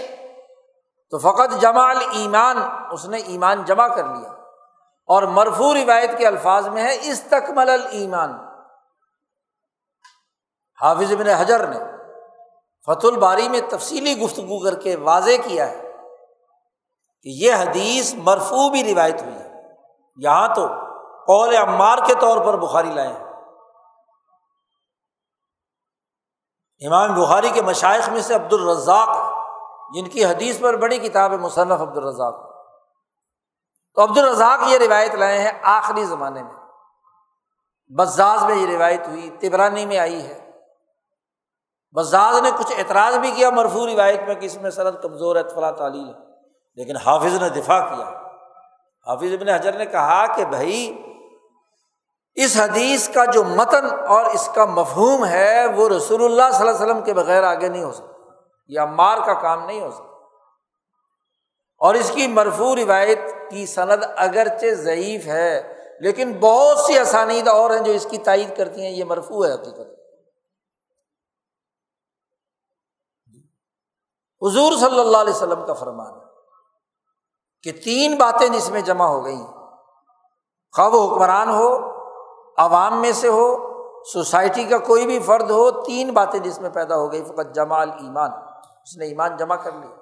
تو 1.09 1.17
فقط 1.17 1.61
جمع 1.61 1.93
ایمان 2.11 2.57
اس 2.91 3.05
نے 3.05 3.17
ایمان 3.17 3.63
جمع 3.63 3.87
کر 3.87 4.03
لیا۔ 4.03 4.29
اور 5.07 5.23
مرفو 5.23 5.73
روایت 5.73 6.17
کے 6.17 6.27
الفاظ 6.27 6.67
میں 6.67 6.83
ہے 6.83 6.97
استقمل 7.01 7.69
ایمان 7.91 8.33
حافظ 10.81 11.11
ابن 11.11 11.27
حجر 11.27 11.67
نے 11.67 11.79
فت 12.85 13.05
الباری 13.05 13.49
میں 13.49 13.61
تفصیلی 13.69 14.17
گفتگو 14.17 14.63
کر 14.63 14.75
کے 14.75 14.95
واضح 14.95 15.31
کیا 15.43 15.67
ہے 15.67 15.81
کہ 17.23 17.29
یہ 17.29 17.53
حدیث 17.53 18.13
مرفو 18.13 18.69
بھی 18.69 18.93
روایت 18.93 19.21
ہوئی 19.21 19.35
ہے۔ 19.35 19.61
یہاں 20.15 20.55
تو 20.55 20.67
قول 21.27 21.55
عمار 21.55 21.97
کے 22.05 22.13
طور 22.19 22.45
پر 22.45 22.57
بخاری 22.57 22.91
لائے 22.91 23.07
ہیں۔ 23.07 23.28
امام 26.85 27.21
بخاری 27.21 27.49
کے 27.49 27.61
مشائق 27.61 28.09
میں 28.09 28.21
سے 28.21 28.33
عبد 28.33 28.53
الرزاق 28.53 29.17
جن 29.95 30.07
کی 30.07 30.25
حدیث 30.25 30.59
پر 30.59 30.75
بڑی 30.75 30.97
کتاب 30.97 31.31
ہے 31.31 31.37
مصنف 31.37 31.81
عبد 31.81 31.97
الرزاق 31.97 32.49
تو 33.95 34.03
عبد 34.03 34.17
الرزاق 34.17 34.59
یہ 34.67 34.77
روایت 34.77 35.15
لائے 35.15 35.39
ہیں 35.39 35.51
آخری 35.61 36.05
زمانے 36.05 36.43
میں۔ 36.43 36.53
بزاز 37.97 38.43
میں 38.43 38.55
یہ 38.55 38.75
روایت 38.75 39.07
ہوئی، 39.07 39.29
تبرانی 39.41 39.85
میں 39.85 39.97
آئی 39.97 40.27
ہے۔ 40.27 40.51
بزاز 41.95 42.41
نے 42.41 42.51
کچھ 42.59 42.73
اعتراض 42.77 43.15
بھی 43.15 43.31
کیا 43.31 43.49
مرفو 43.49 43.87
روایت 43.87 44.21
میں 44.27 44.35
کہ 44.35 44.45
اس 44.45 44.61
میں 44.61 44.71
سرد 44.71 45.01
کمزور 45.01 45.35
ہے، 45.35 45.43
فلاں 45.55 45.71
تعلیم 45.71 46.07
ہے۔ 46.07 46.19
لیکن 46.75 46.97
حافظ 46.97 47.41
نے 47.41 47.49
دفاع 47.49 47.79
کیا۔ 47.79 48.05
حافظ 49.07 49.33
ابن 49.33 49.49
حجر 49.49 49.73
نے 49.73 49.85
کہا 49.85 50.35
کہ 50.35 50.45
بھائی 50.45 51.05
اس 52.35 52.57
حدیث 52.57 53.09
کا 53.09 53.25
جو 53.25 53.43
متن 53.43 53.85
اور 54.07 54.25
اس 54.25 54.49
کا 54.55 54.65
مفہوم 54.65 55.25
ہے، 55.25 55.65
وہ 55.75 55.89
رسول 55.89 56.25
اللہ 56.25 56.57
صلی 56.57 56.67
اللہ 56.67 56.77
علیہ 56.77 56.85
وسلم 56.85 57.03
کے 57.03 57.13
بغیر 57.13 57.43
آگے 57.43 57.67
نہیں 57.67 57.83
ہو 57.83 57.91
سکتا، 57.91 58.31
یا 58.67 58.85
مار 58.85 59.17
کا 59.25 59.33
کام 59.33 59.65
نہیں 59.65 59.81
ہو 59.81 59.91
سکتا۔ 59.91 60.03
اور 61.77 61.95
اس 61.95 62.11
کی 62.15 62.27
مرفو 62.27 62.75
روایت 62.75 63.19
کی 63.49 63.65
صنعت 63.65 63.99
اگرچہ 64.17 64.73
ضعیف 64.73 65.25
ہے، 65.25 65.73
لیکن 65.99 66.39
بہت 66.39 66.79
سی 66.79 66.99
آسانید 66.99 67.47
اور 67.47 67.71
ہیں 67.71 67.79
جو 67.79 67.91
اس 67.91 68.07
کی 68.09 68.17
تائید 68.17 68.57
کرتی 68.57 68.81
ہیں، 68.81 68.91
یہ 68.91 69.03
مرفو 69.03 69.45
ہے 69.45 69.53
حقیقت۔ 69.53 69.99
حضور 74.41 74.77
صلی 74.77 74.99
اللہ 74.99 75.17
علیہ 75.17 75.33
وسلم 75.33 75.65
کا 75.65 75.73
فرمان 75.73 76.13
ہے 76.13 76.25
کہ 77.63 77.71
تین 77.71 78.17
باتیں 78.17 78.47
جس 78.47 78.69
میں 78.69 78.81
جمع 78.81 79.05
ہو 79.05 79.25
گئی 79.25 79.37
خواب 80.75 80.95
حکمران 80.95 81.49
ہو 81.49 81.98
عوام 82.59 83.01
میں 83.01 83.11
سے 83.11 83.27
ہو، 83.27 83.69
سوسائٹی 84.03 84.63
کا 84.63 84.77
کوئی 84.77 85.05
بھی 85.05 85.19
فرد 85.19 85.51
ہو، 85.51 85.83
تین 85.83 86.13
باتیں 86.13 86.39
جس 86.39 86.59
میں 86.59 86.69
پیدا 86.69 86.95
ہو 86.95 87.11
گئی، 87.11 87.23
فقط 87.23 87.55
جمال 87.55 87.91
ایمان 87.91 88.31
اس 88.83 88.97
نے 88.97 89.05
ایمان 89.05 89.37
جمع 89.37 89.55
کر 89.55 89.71
لیا۔ 89.71 89.95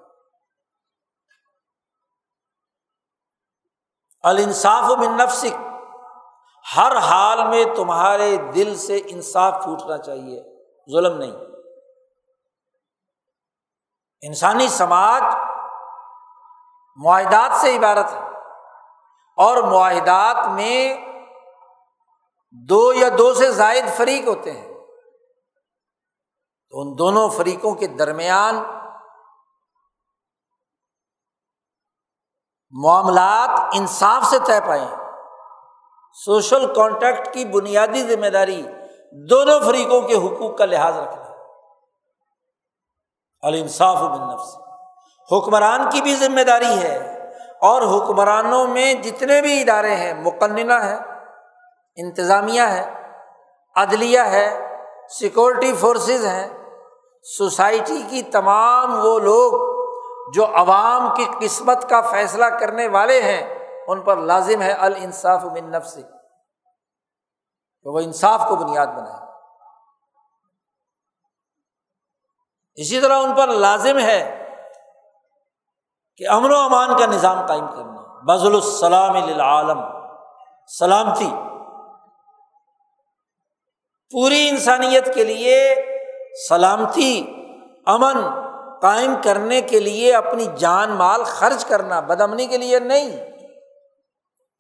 الانصاف 4.24 4.84
من 4.84 5.18
نفسک۔ 5.18 5.68
ہر 6.78 6.98
حال 6.98 7.48
میں 7.48 7.66
تمہارے 7.76 8.38
دل 8.38 8.76
سے 8.76 9.02
انصاف 9.06 9.64
پھوٹنا 9.64 9.98
چاہیے، 9.98 10.44
ظلم 10.92 11.18
نہیں۔ 11.18 11.32
انسانی 14.22 14.68
سماج 14.68 15.24
معاہدات 16.96 17.56
سے 17.56 17.78
عبارت 17.78 18.14
ہے 18.14 18.20
اور 19.38 19.58
معاہدات 19.58 20.48
میں 20.48 21.07
دو 22.52 22.94
یا 22.94 23.10
دو 23.18 23.34
سے 23.34 23.52
زائد 23.52 23.86
فریق 23.98 24.28
ہوتے 24.28 24.52
ہیں۔ 24.52 24.68
تو 26.70 26.82
ان 26.82 26.98
دونوں 26.98 27.30
فریقوں 27.30 27.76
کے 27.76 27.88
درمیان 27.88 28.56
معاملات 32.72 33.60
انصاف 33.74 34.26
سے 34.26 34.40
طے 34.40 34.60
پائے 34.68 34.86
سوشل 36.26 36.74
کانٹیکٹ 36.74 37.34
کی 37.34 37.46
بنیادی 37.46 38.04
ذمہ 38.04 38.28
داری 38.28 38.68
دونوں 39.30 39.60
فریقوں 39.60 40.02
کے 40.02 40.16
حقوق 40.16 40.58
کا 40.58 40.66
لحاظ 40.66 40.98
رکھنا 40.98 41.34
الانصاف 43.42 43.98
بن 43.98 44.34
نفس 44.34 44.58
حکمران 45.32 45.90
کی 45.90 46.02
بھی 46.02 46.16
ذمہ 46.16 46.42
داری 46.42 46.80
ہے 46.80 47.24
اور 47.62 47.82
حکمرانوں 47.82 48.68
میں 48.68 48.94
جتنے 48.94 49.42
بھی 49.42 49.62
ادارے 49.62 49.96
ہیں، 49.96 50.14
مقننہ 50.14 50.74
ہے 50.74 51.17
انتظامیہ 51.98 52.62
ہے، 52.62 52.94
عدلیہ 53.76 54.20
ہے 54.20 54.78
سیکورٹی 55.10 55.76
فورسز 55.76 56.26
ہیں 56.26 56.50
سوسائٹی 57.38 58.04
کی 58.10 58.22
تمام 58.22 59.06
وہ 59.06 59.20
لوگ 59.20 59.78
جو 60.34 60.46
عوام 60.46 61.16
کی 61.16 61.26
قسمت 61.40 61.90
کا 61.90 62.02
فیصلہ 62.02 62.46
کرنے 62.46 62.88
والے 62.88 63.22
ہیں، 63.22 63.60
ان 63.88 64.02
پر 64.02 64.18
لازم 64.18 64.62
ہے 64.62 64.72
الانصاف 64.72 65.44
من 65.44 65.72
نفس، 65.72 65.94
کہ 67.84 67.90
وہ 67.90 68.00
انصاف 68.00 68.46
کو 68.50 68.56
بنیاد 68.56 68.88
بنائے۔ 68.88 69.28
اسی 72.76 73.02
طرح 73.02 73.18
ان 73.18 73.36
پر 73.36 73.48
لازم 73.48 74.00
ہے 74.00 74.48
کہ 76.18 76.30
امن 76.30 76.52
و 76.52 76.56
امان 76.56 76.98
کا 76.98 77.06
نظام 77.06 77.46
قائم 77.46 77.68
کرنا۔ 77.68 78.02
بزل 78.26 78.54
السلام 78.56 79.42
عالم 79.42 79.82
سلامتی۔ 80.68 81.47
پوری 84.12 84.50
انسانیت 84.50 85.14
کے 85.14 85.24
لیے 85.24 85.76
سلامتی، 86.50 87.34
امن 87.86 88.22
قائم 88.82 89.16
کرنے 89.24 89.62
کے 89.62 89.80
لیے 89.80 90.16
اپنی 90.16 90.46
جان 90.58 90.92
مال 90.92 91.24
خرچ 91.24 91.66
کرنا 91.66 92.00
بدمنی 92.00 92.46
کے 92.46 92.58
لیے 92.58 92.80
نہیں۔ 92.80 93.28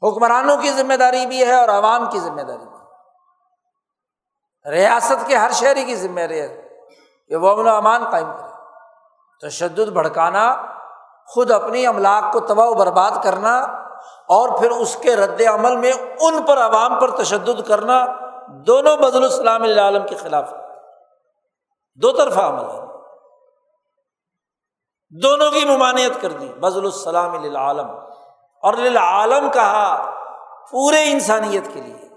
حکمرانوں 0.02 0.58
کی 0.58 0.70
ذمہ 0.72 0.93
داری 0.93 1.26
بھی 1.26 1.45
ہے 1.45 1.56
اور 1.56 1.70
عوام 1.70 2.06
کی 2.10 2.20
ذمہ 2.20 2.41
داری 2.41 2.66
بھی 2.66 2.78
ریاست 4.72 5.28
کے 5.28 5.36
ہر 5.36 5.52
شہری 5.52 5.84
کی 5.84 5.95
ذمہ 5.95 6.22
داری 6.22 6.41
ہے 6.41 6.68
کہ 7.28 7.36
وہ 7.36 7.50
امن 7.50 7.68
و 7.68 7.76
امان 7.76 8.10
قائم 8.12 8.28
کرے۔ 8.38 9.50
تشدد 9.50 9.89
بھڑکانا، 9.89 10.56
خود 11.28 11.52
اپنی 11.52 11.88
املاک 11.88 12.34
کو 12.34 12.39
تباہ 12.39 12.68
و 12.68 12.74
برباد 12.74 13.12
کرنا 13.24 13.60
اور 14.28 14.60
پھر 14.60 14.72
اس 14.72 14.95
کے 14.95 15.16
رد 15.16 15.41
عمل 15.41 15.76
میں 15.76 15.91
ان 16.20 16.41
پر 16.43 16.58
عوام 16.58 17.00
پر 17.00 17.24
تشدد 17.24 17.68
کرنا 17.68 18.26
دونوں 18.48 18.98
بدل 18.98 19.24
السلام 19.24 19.64
عالم 19.64 20.08
کے 20.08 20.16
خلاف 20.16 20.54
دو 21.95 22.12
طرفہ 22.12 22.39
عمل 22.39 22.66
ہے۔ 22.66 22.80
دونوں 25.10 25.52
کی 25.52 25.66
ممانعت 25.66 26.22
کر 26.22 26.32
دی۔ 26.32 26.54
بزل 26.60 26.86
السلام 26.86 27.56
عالم 27.56 27.89
اور 28.62 28.74
عالم 29.02 29.50
کہا 29.50 30.14
پورے 30.72 31.12
انسانیت 31.12 31.64
کے 31.74 31.82
لیے۔ 31.82 32.08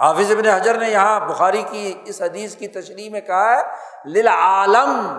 حافظ 0.00 0.30
ابن 0.30 0.46
حجر 0.46 0.74
نے 0.74 0.88
یہاں 0.88 1.20
بخاری 1.20 1.62
کی 1.62 2.02
اس 2.04 2.22
حدیث 2.22 2.56
کی 2.56 2.68
تشریح 2.68 3.10
میں 3.10 3.20
کہا 3.20 3.56
ہے 3.56 3.62
للعالم 4.04 5.18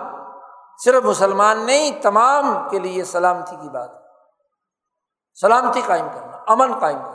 صرف 0.84 1.04
مسلمان 1.04 1.66
نہیں، 1.66 2.02
تمام 2.02 2.68
کے 2.70 2.78
لیے 2.78 3.04
سلامتی 3.04 3.56
کی 3.56 3.68
بات 3.68 3.90
سلامتی 5.40 5.82
قائم 5.86 6.06
کرنا، 6.14 6.36
امن 6.46 6.78
قائم 6.78 6.98
کرنا۔ 6.98 7.13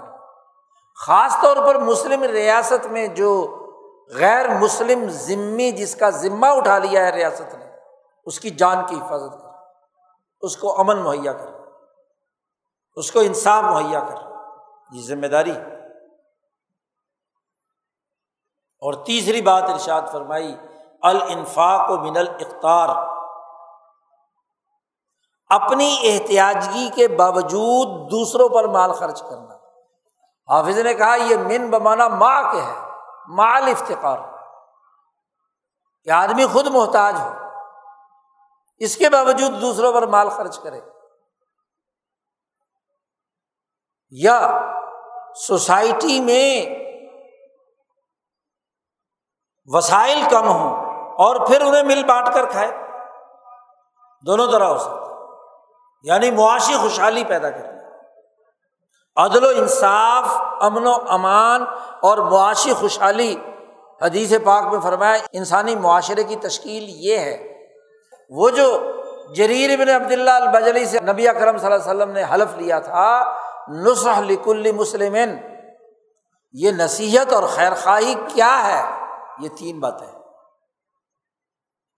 خاص 1.00 1.36
طور 1.42 1.58
پر 1.58 1.78
مسلم 1.78 2.24
ریاست 2.24 2.86
میں 2.86 3.08
جو 3.08 3.58
غیر 4.10 4.50
مسلم 4.50 5.10
ذمی 5.10 5.72
جس 5.72 5.96
کا 5.96 6.10
ذمہ 6.10 6.46
اٹھا 6.46 6.78
لیا 6.78 7.06
ہے 7.06 7.12
ریاست 7.12 7.54
نے، 7.56 7.66
اس 8.26 8.40
کی 8.40 8.50
جان 8.50 8.86
کی 8.88 8.96
حفاظت 8.96 9.42
کر، 9.42 9.48
اس 10.42 10.58
کو 10.58 10.80
امن 10.80 10.98
مہیا 10.98 11.34
کر، 11.34 11.50
اس 12.96 13.12
کو 13.12 13.20
انصاف 13.20 13.64
مہیا 13.64 14.00
کر، 14.00 14.16
یہ 14.92 15.02
ذمہ 15.02 15.28
داری 15.28 15.56
اور 18.82 18.94
تیسری 19.06 19.42
بات 19.42 19.64
ارشاد 19.64 20.02
فرمائی، 20.12 20.56
الانفاق 21.02 21.90
و 21.90 21.98
من 21.98 22.18
الاختار 22.18 22.90
اپنی 25.50 25.98
احتیاطگی 26.04 26.90
کے 26.96 27.08
باوجود 27.08 28.12
دوسروں 28.12 28.50
پر 28.50 28.68
مال 28.68 28.92
خرچ 28.94 29.22
کرنا۔ 29.22 29.59
حافظ 30.50 30.80
نے 30.80 30.94
کہا، 30.94 31.16
یہ 31.16 31.38
من 31.38 31.70
بمانا 31.70 32.08
ماں 32.08 32.52
کے 32.52 32.62
ہے 32.62 32.76
مال 33.28 33.64
افتقار 33.64 34.18
کہ 36.04 36.10
آدمی 36.10 36.46
خود 36.46 36.68
محتاج 36.68 37.16
ہو، 37.20 37.34
اس 38.78 38.96
کے 38.96 39.10
باوجود 39.10 39.62
دوسروں 39.62 39.94
پر 39.94 40.08
مال 40.08 40.30
خرچ 40.30 40.60
کرے۔ 40.60 40.82
یا 44.10 44.62
سوسائٹی 45.36 46.20
میں 46.20 46.80
وسائل 49.66 50.22
کم 50.32 50.48
ہوں 50.48 50.76
اور 51.12 51.48
پھر 51.48 51.62
انہیں 51.62 51.84
مل 51.84 52.04
بانٹ 52.04 52.34
کر 52.34 52.46
کھائے، 52.46 52.72
دونوں 54.26 54.52
طرح 54.52 54.64
ہو 54.64 54.78
سکتا 54.78 55.10
یعنی 56.04 56.32
معاشی 56.32 56.78
خوشحالی 56.78 57.24
پیدا 57.24 57.50
کرنا 57.50 57.79
عدل 59.20 59.44
و 59.44 59.48
انصاف، 59.48 60.26
امن 60.60 60.88
و 60.88 60.94
امان 61.08 61.64
اور 62.02 62.18
معاشی 62.18 62.74
خوشحالی۔ 62.74 63.36
حدیث 64.02 64.34
پاک 64.44 64.64
میں 64.64 64.80
فرمایا 64.80 65.18
انسانی 65.34 65.76
معاشرے 65.76 66.24
کی 66.24 66.36
تشکیل 66.36 66.84
یہ 66.88 67.18
ہے۔ 67.18 67.54
وہ 68.30 68.50
جو 68.50 68.92
جریر 69.36 69.70
ابن 69.70 69.90
عبداللہ 69.90 70.32
البجلی 70.32 70.86
سے 70.86 71.00
نبی 71.00 71.28
اکرم 71.28 71.58
صلی 71.58 71.72
اللہ 71.72 71.92
علیہ 71.92 71.96
وسلم 71.96 72.12
نے 72.12 72.24
حلف 72.24 72.58
لیا 72.58 72.80
تھا 72.80 73.36
نسخ 73.70 74.20
لکل 74.20 74.72
مسلم 74.72 75.16
یہ 76.54 76.72
نصیحت 76.72 77.34
اور 77.34 77.44
خیر 77.44 77.74
خواہی 77.74 78.16
کیا 78.34 78.62
ہے؟ 78.66 79.06
یہ 79.40 79.50
تین 79.58 79.80
باتیں۔ 79.80 80.20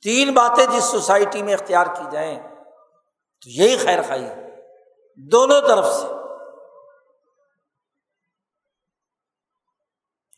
تین 0.04 0.34
باتیں 0.34 0.66
جس 0.66 0.84
سوسائٹی 0.84 1.44
میں 1.44 1.54
اختیار 1.54 1.86
کی 1.86 2.04
جائیں، 2.12 2.40
تو 3.42 3.50
یہی 3.50 3.78
خیر 3.78 4.00
خائی 4.08 4.30
دونوں 5.16 5.62
طرف 5.62 5.94
سے۔ 5.94 6.21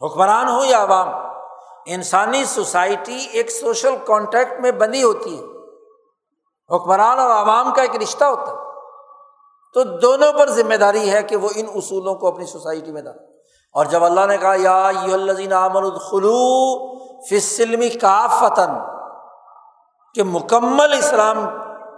حکمران 0.01 0.49
ہو 0.49 0.65
یا 0.65 0.83
عوام۔ 0.83 1.07
انسانی 1.85 2.45
سوسائٹی 2.45 3.27
ایک 3.31 3.51
سوشل 3.51 3.95
کانٹیکٹ 4.05 4.59
میں 4.59 4.71
بندی 4.71 5.03
ہوتی 5.03 5.37
ہے۔ 5.37 5.43
حکمران 6.75 7.19
اور 7.19 7.29
عوام 7.29 7.73
کا 7.73 7.81
ایک 7.81 7.95
رشتہ 7.95 8.25
ہوتا 8.25 8.51
ہے۔ 8.51 8.57
تو 9.73 9.83
دونوں 9.83 10.33
پر 10.33 10.49
ذمہ 10.49 10.75
داری 10.75 11.11
ہے 11.11 11.23
کہ 11.23 11.35
وہ 11.35 11.49
ان 11.55 11.65
اصولوں 11.75 12.15
کو 12.15 12.27
اپنی 12.27 12.45
سوسائٹی 12.45 12.91
میں 12.91 13.01
ڈال 13.01 13.17
اور 13.73 13.85
جب 13.85 14.03
اللہ 14.03 14.25
نے 14.25 14.37
کہا، 14.37 14.53
یا 14.57 14.87
الزین 14.87 15.53
امن 15.53 15.77
الخلو 15.77 16.95
فسلمی 17.29 17.89
کا 17.89 18.27
فتن 18.27 18.71
کہ 20.15 20.23
مکمل 20.23 20.93
اسلام 20.93 21.45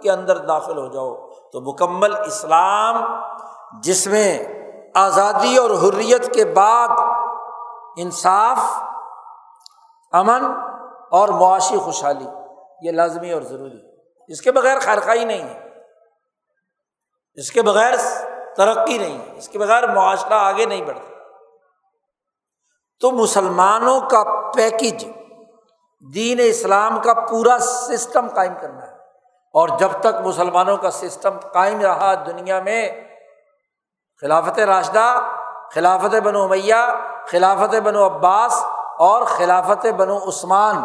کے 0.02 0.10
اندر 0.10 0.38
داخل 0.38 0.78
ہو 0.78 0.86
جاؤ۔ 0.86 1.14
تو 1.52 1.60
مکمل 1.60 2.16
اسلام 2.16 3.04
جس 3.82 4.06
میں 4.06 4.44
آزادی 4.94 5.56
اور 5.56 5.70
حریت 5.70 6.34
کے 6.34 6.44
بعد 6.44 6.88
انصاف، 7.96 8.58
امن 10.12 10.44
اور 11.10 11.28
معاشی 11.28 11.78
خوشحالی، 11.78 12.26
یہ 12.82 12.92
لازمی 12.92 13.32
اور 13.32 13.42
ضروری 13.42 13.96
اس 14.28 14.40
کے 14.40 14.52
بغیر 14.52 14.78
خیرخائی 14.78 15.24
نہیں 15.24 15.42
ہے۔ 15.42 15.68
اس 17.34 17.50
کے 17.50 17.62
بغیر 17.62 17.94
ترقی 18.56 18.98
نہیں 18.98 19.18
ہے۔ 19.18 19.38
اس 19.38 19.48
کے 19.48 19.58
بغیر 19.58 19.86
معاشرہ 19.86 20.34
آگے 20.34 20.64
نہیں 20.64 20.82
بڑھتا 20.82 21.12
تو 23.00 23.10
مسلمانوں 23.10 24.00
کا 24.00 24.50
پیکج 24.54 25.06
دین 26.14 26.40
اسلام 26.42 27.00
کا 27.00 27.14
پورا 27.14 27.58
سسٹم 27.58 28.28
قائم 28.28 28.54
کرنا 28.60 28.86
ہے۔ 28.86 28.96
اور 29.54 29.68
جب 29.78 29.88
تک 30.00 30.26
مسلمانوں 30.26 30.76
کا 30.76 30.90
سسٹم 30.90 31.38
قائم 31.38 31.80
رہا 31.80 32.14
دنیا 32.14 32.60
میں، 32.62 33.04
خلافت 34.20 34.58
راشدہ، 34.58 35.20
خلافت 35.74 36.14
بنو 36.24 36.42
امیہ 36.42 37.14
خلافت 37.30 37.74
بنو 37.74 38.06
عباس 38.06 38.64
اور 38.98 39.22
خلافت 39.24 39.86
بنو 39.86 40.28
عثمان۔ 40.28 40.84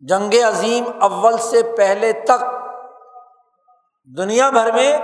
جنگ 0.00 0.34
عظیم 0.48 0.84
اول 1.00 1.38
سے 1.38 1.74
پہلے 1.76 2.12
تک 2.12 2.44
دنیا 4.16 4.50
بھر 4.50 4.72
میں 4.72 4.98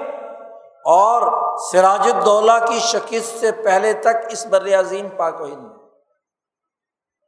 اور 0.85 1.23
سراج 1.59 2.11
الدولہ 2.15 2.53
کی 2.69 2.79
شکست 2.79 3.41
سے 3.41 3.53
پہلے 3.53 3.93
تک 3.93 4.17
اس 4.29 4.47
بر 4.47 4.81
عظیم 4.81 5.09
پاک 5.09 5.41
و 5.41 5.45
ہند 5.45 5.73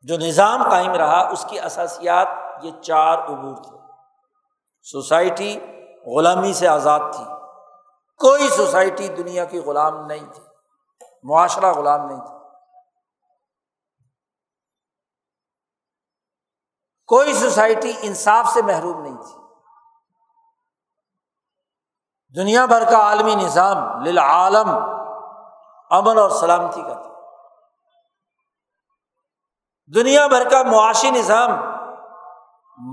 جو 0.03 0.17
نظام 0.17 0.69
قائم 0.71 0.93
رہا، 0.93 1.29
اس 1.29 1.47
کی 1.49 1.61
اثاسیات 1.61 2.29
یہ 2.63 2.71
چار 2.83 3.19
عبور 3.19 3.57
تھے۔ 3.57 3.77
سوسائٹی 4.83 5.61
غلامی 6.07 6.53
سے 6.53 6.69
آزاد 6.69 7.01
تھی۔ 7.13 7.25
کوئی 8.19 8.49
سوسائٹی 8.49 9.09
دنیا 9.09 9.45
کی 9.45 9.59
غلام 9.59 10.07
نہیں 10.07 10.33
تھی۔ 10.35 10.54
معاشرہ 11.25 11.73
غلام 11.73 12.07
نہیں 12.07 12.21
تھا۔ 12.21 12.35
کوئی 17.07 17.35
سوسائٹی 17.35 17.93
انصاف 18.03 18.47
سے 18.49 18.63
محروم 18.63 19.03
نہیں 19.03 19.17
تھی۔ 19.17 19.45
دنیا 22.37 22.67
بھر 22.67 22.91
کا 22.91 22.99
عالمی 22.99 23.35
نظام 23.35 24.03
للعالم 24.03 24.71
امن 25.91 26.19
اور 26.19 26.31
سلامتی 26.31 26.83
کا 26.83 27.03
تھا۔ 27.03 27.11
دنیا 29.95 30.27
بھر 30.27 30.49
کا 30.51 30.63
معاشی 30.63 31.11
نظام 31.11 31.51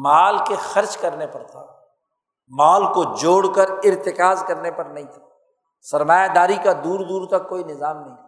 مال 0.02 0.38
کے 0.48 0.56
خرچ 0.56 0.98
کرنے 0.98 1.28
پر 1.28 1.44
تھا۔ 1.48 1.66
مال 2.48 2.84
کو 2.94 3.16
جوڑ 3.16 3.54
کر 3.56 3.70
ارتکاز 3.70 4.44
کرنے 4.48 4.72
پر 4.72 4.86
نہیں 4.86 5.06
تھا۔ 5.06 5.31
سرمایہ 5.82 6.28
داری 6.28 6.56
کا 6.56 6.74
دور 6.74 7.00
دور 7.00 7.28
تک 7.28 7.50
کوئی 7.50 7.64
نظام 7.64 7.98
نہیں 7.98 8.16
تھا۔ 8.16 8.28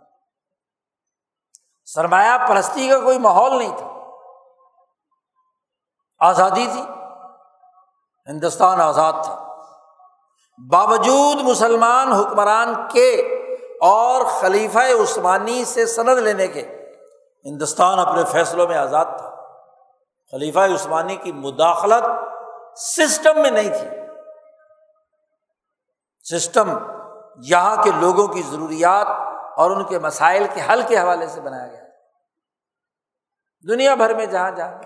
سرمایہ 1.85 2.47
پرستی 2.47 2.89
کا 2.89 2.99
کوئی 2.99 3.19
ماحول 3.19 3.57
نہیں 3.57 3.77
تھا۔ 3.77 4.09
آزادی 6.19 6.67
تھی۔ 6.73 6.81
ہندوستان 8.27 8.81
آزاد 8.81 9.13
تھا۔ 9.23 9.55
باوجود 10.71 11.41
مسلمان 11.41 12.11
حکمران 12.11 12.73
کے 12.91 13.15
اور 13.81 14.25
خلیفہ 14.25 14.79
عثمانی 14.79 15.65
سے 15.65 15.85
سند 15.85 16.19
لینے 16.19 16.47
کے 16.47 16.91
ہندوستان 17.45 17.99
اپنے 17.99 18.23
فیصلوں 18.23 18.67
میں 18.67 18.77
آزاد 18.77 19.05
تھا۔ 19.05 19.35
خلیفہ 20.31 20.59
عثمانی 20.59 21.15
کی 21.15 21.31
مداخلت 21.31 22.03
سسٹم 22.77 23.41
میں 23.41 23.51
نہیں 23.51 23.69
تھی۔ 23.69 23.87
سسٹم 26.23 26.77
یہاں 27.38 27.84
کے 27.84 27.91
لوگوں 27.99 28.27
کی 28.27 28.41
ضروریات 28.41 29.07
اور 29.57 29.71
ان 29.71 29.84
کے 29.84 29.99
مسائل 29.99 30.47
کے 30.53 30.61
حل 30.61 30.81
کے 30.88 30.99
حوالے 30.99 31.27
سے 31.27 31.41
بنایا 31.41 31.67
گیا 31.67 31.84
دنیا 33.69 33.95
بھر 33.95 34.13
میں 34.13 34.25
جہاں 34.25 34.51
جہاں۔ 34.51 34.81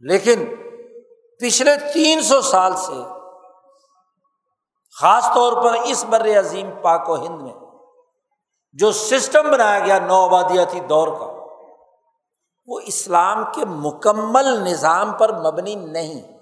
لیکن 0.00 0.44
پچھلے 1.40 1.92
تین 1.92 2.22
سو 2.22 2.40
سال 2.40 2.76
سے 2.76 3.02
خاص 5.00 5.24
طور 5.34 5.64
پر 5.64 5.72
اس 5.84 6.04
بر 6.04 6.38
عظیم 6.38 6.70
پاک 6.82 7.10
و 7.10 7.14
ہند 7.14 7.42
میں 7.42 7.52
جو 8.72 8.92
سسٹم 8.92 9.50
بنایا 9.50 9.78
گیا 9.78 9.98
نو 9.98 10.24
آبادیاتی 10.24 10.80
دور 10.80 11.08
کا، 11.08 11.26
وہ 12.66 12.80
اسلام 12.86 13.44
کے 13.54 13.64
مکمل 13.64 14.70
نظام 14.70 15.12
پر 15.12 15.38
مبنی 15.38 15.74
نہیں۔ 15.74 16.39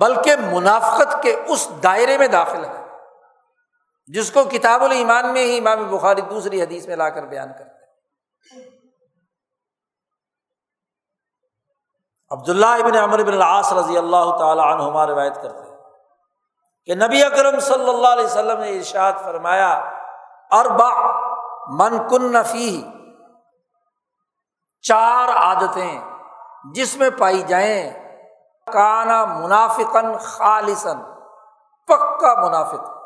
بلکہ 0.00 0.36
منافقت 0.52 1.22
کے 1.22 1.36
اس 1.48 1.70
دائرے 1.82 2.18
میں 2.18 2.28
داخل 2.28 2.64
ہے، 2.64 2.82
جس 4.06 4.30
کو 4.30 4.44
کتاب 4.44 4.82
الایمان 4.84 5.32
میں 5.32 5.44
ہی 5.44 5.58
امام 5.58 5.96
بخاری 5.96 6.20
دوسری 6.20 6.62
حدیث 6.62 6.86
میں 6.86 6.96
لا 6.96 7.08
کر 7.08 7.26
بیان 7.26 7.52
کرتے 7.58 7.70
عبداللہ 12.30 12.66
ابن 12.66 12.96
عمر 12.96 13.18
ابن 13.18 13.32
العاص 13.32 13.72
رضی 13.72 13.98
اللہ 13.98 14.36
تعالیٰ 14.38 14.64
عنہما 14.64 15.06
روایت 15.06 15.34
کرتے 15.34 15.70
ہیں 15.70 15.76
کہ 16.84 16.94
نبی 16.94 17.22
اکرم 17.22 17.58
صلی 17.60 17.88
اللہ 17.88 18.08
علیہ 18.08 18.24
وسلم 18.24 18.60
نے 18.60 18.76
ارشاد 18.76 19.12
فرمایا 19.24 19.70
اربا 20.50 20.88
من 21.68 22.08
کن 22.08 22.32
نفی 22.32 22.82
چار 24.80 25.28
عادتیں 25.28 25.98
جس 26.74 26.96
میں 26.96 27.10
پائی 27.10 27.42
جائیں۔ 27.42 28.01
کانا 28.72 29.24
منافقن 29.24 30.18
خالصن 30.18 31.02
پکا 31.86 32.46
منافق۔ 32.46 33.02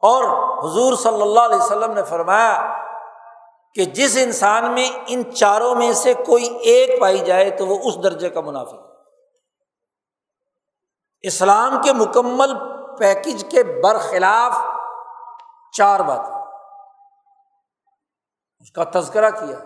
اور 0.00 0.24
حضور 0.64 0.94
صلی 0.94 1.22
اللہ 1.22 1.40
علیہ 1.40 1.56
وسلم 1.56 1.92
نے 1.92 2.02
فرمایا 2.02 2.82
کہ 3.74 3.84
جس 3.84 4.18
انسان 4.22 4.74
میں 4.74 4.90
ان 5.06 5.34
چاروں 5.34 5.74
میں 5.74 5.92
سے 5.92 6.14
کوئی 6.14 6.44
ایک 6.44 7.00
پائی 7.00 7.18
جائے 7.18 7.50
تو 7.50 7.66
وہ 7.66 7.78
اس 7.84 8.02
درجے 8.02 8.30
کا 8.30 8.40
منافق 8.40 8.86
اسلام 11.20 11.82
کے 11.82 11.92
مکمل 11.92 12.52
پیکج 12.96 13.44
کے 13.50 13.62
برخلاف 13.62 14.58
چار 15.72 16.00
باتیں۔ 16.00 16.34
اس 18.60 18.70
کا 18.70 18.82
تذکرہ 18.94 19.30
کیا۔ 19.30 19.56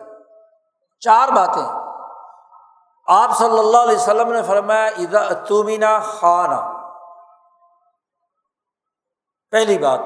چار 1.01 1.28
باتیں۔ 1.28 1.80
آپ 3.11 3.31
صلی 3.39 3.59
اللہ 3.59 3.79
علیہ 3.79 3.97
وسلم 3.97 4.33
نے 4.33 4.43
فرمایا 4.43 4.87
ادا 4.99 5.23
تمینہ 5.49 5.99
خانہ. 6.05 6.61
پہلی 9.53 9.79
بات، 9.79 10.01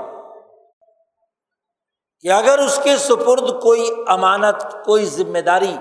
کہ 2.24 2.32
اگر 2.32 2.58
اس 2.58 2.78
کے 2.84 2.96
سپرد 2.98 3.50
کوئی 3.62 3.88
امانت، 4.06 4.64
کوئی 4.84 5.04
ذمہ 5.06 5.42
داری، 5.46 5.76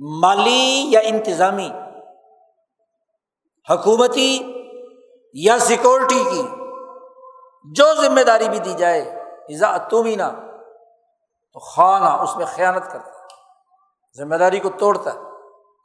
مالی 0.00 0.86
یا 0.90 1.00
انتظامی، 1.04 1.68
حکومتی 3.68 4.32
یا 5.34 5.58
سیکورٹی 5.58 6.22
کی، 6.24 6.42
جو 7.66 7.92
ذمہ 7.94 8.22
داری 8.26 8.48
بھی 8.48 8.58
دی 8.58 8.74
جائے 8.74 9.00
ایزا 9.48 9.76
تومینا 9.90 10.30
تو 11.56 11.58
خانہ 11.66 12.18
اس 12.22 12.36
میں 12.36 12.46
خیانت 12.46 12.92
کرتا 12.92 13.10
ہے، 13.10 13.26
ذمہ 14.18 14.36
داری 14.36 14.60
کو 14.60 14.70
توڑتا 14.78 15.14
ہے۔ 15.14 15.26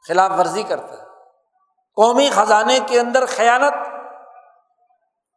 خلاف 0.08 0.30
ورزی 0.38 0.62
کرتا 0.62 0.92
ہے۔ 0.92 1.04
قومی 1.96 2.30
خزانے 2.30 2.78
کے 2.86 3.00
اندر 3.00 3.26
خیانت، 3.26 3.74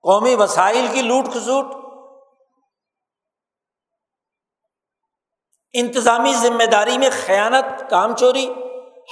قومی 0.01 0.35
وسائل 0.35 0.87
کی 0.91 1.01
لوٹ 1.01 1.25
کھسوٹ، 1.25 1.65
انتظامی 5.73 6.33
ذمہ 6.33 6.63
داری 6.63 6.97
میں 6.97 7.09
خیانت، 7.25 7.89
کام 7.89 8.15
چوری، 8.15 8.53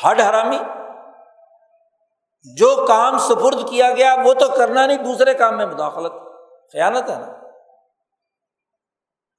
ہڈ 0.05 0.21
حرامی، 0.21 0.59
جو 2.57 2.85
کام 2.87 3.17
سپرد 3.17 3.69
کیا 3.69 3.91
گیا 3.91 4.15
وہ 4.25 4.33
تو 4.33 4.47
کرنا 4.57 4.85
نہیں، 4.85 4.97
دوسرے 4.97 5.33
کام 5.33 5.57
میں 5.57 5.65
مداخلت۔ 5.65 6.13
خیانت 6.73 7.09
ہے 7.09 7.19
نا۔ 7.19 7.27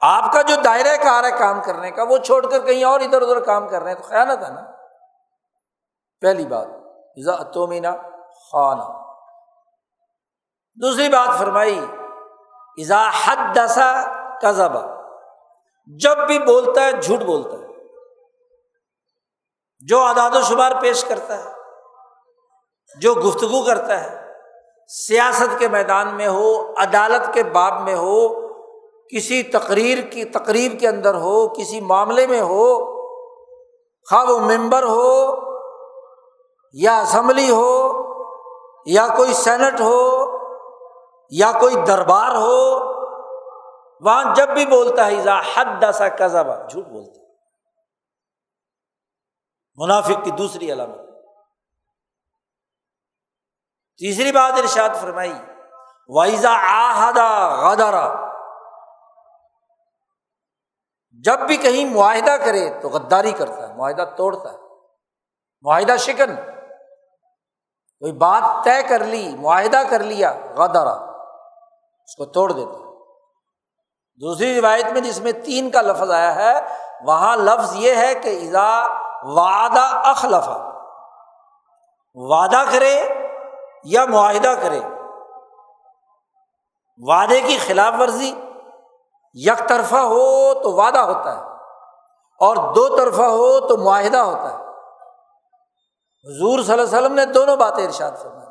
آپ 0.00 0.32
کا 0.32 0.42
جو 0.42 0.56
دائرۂ 0.64 1.04
کار 1.04 1.24
ہے 1.24 1.30
کام 1.30 1.62
کرنے 1.62 1.90
کا، 1.90 2.02
وہ 2.02 2.18
چھوڑ 2.18 2.50
کر 2.50 2.66
کہیں 2.66 2.84
اور 2.84 3.00
ادھر 3.00 3.22
ادھر 3.22 3.40
کام 3.40 3.68
کر 3.68 3.82
رہے 3.82 3.90
ہیں، 3.90 3.98
تو 3.98 4.08
خیانت 4.08 4.44
ہے 4.44 4.48
نا۔ 4.48 4.75
پہلی 6.20 6.46
بات 6.46 7.54
تومینا 7.54 7.96
خانہ 8.52 8.82
دوسری 10.82 11.08
بات 11.08 11.38
فرمائی 11.38 11.80
ایزا 12.76 13.10
حد 13.24 13.56
دسا 13.56 13.92
کزبا 14.42 14.96
جب 16.00 16.26
بھی 16.26 16.38
بولتا 16.38 16.84
ہے، 16.84 16.92
جھوٹ 16.92 17.20
بولتا 17.20 17.56
ہے۔ 17.56 17.66
جو 19.80 20.00
اعداد 20.00 20.30
و 20.34 20.42
شمار 20.42 20.72
پیش 20.80 21.04
کرتا 21.04 21.44
ہے، 21.44 21.50
جو 22.96 23.14
گفتگو 23.14 23.64
کرتا 23.64 24.00
ہے، 24.00 24.32
سیاست 24.88 25.58
کے 25.58 25.68
میدان 25.68 26.14
میں 26.14 26.28
ہو، 26.28 26.74
عدالت 26.76 27.34
کے 27.34 27.42
باب 27.42 27.80
میں 27.80 27.94
ہو، 27.94 28.48
کسی 29.08 29.42
تقریر 29.42 29.98
کی، 30.10 30.24
تقریب 30.24 30.80
کے 30.80 30.88
اندر 30.88 31.14
ہو، 31.14 31.48
کسی 31.48 31.80
معاملے 31.80 32.26
میں 32.26 32.40
ہو، 32.40 32.96
خواہ 34.10 34.24
وہ 34.24 34.38
ممبر 34.38 34.82
ہو 34.82 35.45
یا 36.80 37.00
اسمبلی 37.00 37.50
ہو، 37.50 37.92
یا 38.86 39.06
کوئی 39.16 39.32
سینٹ 39.32 39.80
ہو، 39.80 40.26
یا 41.30 41.52
کوئی 41.60 41.74
دربار 41.86 42.34
ہو، 42.34 42.86
وہاں 44.00 44.34
جب 44.34 44.48
بھی 44.48 44.66
بولتا 44.66 45.06
ہے 45.06 45.24
حد 45.54 45.64
دسا 45.82 46.08
کزبا 46.08 46.68
جھوٹ 46.68 46.84
بولتا 46.84 47.20
ہے۔ 47.20 47.26
منافق 49.76 50.24
کی 50.24 50.30
دوسری 50.30 50.72
علامت۔ 50.72 50.98
تیسری 53.98 54.32
بات 54.32 54.52
ارشاد 54.58 54.88
فرمائی 55.00 55.32
وائزا 56.08 56.52
آہدا 56.68 57.56
غدارا 57.56 58.30
جب 61.10 61.38
بھی 61.38 61.56
کہیں 61.56 61.94
معاہدہ 61.94 62.36
کرے 62.44 62.80
تو 62.82 62.88
غداری 62.88 63.32
کرتا 63.32 63.68
ہے، 63.68 63.74
معاہدہ 63.74 64.04
توڑتا 64.16 64.52
ہے، 64.52 64.58
معاہدہ 65.62 65.96
شکن۔ 65.96 66.55
کوئی 68.00 68.12
بات 68.12 68.64
طے 68.64 68.82
کر 68.88 69.04
لی، 69.04 69.36
معاہدہ 69.36 69.82
کر 69.90 70.02
لیا 70.02 70.32
غدارا 70.56 70.92
اس 72.04 72.16
کو 72.16 72.24
توڑ 72.24 72.52
دیتا 72.52 72.84
دوسری 74.20 74.60
روایت 74.60 74.92
میں 74.92 75.00
جس 75.00 75.20
میں 75.20 75.32
تین 75.32 75.70
کا 75.70 75.80
لفظ 75.80 76.10
آیا 76.10 76.34
ہے، 76.34 76.54
وہاں 77.04 77.36
لفظ 77.36 77.76
یہ 77.76 77.94
ہے 77.94 78.14
کہ 78.14 78.28
ایزا 78.28 78.68
وعدہ 79.22 79.86
اخلفا 80.04 80.56
وعدہ 82.14 82.62
کرے 82.72 83.08
یا 83.84 84.04
معاہدہ 84.04 84.54
کرے۔ 84.62 84.80
وعدے 86.98 87.40
کی 87.40 87.58
خلاف 87.66 87.94
ورزی، 88.00 88.34
یک 89.34 89.68
طرفہ 89.68 89.96
ہو 89.96 90.54
تو 90.54 90.72
وعدہ 90.72 90.98
ہوتا 90.98 91.36
ہے 91.36 91.42
اور 92.40 92.56
دو 92.56 92.96
طرفہ 92.96 93.22
ہو 93.22 93.60
تو 93.60 93.76
معاہدہ 93.76 94.18
ہوتا 94.18 94.58
ہے۔ 94.58 94.65
حضور 96.26 96.62
صلی 96.62 96.72
اللہ 96.72 96.84
علیہ 96.84 96.98
وسلم 96.98 97.14
نے 97.14 97.24
دونوں 97.26 97.56
باتیں 97.56 97.86
ارشاد 97.86 98.10
فرمائی۔ 98.22 98.46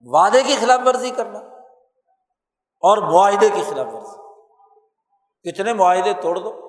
وعدے 0.00 0.42
کی 0.42 0.56
خلاف 0.60 0.80
ورزی 0.86 1.10
کرنا 1.10 1.38
اور 2.80 3.12
معاہدے 3.12 3.50
کی 3.50 3.62
خلاف 3.70 3.86
ورزی۔ 3.86 4.16
کتنے 5.50 5.72
معاہدے 5.72 6.12
توڑ 6.22 6.36
دو۔ 6.36 6.60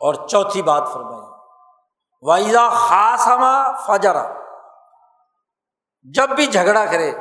اور 0.00 0.28
چوتھی 0.28 0.62
بات 0.62 0.82
فرمائی۔ 0.92 1.40
وائزا 2.22 2.68
خاص 2.68 3.26
ہما 3.26 3.76
فجرا 3.86 4.32
جب 6.02 6.28
بھی 6.28 6.46
جھگڑا 6.46 6.84
کرے، 6.84 7.12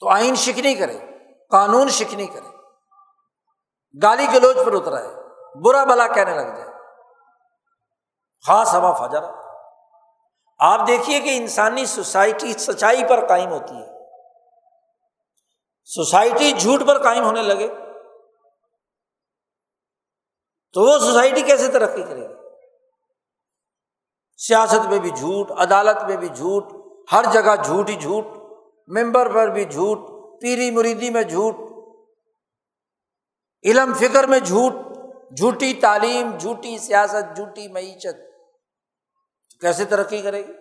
تو 0.00 0.08
آئین 0.08 0.34
شکنی 0.34 0.74
کرے، 0.74 0.98
قانون 1.50 1.88
شکنی 1.88 2.26
کرے۔ 2.26 2.56
گالی 4.02 4.26
گلوچ 4.32 4.56
پر 4.56 4.72
اترا 4.72 5.00
ہے 5.00 5.23
برا 5.62 5.84
بلا 5.84 6.06
کہنے 6.06 6.34
لگ 6.34 6.56
جائے۔ 6.56 6.70
خاص 8.46 8.74
ہوا 8.74 9.06
فجرا 9.06 9.30
آپ 10.58 10.86
دیکھیے 10.86 11.20
کہ 11.20 11.36
انسانی 11.36 11.86
سوسائٹی 11.86 12.52
سچائی 12.52 13.08
پر 13.08 13.28
قائم 13.28 13.48
ہوتی 13.48 13.74
ہے۔ 13.74 13.86
سوسائٹی 15.84 16.52
جھوٹ 16.52 16.80
پر 16.86 17.02
قائم 17.02 17.24
ہونے 17.24 17.42
لگے۔ 17.42 17.68
تو 20.72 20.80
وہ 20.80 20.98
سوسائٹی 20.98 21.42
کیسے 21.42 21.68
ترقی 21.68 22.02
کرے 22.02 22.28
گی؟ 22.28 22.34
سیاست 24.36 24.86
میں 24.86 24.98
بھی 24.98 25.10
جھوٹ، 25.10 25.50
عدالت 25.50 26.02
میں 26.04 26.16
بھی 26.16 26.28
جھوٹ، 26.28 26.64
ہر 27.12 27.24
جگہ 27.32 27.62
جھوٹ 27.64 27.88
ہی 27.88 27.96
جھوٹ، 27.96 28.26
ممبر 28.88 29.34
پر 29.34 29.48
بھی 29.48 29.64
جھوٹ، 29.64 29.98
پیری 30.40 30.70
مریدی 30.70 31.10
میں 31.10 31.22
جھوٹ، 31.22 31.56
علم 33.64 33.94
فکر 33.94 34.26
میں 34.26 34.38
جھوٹ۔ 34.38 34.93
جھوٹی 35.36 35.74
تعلیم، 35.74 36.36
جھوٹی 36.38 36.78
سیاست، 36.78 37.36
جھوٹی 37.36 37.68
معیشت۔ 37.68 38.34
کیسے 39.60 39.84
ترقی 39.84 40.22
کرے 40.22 40.46
گی؟ 40.46 40.52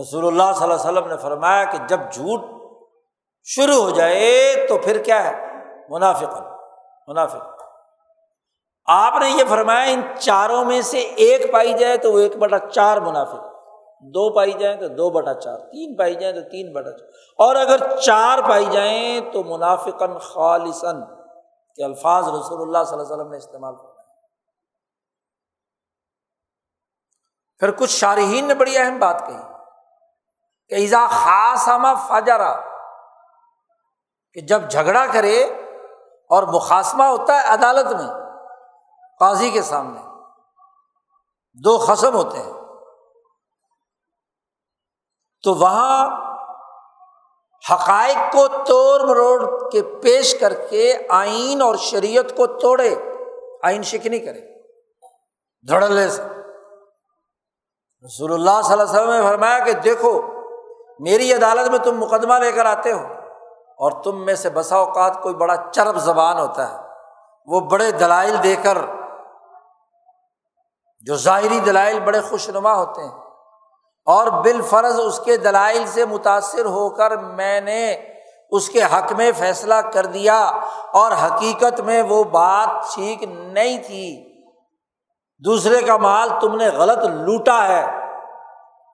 رسول 0.00 0.26
اللہ 0.26 0.52
صلی 0.54 0.62
اللہ 0.62 0.74
علیہ 0.74 0.98
وسلم 0.98 1.08
نے 1.08 1.16
فرمایا 1.16 1.64
کہ 1.64 1.78
جب 1.88 2.00
جھوٹ 2.12 2.40
شروع 3.44 3.82
ہو 3.82 3.90
جائے 3.90 4.54
تو 4.68 4.78
پھر 4.78 5.02
کیا 5.02 5.24
ہے؟ 5.24 5.46
منافق 5.88 6.40
منافق۔ 7.06 7.62
آپ 8.86 9.22
نے 9.22 9.30
یہ 9.30 9.44
فرمایا 9.48 9.92
ان 9.92 10.00
چاروں 10.18 10.64
میں 10.64 10.82
سے 10.82 10.98
ایک 10.98 11.52
پائی 11.52 11.72
جائے 11.72 11.96
تو 11.96 12.12
وہ 12.12 12.18
ایک 12.18 12.36
بٹا 12.36 12.58
چار 12.58 12.96
منافق۔ 12.96 13.44
دو 14.00 14.34
پائی 14.34 14.52
جائیں 14.52 14.76
تو 14.76 14.88
دو 14.88 15.10
بٹا 15.10 15.34
چار، 15.34 15.58
تین 15.58 15.96
پائی 15.96 16.14
جائیں 16.14 16.34
تو 16.34 16.40
تین 16.40 16.72
بٹا 16.72 16.90
چار۔ 16.90 17.08
اور 17.38 17.56
اگر 17.56 17.96
چار 17.96 18.38
پائی 18.48 18.66
جائیں 18.72 19.20
تو 19.32 19.42
منافقن 19.42 20.18
خالصن 20.18 21.19
کے 21.80 21.84
الفاظ 21.84 22.28
رسول 22.28 22.62
اللہ 22.62 22.84
صلی 22.84 22.98
اللہ 22.98 23.06
علیہ 23.06 23.14
وسلم 23.14 23.30
نے 23.30 23.36
استعمال 23.36 23.76
کیا 23.76 23.90
پھر 27.58 27.70
کچھ 27.70 27.90
شارحین 27.90 28.44
نے 28.48 28.54
بڑی 28.54 28.78
اہم 28.78 28.98
بات 28.98 29.26
کہی 29.26 29.38
کہ 30.68 30.74
ایزا 30.74 31.06
خاص 31.06 31.68
ہما 31.68 31.94
فاجارا 31.94 32.60
کہ 34.32 34.40
جب 34.40 34.70
جھگڑا 34.70 35.06
کرے 35.12 35.44
اور 36.30 36.42
مقاصمہ 36.42 37.04
ہوتا 37.04 37.34
ہے 37.34 37.48
عدالت 37.48 37.86
میں، 37.86 38.14
قاضی 39.18 39.50
کے 39.50 39.62
سامنے، 39.62 40.00
دو 41.64 41.84
قسم 41.88 42.14
ہوتے 42.14 42.38
ہیں۔ 42.38 42.52
تو 45.42 45.54
وہاں 45.54 46.08
حقائق 47.72 48.32
کو 48.32 48.48
توڑ 48.48 49.00
مروڑ 49.08 49.70
کے 49.70 49.82
پیش 49.82 50.40
کر 50.40 50.54
کے 50.54 50.94
آئین 51.08 51.62
اور 51.62 51.74
شریعت 51.76 52.36
کو 52.36 52.46
توڑے۔ 52.46 52.94
آئین 53.62 53.82
شکنی 53.82 54.18
کرے۔ 54.18 54.40
دھڑلے 55.68 56.08
سے۔ 56.08 56.22
رسول 58.06 58.32
اللہ 58.32 58.62
صلی 58.64 58.72
اللہ 58.72 58.82
علیہ 58.82 58.92
وسلم 58.92 59.10
نے 59.10 59.22
فرمایا 59.22 59.58
کہ 59.58 59.72
دیکھو، 59.72 60.22
میری 60.98 61.32
عدالت 61.32 61.70
میں 61.70 61.78
تم 61.78 61.98
مقدمہ 61.98 62.34
لے 62.34 62.52
کر 62.52 62.66
آتے 62.66 62.92
ہو 62.92 63.02
اور 63.78 64.02
تم 64.02 64.24
میں 64.24 64.34
سے 64.34 64.50
بسا 64.50 64.76
اوقات 64.76 65.22
کوئی 65.22 65.34
بڑا 65.34 65.54
چرب 65.72 65.96
زبان 65.96 66.38
ہوتا 66.38 66.70
ہے۔ 66.70 66.76
وہ 67.46 67.60
بڑے 67.60 67.90
دلائل 67.90 68.36
دے 68.42 68.56
کر، 68.62 68.78
جو 71.00 71.16
ظاہری 71.16 71.60
دلائل 71.60 72.00
بڑے 72.00 72.20
خوش 72.20 72.48
نما 72.48 72.74
ہوتے 72.74 73.02
ہیں۔ 73.02 73.19
اور 74.04 74.26
بال 74.26 74.62
فرض 74.62 75.00
اس 75.04 75.20
کے 75.20 75.36
دلائل 75.36 75.86
سے 75.86 76.04
متاثر 76.04 76.64
ہو 76.64 76.90
کر 76.90 77.16
میں 77.16 77.60
نے 77.60 77.92
اس 78.50 78.68
کے 78.68 78.82
حق 78.82 79.12
میں 79.12 79.32
فیصلہ 79.38 79.74
کر 79.74 80.06
دیا 80.06 80.44
اور 80.92 81.12
حقیقت 81.12 81.80
میں 81.80 82.02
وہ 82.02 82.24
بات 82.24 82.68
ٹھیک 82.94 83.22
نہیں 83.22 83.78
تھی۔ 83.86 84.30
دوسرے 85.44 85.82
کا 85.82 85.96
مال 85.96 86.28
تم 86.40 86.56
نے 86.56 86.68
غلط 86.68 86.98
لوٹا 86.98 87.68
ہے۔ 87.68 87.86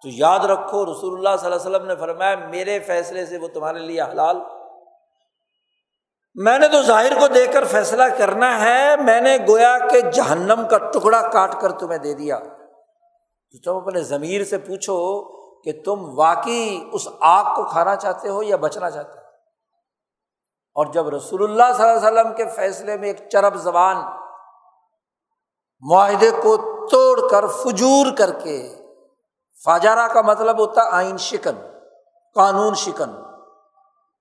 تو 0.03 0.09
یاد 0.09 0.39
رکھو، 0.39 0.85
رسول 0.85 1.15
اللہ 1.15 1.37
صلی 1.41 1.53
اللہ 1.53 1.57
علیہ 1.57 1.77
وسلم 1.77 1.87
نے 1.87 1.97
فرمایا، 1.97 2.37
میرے 2.37 2.81
فیصلے 2.81 3.27
سے 3.27 3.39
وہ 3.39 3.49
تمہارے 3.49 3.79
لیے 3.79 4.03
حلال۔ 4.03 4.37
میں 6.35 6.59
نے 6.59 6.69
تو 6.69 6.83
ظاہر 6.83 7.21
کو 7.21 7.27
دے 7.27 7.47
کر 7.47 7.65
فیصلہ 7.65 8.05
کرنا 8.19 8.61
ہے، 8.61 8.97
میں 8.97 9.21
نے 9.21 9.39
گویا 9.49 9.79
کہ 9.79 10.01
جہنم 10.01 10.69
کا 10.71 10.79
ٹکڑا 10.79 11.21
کاٹ 11.21 11.61
کر 11.61 11.73
تمہیں 11.73 11.99
دے 11.99 12.15
دیا۔ 12.15 12.39
تو 13.65 13.81
تم 13.81 13.87
اپنے 13.87 14.01
ضمیر 14.01 14.45
سے 14.45 14.59
پوچھو 14.59 15.23
کہ 15.63 15.73
تم 15.85 16.19
واقعی 16.19 16.85
اس 16.93 17.09
آگ 17.21 17.45
کو 17.57 17.65
کھانا 17.65 17.97
چاہتے 17.97 18.29
ہو 18.29 18.43
یا 18.43 18.57
بچنا 18.57 18.91
چاہتے 18.91 19.11
ہو؟ 19.11 19.27
اور 20.75 20.87
جب 20.87 21.09
رسول 21.09 21.43
اللہ 21.43 21.77
صلی 21.77 21.89
اللہ 21.89 22.09
علیہ 22.09 22.21
وسلم 22.21 22.35
کے 22.35 22.47
فیصلے 22.57 22.97
میں 22.97 23.09
ایک 23.09 23.29
چرب 23.29 23.55
زبان 23.55 23.97
معاہدے 25.81 26.31
کو 26.31 26.57
توڑ 26.87 27.29
کر 27.31 27.47
فجور 27.47 28.07
کر 28.19 28.33
کے 28.33 28.75
فاجارہ 29.65 30.09
کا 30.09 30.21
مطلب 30.21 30.59
ہوتا 30.59 30.83
آئین 30.91 31.17
شکن، 31.17 31.69
قانون 32.35 32.75
شکن، 32.75 33.11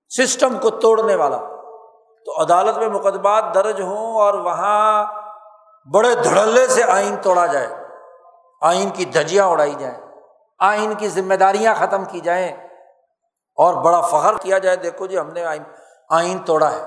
سسٹم 0.08 0.58
کو 0.58 0.70
توڑنے 0.70 1.14
والا۔ 1.14 1.38
تو 2.24 2.42
عدالت 2.42 2.76
میں 2.76 2.88
مقدمات 2.88 3.44
درج 3.54 3.80
ہوں 3.80 4.14
اور 4.14 4.34
وہاں 4.34 5.04
بڑے 5.94 6.14
دھڑلے 6.14 6.66
سے 6.66 6.82
آئین 6.82 7.16
توڑا 7.22 7.46
جائے۔ 7.46 7.85
آئین 8.60 8.90
کی 8.90 9.04
دھجیاں 9.04 9.46
اڑائی 9.46 9.74
جائیں، 9.78 9.98
آئین 10.58 10.94
کی 10.94 11.08
ذمہ 11.08 11.34
داریاں 11.34 11.74
ختم 11.74 12.04
کی 12.04 12.20
جائیں 12.20 12.52
اور 13.56 13.74
بڑا 13.74 14.00
فخر 14.00 14.36
کیا 14.38 14.58
جائے، 14.58 14.76
دیکھو 14.76 15.06
جی 15.06 15.18
ہم 15.18 15.30
نے 15.30 15.44
آئین 15.44 15.62
آئین 16.10 16.38
توڑا 16.38 16.72
ہے۔ 16.72 16.82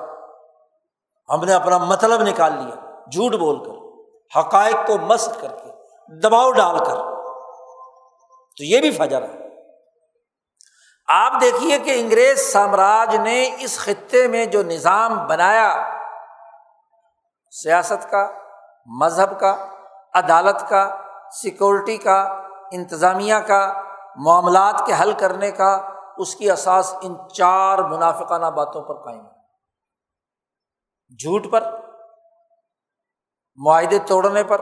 ہم 1.30 1.43
نے 1.43 1.53
اپنا 1.53 1.78
مطلب 1.78 2.22
نکال 2.22 2.53
لیا، 2.53 2.76
جھوٹ 3.11 3.32
بول 3.34 3.63
کر، 3.63 3.89
حقائق 4.39 4.88
کو 4.88 4.97
مست 4.97 5.41
کر 5.41 5.47
کے، 5.47 5.72
دباؤ 6.20 6.51
ڈال 6.51 6.78
کر۔ 6.78 6.95
تو 8.57 8.63
یہ 8.63 8.82
بھی 8.82 8.91
فجر 8.91 9.22
ہے۔ 9.22 9.49
آپ 11.07 11.34
دیکھیے 11.41 11.80
کہ 11.80 11.99
انگریز 11.99 12.53
سامراج 12.53 13.15
نے 13.15 13.55
اس 13.59 13.80
خطے 13.80 14.28
میں 14.28 14.45
جو 14.45 14.63
نظام 14.63 15.28
بنایا، 15.28 15.99
سیاست 17.51 18.11
کا، 18.11 18.32
مذہب 18.86 19.39
کا، 19.39 19.65
عدالت 20.13 20.70
کا 20.70 21.09
سیکورٹی 21.32 21.97
کا، 21.97 22.21
انتظامیہ 22.71 23.36
کا، 23.36 23.82
معاملات 24.15 24.86
کے 24.86 24.93
حل 25.01 25.11
کرنے 25.11 25.51
کا 25.51 25.89
اس 26.17 26.36
کی 26.36 26.51
اساس 26.51 26.95
ان 27.01 27.30
چار 27.30 27.77
منافقانہ 27.77 28.45
باتوں 28.45 28.82
پر 28.82 29.03
قائم 29.05 29.25
ہے۔ 29.25 29.39
جھوٹ 31.15 31.51
پر، 31.51 31.80
معاہدے 33.55 33.99
توڑنے 33.99 34.43
پر 34.43 34.61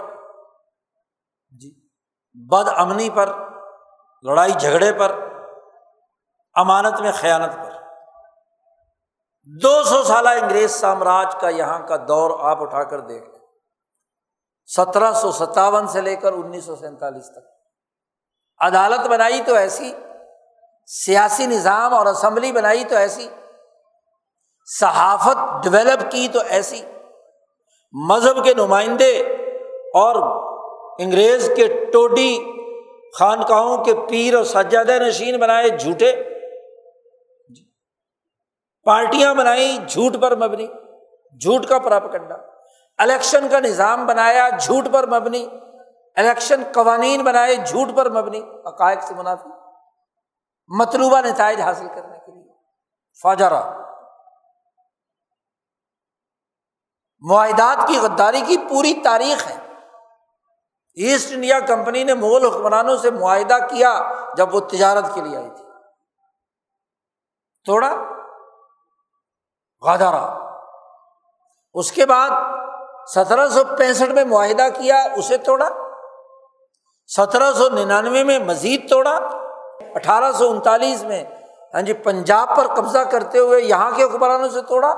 جی 1.62 1.88
بد 2.34 2.68
امنی 2.78 3.10
پر، 3.10 3.34
لڑائی 4.24 4.52
جھگڑے 4.52 4.94
پر، 4.94 5.12
امانت 6.54 7.02
میں 7.02 7.12
خیانت 7.12 7.56
پر۔ 7.56 7.72
دو 9.64 9.84
سو 9.84 10.04
سالہ 10.04 10.30
انگریز 10.30 10.72
سامراج 10.72 11.36
کا 11.42 11.50
یہاں 11.50 11.80
کا 11.80 11.96
دور 12.08 12.40
آپ 12.40 12.62
اٹھا 12.62 12.84
کر 12.84 13.00
دیکھ 13.00 13.37
سترہ 14.76 15.12
سو 15.12 15.32
ستاون 15.32 15.88
سے 15.88 16.02
لے 16.02 16.16
کر 16.16 16.34
انیس 16.34 16.66
سو 16.66 16.76
سینتالیس 16.76 17.32
تک۔ 17.32 17.58
عدالت 18.60 19.08
بنائی 19.08 19.42
تو 19.46 19.56
ایسی، 19.56 19.94
سیاسی 20.86 21.46
نظام 21.46 21.94
اور 21.94 22.06
اسمبلی 22.06 22.52
بنائی 22.52 22.84
تو 22.84 22.96
ایسی، 22.96 23.30
صحافت 24.80 25.64
ڈیولپ 25.64 26.12
کی 26.12 26.28
تو 26.34 26.40
ایسی۔ 26.50 26.82
مذہب 27.92 28.44
کے 28.44 28.54
نمائندے 28.54 29.20
اور 29.94 30.16
انگریز 31.00 31.52
کے 31.56 31.86
ٹوڈی 31.94 32.40
خانقاہوں 33.20 33.84
کے 33.84 33.94
پیر 34.10 34.34
اور 34.34 34.44
سجادہ 34.44 34.92
نشین 34.92 35.40
بنائے 35.40 35.70
جھوٹے۔ 35.70 36.24
پارٹیاں 38.84 39.34
بنائی 39.34 39.78
جھوٹ 39.88 40.22
پر 40.22 40.36
مبنی، 40.36 40.68
جھوٹ 41.42 41.66
کا 41.66 41.80
پراپ 41.80 42.12
کنڈا 42.12 42.36
الیکشن 42.98 43.50
کا 43.50 43.60
نظام 43.60 44.06
بنایا 44.06 44.50
جھوٹ 44.50 44.86
پر 44.94 45.08
مبنی، 45.08 45.48
الیکشن 46.16 46.64
قوانین 46.74 47.24
بنائے 47.24 47.56
جھوٹ 47.56 47.88
پر 47.96 48.10
مبنی 48.10 48.42
عقائد 48.66 49.02
سے 49.02 49.14
منافی، 49.14 49.50
مطلوبہ 50.68 51.22
نتائج 51.22 51.62
حاصل 51.62 51.88
کرنے 51.96 52.20
کے 52.20 52.32
لیے۔ 52.32 52.54
فاجرا 53.22 53.78
معاہدات 57.30 57.88
کی 57.88 57.98
غداری 57.98 58.42
کی 58.42 58.58
پوری 58.70 59.02
تاریخ 59.04 59.48
ہے۔ 59.48 59.74
ایسٹ 60.96 61.34
انڈیا 61.34 61.60
کمپنی 61.60 62.04
نے 62.04 62.14
مغل 62.14 62.46
حکمرانوں 62.46 62.98
سے 62.98 63.12
معاہدہ 63.12 63.58
کیا 63.70 64.12
جب 64.38 64.56
وہ 64.56 64.60
تجارت 64.60 65.06
کے 65.14 65.22
لیے 65.22 65.38
آئی 65.38 65.50
تھی۔ 65.50 65.66
توڑا۔ 67.66 67.96
غادارا 69.82 70.56
اس 71.74 71.92
کے 71.92 72.06
بعد 72.06 72.30
سترہ 73.14 73.48
سو 73.48 73.62
پینسٹھ 73.78 74.12
میں 74.12 74.24
معاہدہ 74.26 74.68
کیا، 74.76 75.04
اسے 75.16 75.38
توڑا۔ 75.38 75.68
سترہ 77.16 77.52
سو 77.52 77.70
ننانوے 77.70 78.24
میں 78.24 78.40
مزید 78.40 78.90
توڑا۔ 78.90 79.16
اٹھارہ 79.96 80.32
سو 80.32 80.50
انتالیس 80.50 81.04
میں 81.04 81.24
ہاں 81.74 81.82
جی 81.82 81.94
پنجاب 81.94 82.48
پر 82.58 82.68
قبضہ 82.76 83.00
کرتے 83.12 83.40
ہوئے 83.40 83.62
یہاں 83.62 83.92
کے 83.96 84.04
حکمرانوں 84.04 84.50
سے 84.50 84.62
توڑا۔ 84.62 84.94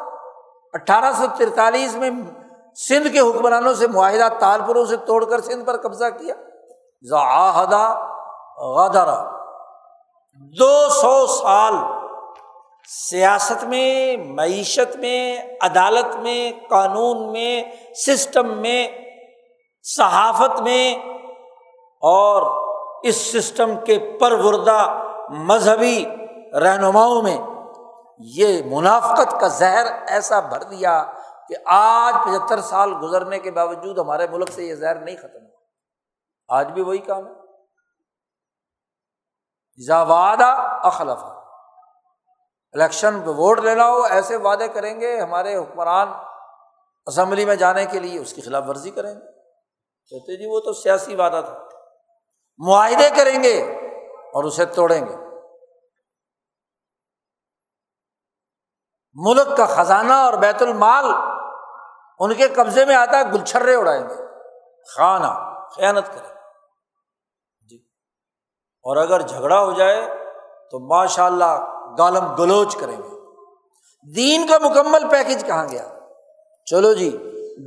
اٹھارہ 0.74 1.12
سو 1.18 1.26
ترتالیس 1.38 1.95
میں 1.95 2.10
سندھ 2.88 3.07
کے 3.14 3.20
حکمرانوں 3.20 3.74
سے 3.74 3.88
معاہدہ 3.88 4.28
تالپوروں 4.39 4.86
سے 4.86 4.97
توڑ 4.97 5.24
کر 5.26 5.41
سندھ 5.41 5.66
پر 5.66 5.78
قبضہ 5.78 6.10
کیا۔ 6.18 6.36
غادارا 8.76 9.18
دو 10.60 10.89
سو 10.89 11.28
سال 11.28 11.74
سیاست 12.88 13.63
میں، 13.63 14.17
معیشت 14.17 14.95
میں، 14.95 15.41
عدالت 15.61 16.15
میں، 16.15 16.51
قانون 16.69 17.32
میں، 17.32 17.63
سسٹم 17.93 18.57
میں، 18.61 18.88
صحافت 19.84 20.61
میں 20.61 20.95
اور 22.01 22.69
اس 23.03 23.15
سسٹم 23.15 23.71
کے 23.86 24.17
پروردہ 24.19 25.03
مذہبی 25.30 26.05
رہنماؤں 26.53 27.21
میں 27.21 27.38
یہ 28.19 28.61
منافقت 28.65 29.39
کا 29.41 29.47
زہر 29.47 29.86
ایسا 30.07 30.39
بھر 30.39 30.63
دیا 30.63 31.05
کہ 31.49 31.55
آج 31.65 32.13
پچہتر 32.13 32.61
سال 32.61 32.93
گزرنے 33.01 33.39
کے 33.39 33.51
باوجود 33.51 33.97
ہمارے 33.97 34.27
ملک 34.27 34.51
سے 34.51 34.63
یہ 34.63 34.75
زہر 34.75 34.95
نہیں 34.95 35.17
ختم 35.17 35.45
ہوا۔ 35.45 35.59
آج 36.47 36.71
بھی 36.71 36.82
وہی 36.82 36.97
کام 36.97 37.27
ہے۔ 37.27 37.32
زاوادہ 39.86 40.45
اخلف 40.84 41.23
الیکشن 42.74 43.22
پہ 43.22 43.30
ووٹ 43.30 43.59
لینا 43.59 43.89
ہو، 43.89 44.03
ایسے 44.03 44.36
وعدے 44.36 44.67
کریں 44.67 45.01
گے 45.01 45.20
ہمارے 45.20 45.55
حکمران 45.55 46.07
اسمبلی 47.05 47.45
میں 47.45 47.55
جانے 47.55 47.86
کے 47.86 47.99
لیے، 47.99 48.20
اس 48.20 48.34
کی 48.34 48.41
خلاف 48.41 48.63
ورزی 48.67 48.91
کریں 48.91 49.15
گے۔ 49.15 49.26
کہتے 50.09 50.38
جی 50.38 50.45
وہ 50.45 50.59
تو 50.59 50.74
سیاسی 50.74 51.15
وعدہ 51.15 51.41
تھا۔ 51.45 51.63
معاہدے 52.57 53.09
کریں 53.15 53.43
گے 53.43 53.61
اور 54.34 54.43
اسے 54.43 54.65
توڑیں 54.65 55.07
گے۔ 55.07 55.15
ملک 59.13 59.57
کا 59.57 59.65
خزانہ 59.65 60.13
اور 60.13 60.34
بیت 60.34 60.61
المال 60.61 61.05
ان 62.20 62.34
کے 62.34 62.47
قبضے 62.47 62.86
میں 62.86 62.95
آتا 62.95 63.17
ہے 63.17 63.24
گلچھرے 63.24 63.76
اڑائیں 63.76 64.09
گے۔ 64.09 64.15
خانہ، 64.95 65.59
خیانت 65.76 66.07
کریں 66.07 66.36
جی۔ 67.70 67.78
اور 68.82 68.97
اگر 68.97 69.22
جھگڑا 69.22 69.63
ہو 69.63 69.72
جائے 69.72 70.07
تو 70.72 70.88
ماشاء 70.88 71.26
اللہ 71.26 71.78
گالم 71.97 72.35
گلوچ 72.35 72.75
کریں 72.75 72.97
گے۔ 72.97 73.19
دین 74.15 74.47
کا 74.47 74.57
مکمل 74.57 75.09
پیکج 75.09 75.45
کہاں 75.45 75.67
گیا؟ 75.69 75.87
چلو 76.65 76.93
جی 76.93 77.17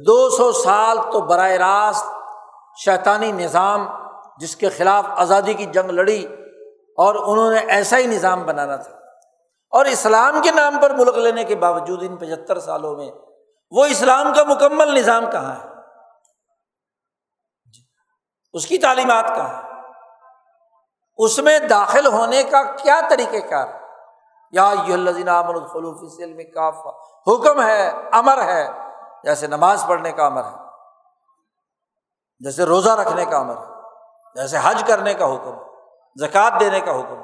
دو 0.06 0.30
سو 0.30 0.52
سال 0.52 0.98
تو 1.12 1.20
براہ 1.20 1.50
راست 1.50 2.04
شیطانی 2.84 3.32
نظام 3.32 3.88
جس 4.38 4.56
کے 4.56 4.68
خلاف 4.68 5.04
آزادی 5.08 5.54
کی 5.54 5.66
جنگ 5.66 5.90
لڑی 5.90 6.26
اور 6.96 7.14
انہوں 7.14 7.50
نے 7.50 7.58
ایسا 7.58 7.98
ہی 7.98 8.06
نظام 8.06 8.46
بنانا 8.46 8.76
تھا۔ 8.76 8.92
اور 9.70 9.84
اسلام 9.84 10.42
کے 10.42 10.50
نام 10.50 10.78
پر 10.82 10.90
ملک 10.90 11.16
لینے 11.16 11.44
کے 11.44 11.56
باوجود 11.56 12.02
ان 12.02 12.16
پچہتر 12.16 12.60
سالوں 12.60 12.96
میں 12.96 13.10
وہ 13.70 13.84
اسلام 13.84 14.34
کا 14.34 14.44
مکمل 14.44 14.94
نظام 14.94 15.30
کہاں 15.30 15.56
ہے؟ 15.56 15.68
اس 18.52 18.66
کی 18.66 18.78
تعلیمات 18.78 19.28
کہاں 19.36 19.62
ہے 19.62 19.72
اس 21.18 21.38
میں 21.38 21.58
داخل 21.58 22.06
ہونے 22.06 22.42
کا 22.42 22.62
کیا 22.62 23.00
طریقہ 23.10 23.46
کار 23.50 23.81
یا 24.52 24.74
میں 26.34 26.44
کافا 26.44 26.90
حکم 27.26 27.62
ہے، 27.62 27.92
امر 28.12 28.42
ہے۔ 28.42 28.68
جیسے 29.24 29.46
نماز 29.46 29.84
پڑھنے 29.88 30.12
کا 30.12 30.26
امر 30.26 30.44
ہے، 30.44 30.56
جیسے 32.38 32.64
روزہ 32.64 32.90
رکھنے 32.90 33.24
کا 33.24 33.38
امر 33.38 33.56
ہے، 33.56 33.72
جیسے 34.34 34.56
حج 34.62 34.84
کرنے 34.86 35.14
کا 35.14 35.24
حکم 35.24 35.58
زکوٰۃ 36.16 36.60
دینے 36.60 36.80
کا 36.80 36.90
حکم 36.90 37.20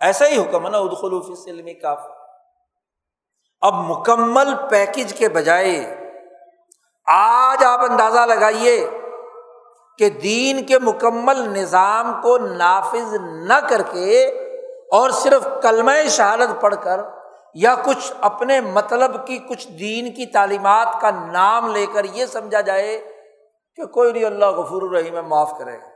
ایسا 0.00 0.26
ہی 0.26 0.42
حکم 0.42 0.64
ہے 0.64 0.70
نا 0.70 0.78
ادخلوفی 0.78 1.34
سلم 1.34 1.68
کاف 1.82 1.98
اب 3.60 3.74
مکمل 3.74 4.54
پیکج 4.70 5.14
کے 5.14 5.28
بجائے 5.28 6.00
آج 7.06 7.64
آپ 7.64 7.80
اندازہ 7.90 8.20
لگائیے 8.20 8.90
کہ 9.98 10.10
دین 10.10 10.66
کے 10.66 10.78
مکمل 10.78 11.48
نظام 11.48 12.20
کو 12.22 12.38
نافذ 12.38 13.14
نہ 13.20 13.60
کر 13.68 13.82
کے 13.82 14.43
اور 14.92 15.10
صرف 15.10 15.48
کلمہ 15.62 15.92
شہادت 16.10 16.60
پڑھ 16.60 16.74
کر 16.82 17.00
یا 17.54 17.74
کچھ 17.84 18.12
اپنے 18.20 18.60
مطلب 18.60 19.26
کی 19.26 19.38
کچھ 19.38 19.68
دین 19.68 20.12
کی 20.14 20.26
تعلیمات 20.26 21.00
کا 21.00 21.10
نام 21.10 21.72
لے 21.72 21.86
کر 21.86 22.04
یہ 22.04 22.26
سمجھا 22.26 22.60
جائے 22.60 22.98
کہ 23.76 23.86
کوئی 23.86 24.12
نہیں، 24.12 24.24
اللہ 24.24 24.46
غفور 24.46 24.82
الرحیم 24.82 25.28
معاف 25.28 25.58
کرے۔ 25.58 25.78
گا 25.78 25.94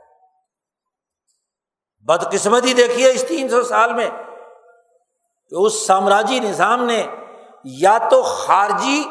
بدقسمتی 2.07 2.75
دیکھیے 2.75 3.11
اس 3.11 3.25
تین 3.29 3.49
سو 3.49 3.63
سال 3.63 3.93
میں 3.93 4.11
کہ 5.49 5.55
اس 5.55 5.87
سامراجی 5.87 6.41
نظام 6.41 6.85
نے 6.85 7.07
یا 7.65 7.99
تو 8.11 8.23
خارجی 8.23 9.05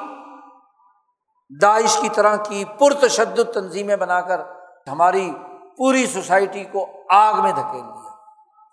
داعش 1.62 1.98
کی 2.02 2.10
طرح 2.10 2.36
کی 2.36 2.66
پرتشدد 2.80 3.54
تنظیمیں 3.54 3.96
بنا 3.96 4.22
کر 4.22 4.42
ہماری 4.88 5.32
پوری 5.78 6.06
سوسائٹی 6.06 6.64
کو 6.64 6.88
آگ 7.10 7.34
میں 7.34 7.52
دھکیل 7.52 7.82
دیا۔ 7.82 8.07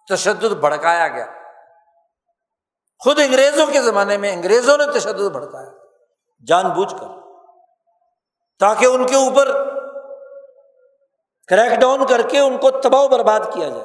تشدد 0.09 0.53
بھڑکایا 0.53 1.09
گیا۔ 1.09 1.27
خود 3.05 3.19
انگریزوں 3.19 3.67
کے 3.67 3.83
زمانے 3.83 4.17
میں 4.17 4.33
انگریزوں 4.33 4.79
نے 4.79 4.99
تشدد 4.99 5.31
بھڑکایا۔ 5.33 5.71
جان 6.47 6.69
بوجھ 6.69 6.95
کر۔ 7.01 7.07
تاکہ 8.59 8.87
ان 8.87 9.07
کے 9.07 9.15
اوپر 9.15 9.65
کریک 11.49 11.81
ڈاؤن 11.81 12.07
کر 12.07 12.29
کے 12.29 12.39
ان 12.39 12.59
کو 12.59 12.71
تباہ 12.71 13.07
برباد 13.07 13.41
کیا 13.53 13.69
جائے۔ 13.69 13.85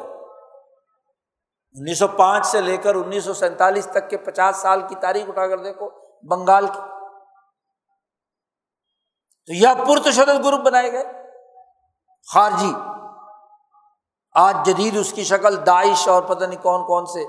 انیس 1.72 2.00
سو 2.00 2.08
پانچ 2.08 2.46
سے 2.46 2.62
لے 2.62 2.78
کر 2.78 2.96
انیس 2.96 3.26
سو 3.26 3.34
سینتالیس 3.34 3.88
تک 3.92 4.10
کے 4.10 4.18
پچاس 4.18 4.58
سال 4.58 4.82
کی 4.88 4.96
تاریخ 4.96 5.30
اٹھا 5.30 5.48
کر 5.48 5.58
دیکھو، 5.58 5.90
بنگال 6.28 6.68
کی۔ 6.68 6.80
تو 9.46 9.54
یہ 9.54 9.68
پرتشدد 9.88 10.46
گروپ 10.46 10.60
بنائے 10.60 10.92
گئے۔ 10.92 11.04
خارجی۔ 12.34 12.99
آج 14.40 14.58
جدید 14.66 14.98
اس 14.98 15.14
کی 15.14 15.24
شکل 15.24 15.66
داعش 15.66 16.08
اور 16.08 16.24
پتہ 16.24 16.46
نہیں 16.46 16.64
کون 16.64 16.86
کون 16.88 17.06
سے 17.06 17.24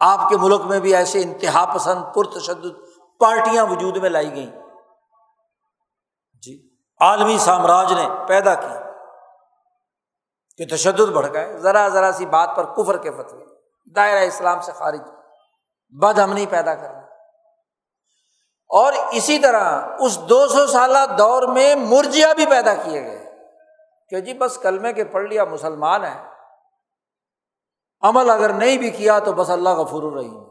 آپ 0.00 0.28
کے 0.28 0.36
ملک 0.36 0.60
میں 0.60 0.80
بھی 0.80 0.96
ایسے 0.96 1.22
انتہا 1.22 1.72
پسند 1.74 2.14
پرتشدد 2.14 2.66
پارٹیاں 3.20 3.66
وجود 3.66 3.96
میں 3.96 4.10
لائی 4.10 4.34
گئیں۔ 4.34 4.50
جی 6.42 6.76
عالمی 7.00 7.38
سامراج 7.38 7.92
نے 7.92 8.08
پیدا 8.26 8.54
کی 8.54 8.74
کہ 10.56 10.76
تشدد 10.76 11.12
بڑھ 11.12 11.32
گئے۔ 11.32 11.58
ذرا 11.58 11.88
ذرا 11.88 12.12
سی 12.12 12.26
بات 12.26 12.50
پر 12.56 12.64
کفر 12.64 12.96
کے 12.96 13.10
فتوے، 13.10 13.44
دائرہ 13.96 14.18
اسلام 14.18 14.60
سے 14.60 14.72
خارج، 14.72 15.00
بد 15.88 16.18
امنی 16.18 16.46
پیدا 16.46 16.74
کرنا۔ 16.74 16.98
اور 18.68 18.92
اسی 19.12 19.38
طرح 19.38 19.82
اس 20.00 20.20
دو 20.20 20.48
سو 20.48 20.66
سالہ 20.66 20.98
دور 21.18 21.42
میں 21.42 21.74
مرجیا 21.74 22.32
بھی 22.32 22.46
پیدا 22.46 22.74
کیے 22.74 23.04
گئے 23.04 23.32
کہ 24.08 24.20
جی 24.20 24.34
بس 24.34 24.58
کلمے 24.58 24.92
کے 24.92 25.04
پڑھ 25.04 25.24
لیا 25.24 25.44
مسلمان 25.44 26.04
ہے 26.04 26.35
عمل 28.02 28.30
اگر 28.30 28.52
نہیں 28.52 28.78
بھی 28.78 28.90
کیا 28.90 29.18
تو 29.18 29.32
بس 29.32 29.50
اللہ 29.50 29.68
غفور 29.68 30.02
الرحیم 30.02 30.46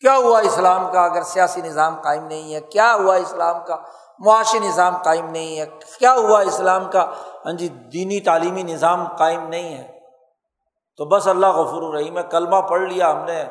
کیا 0.00 0.16
ہوا 0.16 0.40
اسلام 0.40 0.92
کا 0.92 1.04
اگر 1.04 1.22
سیاسی 1.22 1.60
نظام 1.60 2.00
قائم 2.00 2.26
نہیں 2.26 2.54
ہے؟ 2.54 2.60
کیا 2.60 2.94
ہوا 2.94 3.14
اسلام 3.14 3.64
کا 3.66 3.76
معاشی 4.18 4.58
نظام 4.58 4.96
قائم 5.02 5.30
نہیں 5.30 5.60
ہے؟ 5.60 5.66
کیا 5.98 6.14
ہوا 6.14 6.40
اسلام 6.40 6.90
کا 6.90 7.12
ہاں 7.46 7.52
جی 7.52 7.68
دینی 7.68 8.20
تعلیمی 8.20 8.62
نظام 8.62 9.16
قائم 9.16 9.48
نہیں 9.48 9.78
ہے؟ 9.78 10.00
تو 10.96 11.04
بس 11.04 11.28
اللہ 11.28 11.46
غفور 11.46 11.82
الرحیم 11.82 12.18
ہے۔ 12.18 12.22
کلمہ 12.30 12.56
پڑھ 12.56 12.82
لیا 12.82 13.10
ہم 13.10 13.24
نے۔ 13.24 13.44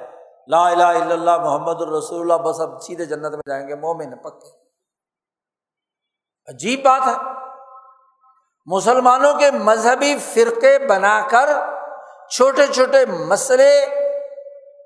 لا 0.48 0.70
الہ 0.70 0.84
الا 0.84 1.14
اللہ 1.14 1.38
محمد 1.38 1.82
الرسول 1.82 2.32
اللہ۔ 2.32 2.50
بس 2.50 2.62
اب 2.62 2.82
سیدھے 2.82 3.06
جنت 3.06 3.32
میں 3.32 3.50
جائیں 3.50 3.68
گے۔ 3.68 3.76
مومن 3.76 4.18
پکے۔ 4.18 4.50
عجیب 6.48 6.84
بات 6.84 7.02
ہے۔ 7.08 7.34
مسلمانوں 8.66 9.34
کے 9.34 9.52
مذہبی 9.52 10.18
فرقے 10.18 10.80
بنا 10.80 11.28
کر 11.30 11.77
چھوٹے 12.30 12.68
چھوٹے 12.68 13.06
مسئلے 13.06 13.86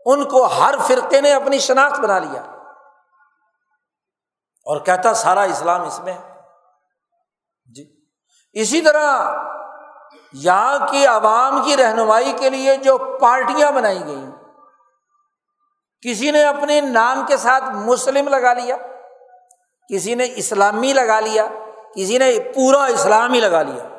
ان 0.06 0.24
کو 0.24 0.46
ہر 0.46 0.76
فرقے 0.88 1.22
نے 1.22 1.34
اپنی 1.34 1.60
شناخت 1.60 2.00
بنا 2.00 2.20
لیا۔ 2.20 2.42
اور 4.66 4.80
کہتا 4.80 5.14
سارا 5.14 5.42
اسلام 5.42 5.82
اس 5.82 6.00
میں 6.00 6.18
جی۔ 7.76 8.06
اسی 8.54 8.82
طرح 8.82 9.36
یہاں 10.34 10.88
کی 10.88 11.06
عوام 11.06 11.64
کی 11.64 11.78
رہنمائی 11.78 12.34
کے 12.40 12.50
لیے 12.50 12.78
جو 12.78 13.18
پارٹیاں 13.22 13.72
بنائی 13.72 14.06
گئی 14.06 14.26
کسی 16.02 16.32
نے 16.32 16.44
اپنے 16.44 16.82
نام 16.82 17.26
کے 17.28 17.38
ساتھ 17.38 17.64
مسلم 17.64 18.28
لگا 18.28 18.54
لیا، 18.54 18.78
کسی 19.94 20.16
نے 20.16 20.28
اسلامی 20.36 20.94
لگا 20.94 21.20
لیا، 21.20 21.48
کسی 21.96 22.18
نے 22.18 22.40
پورا 22.56 22.86
اسلام 22.86 23.34
ہی 23.34 23.40
لگا 23.40 23.62
لیا۔ 23.62 23.91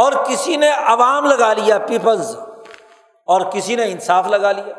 اور 0.00 0.12
کسی 0.12 0.56
نے 0.56 0.70
عوام 0.70 1.24
لگا 1.24 1.52
لیا، 1.52 1.78
پیپلز، 1.78 2.36
اور 3.26 3.40
کسی 3.40 3.76
نے 3.76 3.84
انصاف 3.84 4.26
لگا 4.26 4.52
لیا۔ 4.52 4.74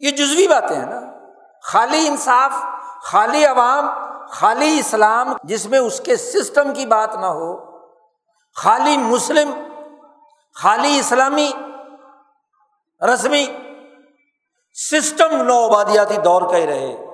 یہ 0.00 0.10
جزوی 0.10 0.48
باتیں 0.48 0.76
ہیں 0.76 0.86
نا۔ 0.86 1.00
خالی 1.62 2.08
انصاف، 2.08 2.50
خالی 3.02 3.44
عوام، 3.44 3.86
خالی 4.28 4.78
اسلام 4.78 5.32
جس 5.44 5.66
میں 5.66 5.78
اس 5.78 6.00
کے 6.00 6.16
سسٹم 6.16 6.74
کی 6.74 6.86
بات 6.86 7.14
نہ 7.14 7.26
ہو۔ 7.26 7.56
خالی 8.56 8.96
مسلم، 8.96 9.50
خالی 10.54 10.98
اسلامی، 10.98 11.52
رسمی 13.14 13.46
سسٹم 14.74 15.42
نو 15.42 15.64
آبادیاتی 15.64 16.16
دور 16.16 16.42
کا 16.42 16.56
ہی 16.56 16.66
رہے۔ 16.66 17.06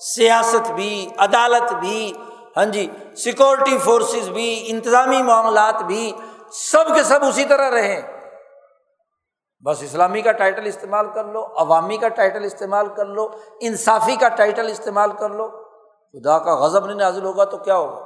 سیاست 0.00 0.70
بھی، 0.70 1.10
عدالت 1.18 1.72
بھی 1.72 2.12
ہاں 2.58 2.64
جی 2.64 2.90
سیکورٹی 3.16 3.78
فورسز 3.78 4.28
بھی، 4.28 4.64
انتظامی 4.66 5.22
معاملات 5.22 5.82
بھی 5.82 6.12
سب 6.52 6.94
کے 6.94 7.02
سب 7.02 7.24
اسی 7.24 7.44
طرح 7.44 7.70
رہے 7.70 8.00
بس 9.64 9.82
اسلامی 9.82 10.22
کا 10.22 10.32
ٹائٹل 10.32 10.66
استعمال 10.66 11.06
کر 11.14 11.24
لو، 11.24 11.46
عوامی 11.56 11.96
کا 11.96 12.08
ٹائٹل 12.08 12.44
استعمال 12.44 12.88
کر 12.88 13.06
لو، 13.06 13.28
انصافی 13.60 14.16
کا 14.16 14.28
ٹائٹل 14.28 14.66
استعمال 14.66 15.12
کر 15.12 15.30
لو۔ 15.30 15.48
خدا 16.14 16.38
کا 16.38 16.54
غضب 16.54 16.86
نہیں 16.86 16.96
نازل 16.96 17.24
ہوگا 17.24 17.44
تو 17.44 17.56
کیا 17.56 17.76
ہوگا؟ 17.76 18.04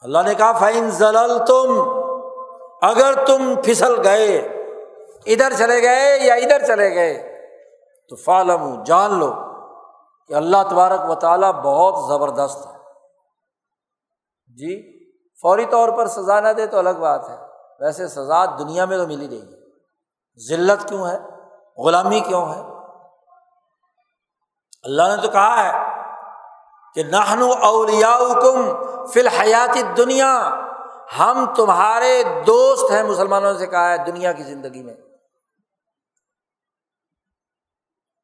اللہ 0.00 0.18
نے 0.26 0.34
کہا 0.34 0.52
فائن 0.52 0.90
زلل 0.90 1.38
تم 1.46 1.80
اگر 2.82 3.24
تم 3.24 3.54
پھسل 3.64 3.94
گئے، 4.04 4.38
ادھر 5.26 5.52
چلے 5.58 5.82
گئے 5.82 6.18
یا 6.18 6.34
ادھر 6.34 6.66
چلے 6.66 6.94
گئے، 6.94 7.44
تو 8.08 8.16
فالم 8.16 8.82
جان 8.82 9.14
لو۔ 9.14 9.32
کہ 10.28 10.34
اللہ 10.34 10.56
تبارک 10.70 11.10
و 11.10 11.14
تعالیٰ 11.14 11.52
بہت 11.52 12.08
زبردست 12.08 12.66
ہے۔ 12.66 12.78
جی 14.54 15.04
فوری 15.42 15.66
طور 15.66 15.88
پر 15.88 16.06
سزا 16.06 16.40
نہ 16.40 16.48
دے 16.48 16.66
تو 16.66 16.78
الگ 16.78 16.90
بات 16.90 17.28
ہے۔ 17.28 17.36
ویسے 17.80 18.08
سزا 18.08 18.44
دنیا 18.46 18.84
میں 18.84 18.98
تو 18.98 19.06
مل 19.06 19.20
ہی 19.20 19.28
رہی 19.28 19.52
ہے 19.52 19.64
ذلت 20.48 20.88
کیوں 20.88 21.06
ہے؟ 21.06 21.18
غلامی 21.78 22.20
کیوں 22.20 22.54
ہے؟ 22.54 22.60
اللہ 24.84 25.02
نے 25.16 25.22
تو 25.22 25.28
کہا 25.28 25.64
ہے 25.64 25.72
کہ 26.94 27.02
نہن 27.02 27.42
اولیا 27.62 28.18
کم 28.42 28.72
فی 29.06 29.20
الحیات 29.20 29.96
دنیا 29.96 30.60
ہم 31.18 31.46
تمہارے 31.56 32.22
دوست 32.46 32.90
ہیں 32.90 33.02
مسلمانوں 33.02 33.54
سے 33.54 33.66
کہا 33.66 33.90
ہے 33.90 33.98
دنیا 33.98 34.32
کی 34.32 34.42
زندگی 34.42 34.82
میں۔ 34.82 34.94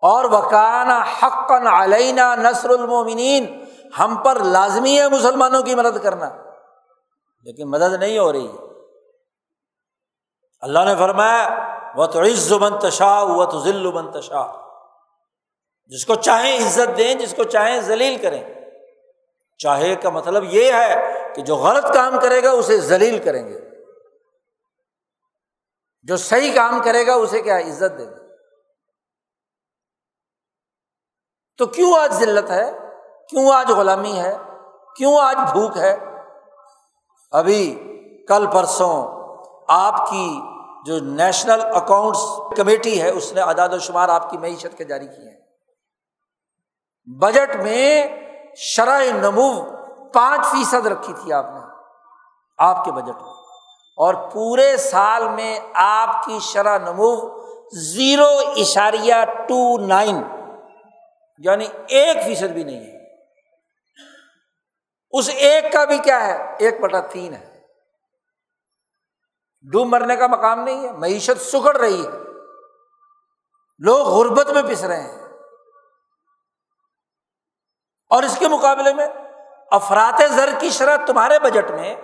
اور 0.01 0.25
وکانا 0.25 1.03
حقن 1.23 1.67
علینہ 1.67 2.35
نثر 2.37 2.71
المومنین 2.71 3.65
ہم 3.99 4.23
پر 4.25 4.39
لازمی 4.39 5.01
ہے 5.01 5.09
مسلمانوں 5.09 5.63
کی 5.63 5.75
مدد 5.75 6.03
کرنا۔ 6.03 6.31
لیکن 7.43 7.71
مدد 7.71 7.93
نہیں 7.93 8.19
ہو 8.19 8.33
رہی۔ 8.33 8.49
اللہ 10.61 10.79
نے 10.79 10.97
فرمایا 10.97 11.69
وہ 11.97 12.07
تو 12.07 12.23
عز 12.23 12.53
منتشا 12.53 13.23
و 13.23 13.45
تو 13.45 13.61
ذل 13.61 13.93
منتشا 13.93 14.71
جس 15.87 16.07
کو 16.07 16.15
چاہیں 16.15 16.67
عزت 16.67 16.99
دیں، 16.99 17.15
جس 17.15 17.35
کو 17.37 17.45
چاہیں 17.45 17.81
ذلیل 17.81 18.17
کریں۔ 18.17 18.55
چاہے 19.59 19.97
کا 19.97 20.11
مطلب 20.11 20.45
یہ 20.45 20.73
ہے 20.73 21.23
کہ 21.35 21.43
جو 21.43 21.57
غلط 21.57 21.95
کام 21.95 22.21
کرے 22.23 22.43
گا، 22.43 22.51
اسے 22.51 22.79
ذلیل 22.79 23.19
کریں 23.19 23.49
گے۔ 23.49 23.61
جو 26.03 26.17
صحیح 26.17 26.55
کام 26.55 26.81
کرے 26.85 27.07
گا، 27.07 27.15
اسے 27.15 27.43
کیا 27.43 27.59
عزت 27.59 27.99
دیں 27.99 28.07
گے؟ 28.07 28.20
تو 31.61 31.67
کیوں 31.67 31.99
آج 32.01 32.13
ذلت 32.13 32.51
ہے؟ 32.51 32.73
کیوں 33.29 33.53
آج 33.53 33.71
غلامی 33.71 34.19
ہے؟ 34.19 34.39
کیوں 34.97 35.19
آج 35.21 35.37
بھوک 35.53 35.77
ہے؟ 35.77 35.97
ابھی 37.33 37.75
کل 38.29 38.47
پرسوں 38.47 39.07
آپ 39.69 40.11
کی 40.11 40.41
جو 40.87 40.99
نیشنل 40.99 41.61
اکاؤنٹس 41.75 42.21
کمیٹی 42.57 43.03
ہے، 43.03 43.11
اس 43.11 43.33
نے 43.33 43.41
اعداد 43.41 43.69
و 43.73 43.79
شمار 43.79 44.09
آپ 44.09 44.31
کی 44.31 44.39
معیشت 44.39 44.79
کے 44.79 44.85
جاری 44.85 45.07
کیے 45.07 45.31
ہیں 45.31 45.41
بجٹ 47.19 47.57
میں 47.57 48.09
شرح 48.57 49.01
نمو 49.15 49.63
پانچ 50.13 50.47
فیصد 50.47 50.87
رکھی 50.87 51.13
تھی 51.23 51.33
آپ 51.33 51.47
نے، 51.55 51.61
آپ 52.59 52.85
کے 52.85 52.93
بجٹ 52.93 53.23
میں۔ 53.23 53.33
اور 53.97 54.15
پورے 54.15 54.77
سال 54.77 55.29
میں 55.29 55.61
آپ 55.75 56.25
کی 56.25 56.39
شرح 56.41 56.79
نمو 56.79 57.41
زیرو 57.73 58.39
اشاریہ 58.57 59.15
ٹو 59.49 59.79
نائن 59.79 60.23
یعنی 61.45 61.69
ایک 61.89 62.17
فیصد 62.25 62.53
بھی 62.53 62.65
نہیں 62.65 62.81
ہے۔ 62.81 63.01
اس 65.11 65.31
ایک 65.35 65.73
کا 65.73 65.85
بھی 65.85 65.99
کیا 65.99 66.27
ہے؟ 66.27 66.57
ایک 66.59 66.81
بٹا 66.81 67.01
تین 67.01 67.35
ہے۔ 67.35 67.63
ڈوب 69.73 69.87
مرنے 69.87 70.17
کا 70.17 70.27
مقام 70.27 70.61
نہیں 70.61 70.89
ہے، 70.89 70.93
معیشت 70.93 71.41
سکڑ 71.41 71.77
رہی 71.77 72.07
ہے۔ 72.07 72.11
لوگ 73.79 74.07
غربت 74.07 74.51
میں 74.51 74.63
پس 74.63 74.85
رہے 74.85 75.03
ہیں۔ 75.03 75.29
اور 78.11 78.23
اس 78.23 78.37
کے 78.39 78.49
مقابلے 78.49 78.95
میں 78.95 79.07
افراد 79.71 80.21
زر 80.37 80.49
کی 80.61 80.71
شرح 80.71 80.97
تمہارے 81.07 81.39
بجٹ 81.39 81.71
میں، 81.71 81.97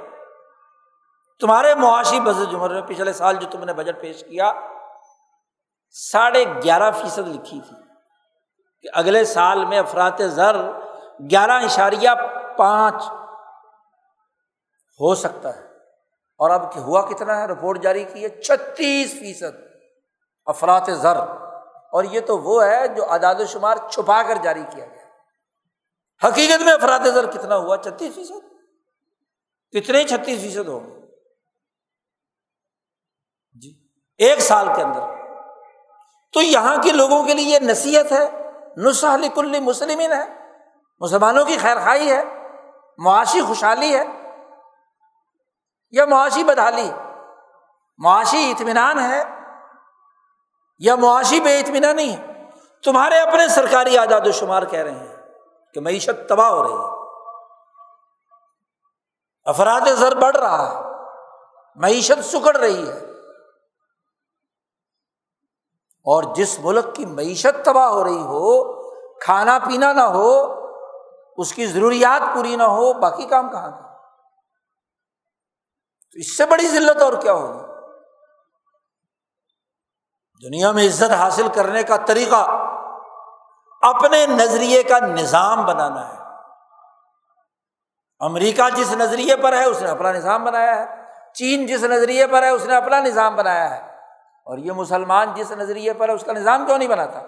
تمہارے 1.40 1.74
معاشی 1.74 2.20
بجٹ 2.20 2.52
جمر 2.52 2.70
میں 2.70 2.82
پچھلے 2.82 3.12
سال 3.12 3.36
جو 3.36 3.48
تم 3.50 3.64
نے 3.64 3.72
بجٹ 3.72 4.00
پیش 4.00 4.24
کیا، 4.24 4.52
ساڑھے 5.90 6.44
گیارہ 6.62 6.90
فیصد 6.90 7.28
لکھی 7.28 7.60
تھی۔ 7.60 7.85
کہ 8.86 8.98
اگلے 8.98 9.24
سال 9.24 9.64
میں 9.64 9.78
افراد 9.78 10.10
زر 10.18 10.56
گیارہ 11.30 11.50
اشاریہ 11.50 12.10
پانچ 12.56 12.94
ہو 15.00 15.14
سکتا 15.14 15.56
ہے۔ 15.56 15.62
اور 16.38 16.50
اب 16.50 16.76
ہوا 16.76 17.10
کتنا 17.10 17.40
ہے؟ 17.40 17.46
رپورٹ 17.46 17.82
جاری 17.82 18.04
کی 18.04 18.24
ہے 18.24 18.42
چھتیس 18.42 19.10
فیصد 19.10 19.56
افراد 20.46 20.80
زر۔ 20.80 21.16
اور 21.92 22.04
یہ 22.04 22.20
تو 22.20 22.38
وہ 22.38 22.64
ہے 22.64 22.88
جو 22.88 23.10
اعداد 23.10 23.34
و 23.38 23.46
شمار 23.46 23.76
چھپا 23.90 24.22
کر 24.22 24.36
جاری 24.36 24.62
کیا 24.70 24.86
گیا۔ 24.86 25.06
حقیقت 26.26 26.62
میں 26.62 26.72
افراد 26.72 27.06
زر 27.14 27.30
کتنا 27.30 27.56
ہوا؟ 27.56 27.76
چھتیس 27.76 28.14
فیصد۔ 28.14 28.54
کتنے 29.70 30.04
چھتیس 30.04 30.40
فیصد 30.40 30.68
ہو 30.68 30.86
گئے 30.86 31.00
جی 33.52 33.88
ایک 34.18 34.40
سال 34.40 34.68
کے 34.76 34.82
اندر۔ 34.82 35.00
تو 36.32 36.42
یہاں 36.42 36.76
کے 36.82 36.92
لوگوں 36.92 37.24
کے 37.24 37.34
لیے 37.34 37.54
یہ 37.54 37.58
نصیحت 37.58 38.12
ہے 38.12 38.45
نسخ 38.76 39.34
کل 39.34 39.60
مسلمین 39.60 40.12
ہے۔ 40.12 40.46
مسلمانوں 41.00 41.44
کی 41.44 41.56
خیر 41.56 41.76
خائی 41.84 42.10
ہے، 42.10 42.24
معاشی 42.98 43.42
خوشحالی 43.42 43.96
ہے 43.96 44.04
یا 45.90 46.04
معاشی 46.04 46.44
بدحالی۔ 46.44 46.90
معاشی 47.98 48.50
اطمینان 48.50 48.98
ہے 48.98 49.22
یا 50.78 50.96
معاشی 50.96 51.40
بے 51.40 51.60
اطمینان 51.60 51.96
نہیں 51.96 52.16
ہے 52.16 52.50
تمہارے 52.84 53.18
اپنے 53.18 53.48
سرکاری 53.48 53.98
اعداد 53.98 54.26
و 54.26 54.32
شمار 54.32 54.62
کہہ 54.62 54.80
رہے 54.80 54.90
ہیں 54.90 55.16
کہ 55.74 55.80
معیشت 55.80 56.28
تباہ 56.28 56.48
ہو 56.48 56.62
رہی 56.62 56.72
ہے۔ 56.72 57.06
افراد 59.44 59.80
زر 59.80 60.14
بڑھ 60.14 60.36
رہا 60.36 60.70
ہے، 60.70 60.82
معیشت 61.76 62.24
سکڑ 62.24 62.56
رہی 62.56 62.88
ہے۔ 62.88 63.15
اور 66.06 66.22
جس 66.22 66.58
ملک 66.58 66.94
کی 66.94 67.06
معیشت 67.06 67.64
تباہ 67.64 67.88
ہو 67.88 68.04
رہی 68.04 68.22
ہو، 68.22 68.72
کھانا 69.18 69.58
پینا 69.58 69.92
نہ 69.92 70.00
ہو، 70.00 70.54
اس 71.36 71.52
کی 71.52 71.66
ضروریات 71.66 72.34
پوری 72.34 72.56
نہ 72.56 72.62
ہو، 72.62 72.92
باقی 72.92 73.26
کام 73.26 73.50
کہاں 73.50 73.70
کا 73.70 73.86
تو 76.12 76.18
اس 76.18 76.36
سے 76.36 76.46
بڑی 76.46 76.68
ذلت 76.68 77.02
اور 77.02 77.12
کیا 77.12 77.32
ہوگی؟ 77.32 77.66
دنیا 80.46 80.72
میں 80.72 80.86
عزت 80.86 81.12
حاصل 81.12 81.48
کرنے 81.54 81.82
کا 81.82 81.96
طریقہ 81.96 82.46
اپنے 83.82 84.26
نظریے 84.26 84.82
کا 84.82 84.98
نظام 84.98 85.66
بنانا 85.66 86.08
ہے۔ 86.08 86.18
امریکہ 88.20 88.62
جس 88.74 88.92
نظریے 88.92 89.36
پر 89.36 89.52
ہے، 89.52 89.64
اس 89.64 89.82
نے 89.82 89.88
اپنا 89.88 90.12
نظام 90.12 90.44
بنایا 90.44 90.76
ہے۔ 90.76 91.04
چین 91.34 91.66
جس 91.66 91.82
نظریے 91.82 92.26
پر 92.26 92.42
ہے، 92.42 92.48
اس 92.48 92.66
نے 92.66 92.76
اپنا 92.76 93.00
نظام 93.00 93.36
بنایا 93.36 93.70
ہے۔ 93.70 93.95
اور 94.46 94.58
یہ 94.58 94.72
مسلمان 94.72 95.34
جس 95.34 95.52
نظریے 95.52 95.92
پر 95.92 96.08
ہے، 96.08 96.14
اس 96.14 96.24
کا 96.24 96.32
نظام 96.32 96.66
کیوں 96.66 96.78
نہیں 96.78 96.88
بناتا؟ 96.88 97.22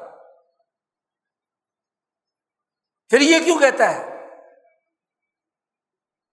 پھر 3.09 3.20
یہ 3.20 3.45
کیوں 3.45 3.59
کہتا 3.59 3.95
ہے 3.95 4.27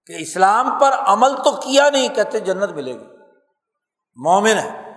کہ 0.05 0.15
اسلام 0.19 0.79
پر 0.79 0.91
عمل 0.93 1.35
تو 1.43 1.51
کیا 1.51 1.89
نہیں، 1.89 2.09
کہتے 2.09 2.39
جنت 2.39 2.71
ملے 2.71 2.93
گی۔ 2.93 3.07
مومن 4.15 4.57
ہے، 4.57 4.91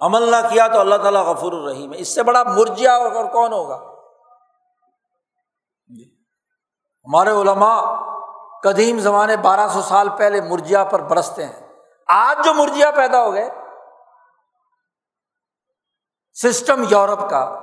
عمل 0.00 0.22
نہ 0.22 0.36
کیا 0.50 0.68
تو 0.68 0.80
اللہ 0.80 0.94
تعالیٰ 0.94 1.22
غفور 1.22 1.52
الرحیم 1.52 1.92
ہے۔ 1.92 1.98
اس 1.98 2.08
سے 2.08 2.22
بڑا 2.22 2.42
مرجیا 2.42 2.94
اور 2.94 3.24
کون 3.24 3.52
ہوگا؟ 3.52 3.78
جی۔ 5.86 6.14
ہمارے 7.04 7.30
علماء 7.30 7.96
قدیم 8.62 8.98
زمانے 8.98 9.36
بارہ 9.36 9.68
سو 9.68 9.82
سال 9.82 10.08
پہلے 10.18 10.40
مرجیا 10.40 10.84
پر 10.84 11.00
برستے 11.00 11.46
ہیں۔ 11.46 11.68
آج 12.06 12.38
جو 12.44 12.54
مرجیا 12.54 12.90
پیدا 12.90 13.22
ہو 13.22 13.32
گئے 13.32 13.59
سسٹم 16.42 16.84
یورپ 16.90 17.30
کا، 17.30 17.60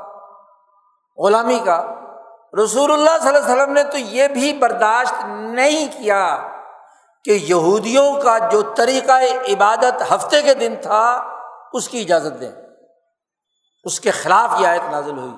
غلامی 1.17 1.59
کا۔ 1.59 1.93
رسول 2.63 2.91
اللہ 2.91 3.17
صلی 3.21 3.27
اللہ 3.27 3.39
علیہ 3.39 3.53
وسلم 3.53 3.73
نے 3.73 3.83
تو 3.83 3.97
یہ 3.97 4.27
بھی 4.27 4.53
برداشت 4.53 5.13
نہیں 5.29 5.87
کیا 5.97 6.37
کہ 7.23 7.31
یہودیوں 7.31 8.21
کا 8.21 8.37
جو 8.37 8.61
طریقہ 8.61 9.11
عبادت 9.49 10.13
ہفتے 10.13 10.41
کے 10.41 10.53
دن 10.53 10.73
تھا، 10.81 11.23
اس 11.73 11.89
کی 11.89 12.01
اجازت 12.01 12.41
دیں۔ 12.41 12.51
اس 13.83 13.99
کے 13.99 14.11
خلاف 14.11 14.61
یہ 14.61 14.67
آیت 14.67 14.91
نازل 14.91 15.17
ہوئی۔ 15.17 15.33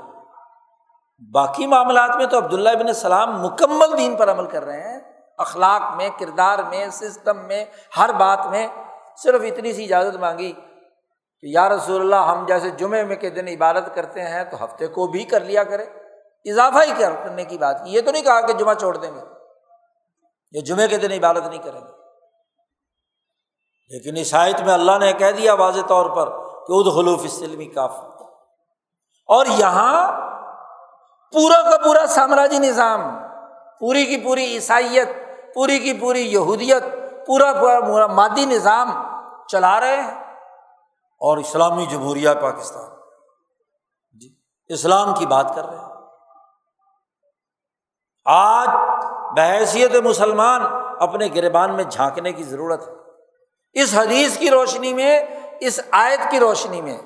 باقی 1.32 1.68
معاملات 1.68 2.16
میں 2.16 2.26
تو 2.26 2.38
عبداللہ 2.38 2.70
بن 2.70 2.88
السلام 2.88 3.41
مکمل 3.41 3.98
دین 3.98 4.16
پر 4.16 4.32
عمل 4.32 4.48
کر 4.48 4.64
رہے 4.64 4.94
ہیں۔ 4.94 4.99
اخلاق 5.38 5.95
میں، 5.95 6.10
کردار 6.20 6.60
میں، 6.60 6.88
سسٹم 6.91 7.38
میں، 7.38 7.66
ہر 7.98 8.11
بات 8.14 8.48
میں 8.48 8.68
صرف 9.24 9.41
اتنی 9.44 9.74
سی 9.74 9.84
اجازت 9.84 10.18
مانگی۔ 10.18 10.53
کہ 11.41 11.48
یا 11.48 11.70
رسول 11.70 12.02
اللہ، 12.02 12.32
ہم 12.32 12.45
جیسے 12.45 12.70
جمعے 12.70 13.03
میں 13.03 13.16
کے 13.16 13.30
دن 13.30 13.48
عبادت 13.48 13.95
کرتے 13.95 14.22
ہیں 14.22 14.44
تو 14.44 14.64
ہفتے 14.64 14.88
کو 14.88 15.07
بھی 15.07 15.24
کر 15.24 15.40
لیا 15.40 15.64
کرے 15.64 15.86
اضافہ 16.45 16.78
ہی 16.88 16.94
کرنے 16.98 17.45
کی 17.45 17.57
بات 17.57 17.82
یہ 17.86 18.02
تو 18.02 18.11
نہیں 18.11 18.24
کہا 18.24 18.41
کہ 18.41 18.53
جمعہ 18.53 18.74
چھوڑ 18.74 18.98
دیں 18.98 19.11
گے۔ 19.11 19.22
یہ 20.52 20.61
جمعے 20.61 20.88
کے 20.88 20.98
دن 20.98 21.11
عبادت 21.11 21.48
نہیں 21.48 21.64
کریں 21.64 21.82
گے۔ 21.82 21.99
لیکن 23.90 24.18
عیسائیت 24.18 24.61
میں 24.61 24.74
اللہ 24.74 24.91
نے 24.99 25.14
کہہ 25.14 25.32
دیا 25.32 25.53
واضح 25.53 25.80
طور 25.88 26.06
پر 26.06 26.26
کہ 26.68 26.72
اد 26.72 26.95
خلوف 26.95 27.22
اسلمی 27.24 27.66
کاف 27.66 27.91
اور 29.28 29.45
یہاں 29.49 30.11
پورا 31.32 31.61
کا 31.61 31.78
پورا 31.78 32.06
سامراجی 32.07 32.57
نظام، 32.57 33.20
پوری 33.80 34.06
کی 34.06 34.18
پوری 34.18 34.45
عیسائیت، 34.45 35.10
پوری 35.56 35.80
کی 35.80 35.94
پوری 35.94 36.22
یہودیت، 36.22 36.84
پورا 37.28 37.53
پورا 37.88 38.07
مادی 38.07 38.45
نظام 38.45 38.91
چلا 39.48 39.80
رہے 39.80 40.02
ہیں۔ 40.02 40.29
اور 41.20 41.38
اسلامی 41.38 41.86
جمہوریہ 41.86 42.30
پاکستان۔ 42.41 42.90
جی 44.20 44.36
اسلام 44.68 45.14
کی 45.14 45.26
بات 45.26 45.56
کر 45.56 45.66
رہے 45.66 45.78
ہیں۔ 45.78 45.86
آج 48.26 48.68
بحیثیت 49.38 49.96
مسلمان 49.96 50.62
اپنے 51.00 51.28
گربان 51.36 51.76
میں 51.76 51.84
جھانکنے 51.84 52.32
کی 52.32 52.44
ضرورت 52.44 52.88
ہے۔ 52.88 52.94
اس 53.74 53.96
حدیث 53.98 54.38
کی 54.38 54.50
روشنی 54.50 54.94
میں، 54.94 55.22
اس 55.60 55.80
آیت 55.91 56.32
کی 56.32 56.40
روشنی 56.40 56.82
میں 56.82 57.00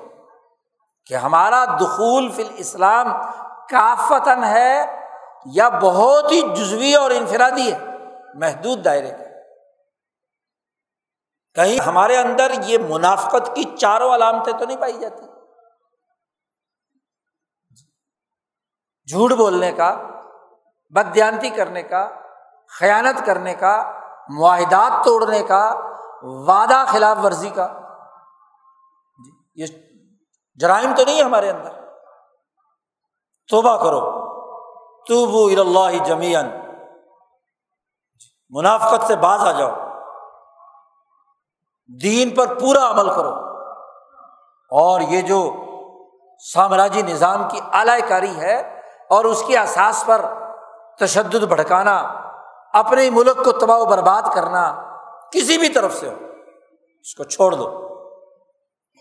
کہ 1.06 1.16
ہمارا 1.16 1.66
دخول 1.66 2.32
فی 2.32 2.44
الاسلام 2.44 3.22
کافتن 3.70 4.44
ہے 4.44 5.00
یا 5.46 5.70
بہت 5.70 6.32
ہی 6.32 6.42
جزوی 6.56 6.96
اور 6.96 7.12
انفرادی 7.12 7.74
ہے، 7.74 7.80
محدود 8.34 8.86
دائرے 8.86 9.10
کا 9.10 9.33
کہیں 11.56 11.80
ہمارے 11.80 12.18
اندر 12.18 12.52
یہ 12.64 12.78
منافقت 12.78 13.56
کی 13.56 13.64
چاروں 13.78 14.16
علامتیں 14.16 14.54
تو 14.54 14.66
نہیں 14.66 14.78
پائی 14.78 15.00
جاتی؟ 15.00 15.26
جھوٹ 19.10 19.32
بولنے 19.32 19.72
کا 19.72 20.08
بدیانتی 20.90 21.50
کرنے 21.50 21.84
کا، 21.84 22.10
خیانت 22.80 23.26
کرنے 23.26 23.54
کا، 23.54 24.00
معاہدات 24.30 25.06
توڑنے 25.06 25.44
کا، 25.44 25.76
وعدہ 26.24 26.84
خلاف 26.88 27.18
ورزی 27.24 27.50
کا۔ 27.50 27.68
جی، 29.26 29.62
یہ 29.62 29.66
جرائم 30.56 30.96
تو 30.98 31.04
نہیں 31.06 31.18
ہے 31.18 31.24
ہمارے 31.24 31.50
اندر۔ 31.50 31.72
توبہ 33.48 33.84
کرو۔ 33.84 34.24
تو 35.04 35.46
اللہ 35.46 36.04
جمیان 36.04 36.50
جی، 38.20 38.28
منافقت 38.50 39.08
سے 39.08 39.16
باز 39.16 39.42
آ 39.42 39.52
جاؤ۔ 39.52 39.83
دین 41.88 42.30
پر 42.30 42.60
پورا 42.60 42.92
عمل 42.92 43.10
کرو۔ 43.14 43.30
اور 44.72 45.02
یہ 45.02 45.22
جو 45.22 45.54
سامراجی 46.54 47.02
نظام 47.02 47.50
کی 47.52 47.60
اعلی 47.72 48.02
کاری 48.08 48.36
ہے 48.38 48.80
اور 49.10 49.26
اس 49.26 49.44
کی 49.48 49.58
احساس 49.58 50.04
پر 50.06 50.26
تشدد 51.00 51.44
بھڑکانا، 51.44 51.98
اپنے 52.74 53.10
ملک 53.10 53.46
کو 53.46 53.52
تباہ 53.52 53.78
و 53.78 53.86
برباد 53.86 54.36
کرنا، 54.36 54.94
کسی 55.32 55.58
بھی 55.58 55.70
طرف 55.70 55.94
سے 55.94 56.10
ہو، 56.10 56.16
اس 57.02 57.16
کو 57.16 57.24
چھوڑ 57.24 57.52
دو۔ 57.52 57.88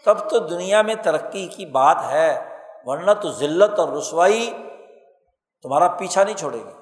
تب 0.04 0.30
تو 0.30 0.38
دنیا 0.38 0.82
میں 0.82 0.94
ترقی 0.94 1.46
کی 1.46 1.66
بات 1.66 1.96
ہے، 2.10 2.58
ورنہ 2.84 3.10
تو 3.10 3.30
ذلت 3.30 3.78
اور 3.78 3.88
رسوائی 3.88 4.66
تمہارا 5.62 5.88
پیچھا 5.88 6.24
نہیں 6.24 6.36
چھوڑے 6.36 6.58
گی۔ 6.58 6.72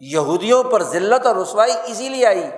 یہودیوں 0.00 0.64
پر 0.64 0.82
ذلت 0.82 1.26
اور 1.26 1.36
رسوائی 1.36 1.72
اسی 1.84 2.08
لیے 2.08 2.26
آئی، 2.26 2.50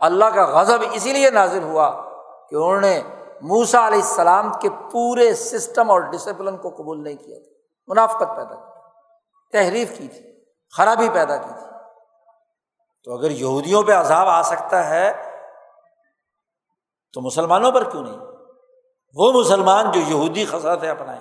اللہ 0.00 0.24
کا 0.24 0.44
غضب 0.44 0.78
اسی 0.92 1.12
لیے 1.12 1.30
نازل 1.30 1.62
ہوا۔ 1.62 2.09
کہ 2.50 2.54
انہوں 2.54 2.80
نے 2.80 3.02
موسا 3.40 3.86
علیہ 3.86 3.98
السلام 3.98 4.52
کے 4.60 4.68
پورے 4.92 5.34
سسٹم 5.34 5.90
اور 5.90 6.00
ڈسپلن 6.00 6.56
کو 6.56 6.70
قبول 6.70 7.04
نہیں 7.04 7.16
کیا 7.16 7.38
تھا۔ 7.38 7.50
منافقت 7.88 8.36
پیدا 8.36 8.54
کی 8.54 8.70
تحریف 9.52 9.98
کی 9.98 10.08
تھی، 10.08 10.44
خرابی 10.76 11.08
پیدا 11.08 11.36
کی 11.36 11.52
تھی۔ 11.58 11.66
تو 13.04 13.14
اگر 13.14 13.30
یہودیوں 13.30 13.82
پہ 13.82 13.92
عذاب 13.92 14.28
آ 14.28 14.42
سکتا 14.42 14.90
ہے، 14.90 15.12
تو 17.12 17.20
مسلمانوں 17.20 17.72
پر 17.72 17.90
کیوں 17.90 18.02
نہیں؟ 18.02 18.18
وہ 19.14 19.32
مسلمان 19.32 19.90
جو 19.90 20.00
یہودی 20.00 20.44
خسرتیں 20.44 20.90
اپنائیں، 20.90 21.20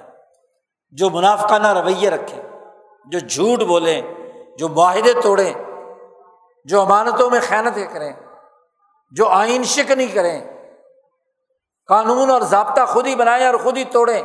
جو 0.92 1.10
منافقانہ 1.10 1.68
رویے 1.68 2.10
رکھیں، 2.10 2.44
جو 3.06 3.20
جھوٹ 3.20 3.60
بولیں، 3.60 4.02
جو 4.58 4.70
معاہدے 4.70 5.22
توڑیں، 5.22 5.54
جو 6.66 6.82
امانتوں 6.82 7.30
میں 7.30 7.40
خیانتیں 7.44 7.88
کریں، 7.88 8.14
جو 9.12 9.28
آئین 9.28 9.64
شک 9.64 9.92
نہیں 9.92 10.16
کریں 10.16 10.59
قانون 11.90 12.30
اور 12.30 12.42
ضابطہ 12.42 12.82
خود 12.86 13.08
ہی 13.08 13.16
بنائیں 13.16 13.46
اور 13.46 13.56
خود 13.64 13.78
ہی 13.78 13.84
توڑیں 13.84 14.22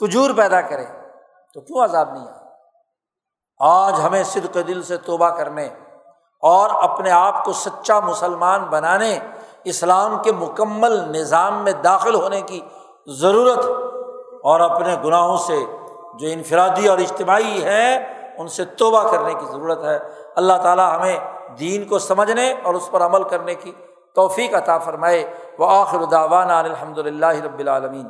کجور 0.00 0.30
پیدا 0.36 0.60
کریں، 0.60 0.86
تو 1.54 1.60
کیوں 1.60 1.84
عذاب 1.84 2.12
نہیں 2.12 2.26
آیا؟ 2.28 2.36
آج 3.60 4.00
ہمیں 4.02 4.22
صدق 4.22 4.56
دل 4.68 4.82
سے 4.82 4.96
توبہ 4.96 5.28
کرنے 5.28 5.68
اور 6.42 6.70
اپنے 6.82 7.10
آپ 7.10 7.44
کو 7.44 7.52
سچا 7.52 8.00
مسلمان 8.00 8.64
بنانے، 8.64 9.18
اسلام 9.64 10.22
کے 10.22 10.32
مکمل 10.32 10.98
نظام 11.10 11.64
میں 11.64 11.72
داخل 11.72 12.14
ہونے 12.14 12.40
کی 12.40 12.60
ضرورت 13.06 13.64
اور 14.42 14.60
اپنے 14.60 14.96
گناہوں 15.04 15.36
سے 15.36 15.58
جو 16.20 16.28
انفرادی 16.32 16.88
اور 16.88 16.98
اجتماعی 16.98 17.62
ہیں، 17.64 17.98
ان 18.38 18.48
سے 18.48 18.64
توبہ 18.64 19.02
کرنے 19.10 19.34
کی 19.34 19.46
ضرورت 19.46 19.84
ہے۔ 19.84 19.98
اللہ 20.36 20.62
تعالیٰ 20.62 20.96
ہمیں 20.96 21.18
دین 21.58 21.84
کو 21.84 21.98
سمجھنے 21.98 22.52
اور 22.62 22.74
اس 22.74 22.90
پر 22.90 23.02
عمل 23.02 23.22
کرنے 23.22 23.54
کی 23.54 23.72
توفیق 24.18 24.54
عطا 24.54 24.78
فرمائے۔ 24.78 25.24
وہ 25.58 25.66
آخر 25.70 26.04
داوانہ 26.04 26.52
الحمد 26.52 26.98
للہ 26.98 27.44
رب 27.44 27.58
العالمین۔ 27.58 28.06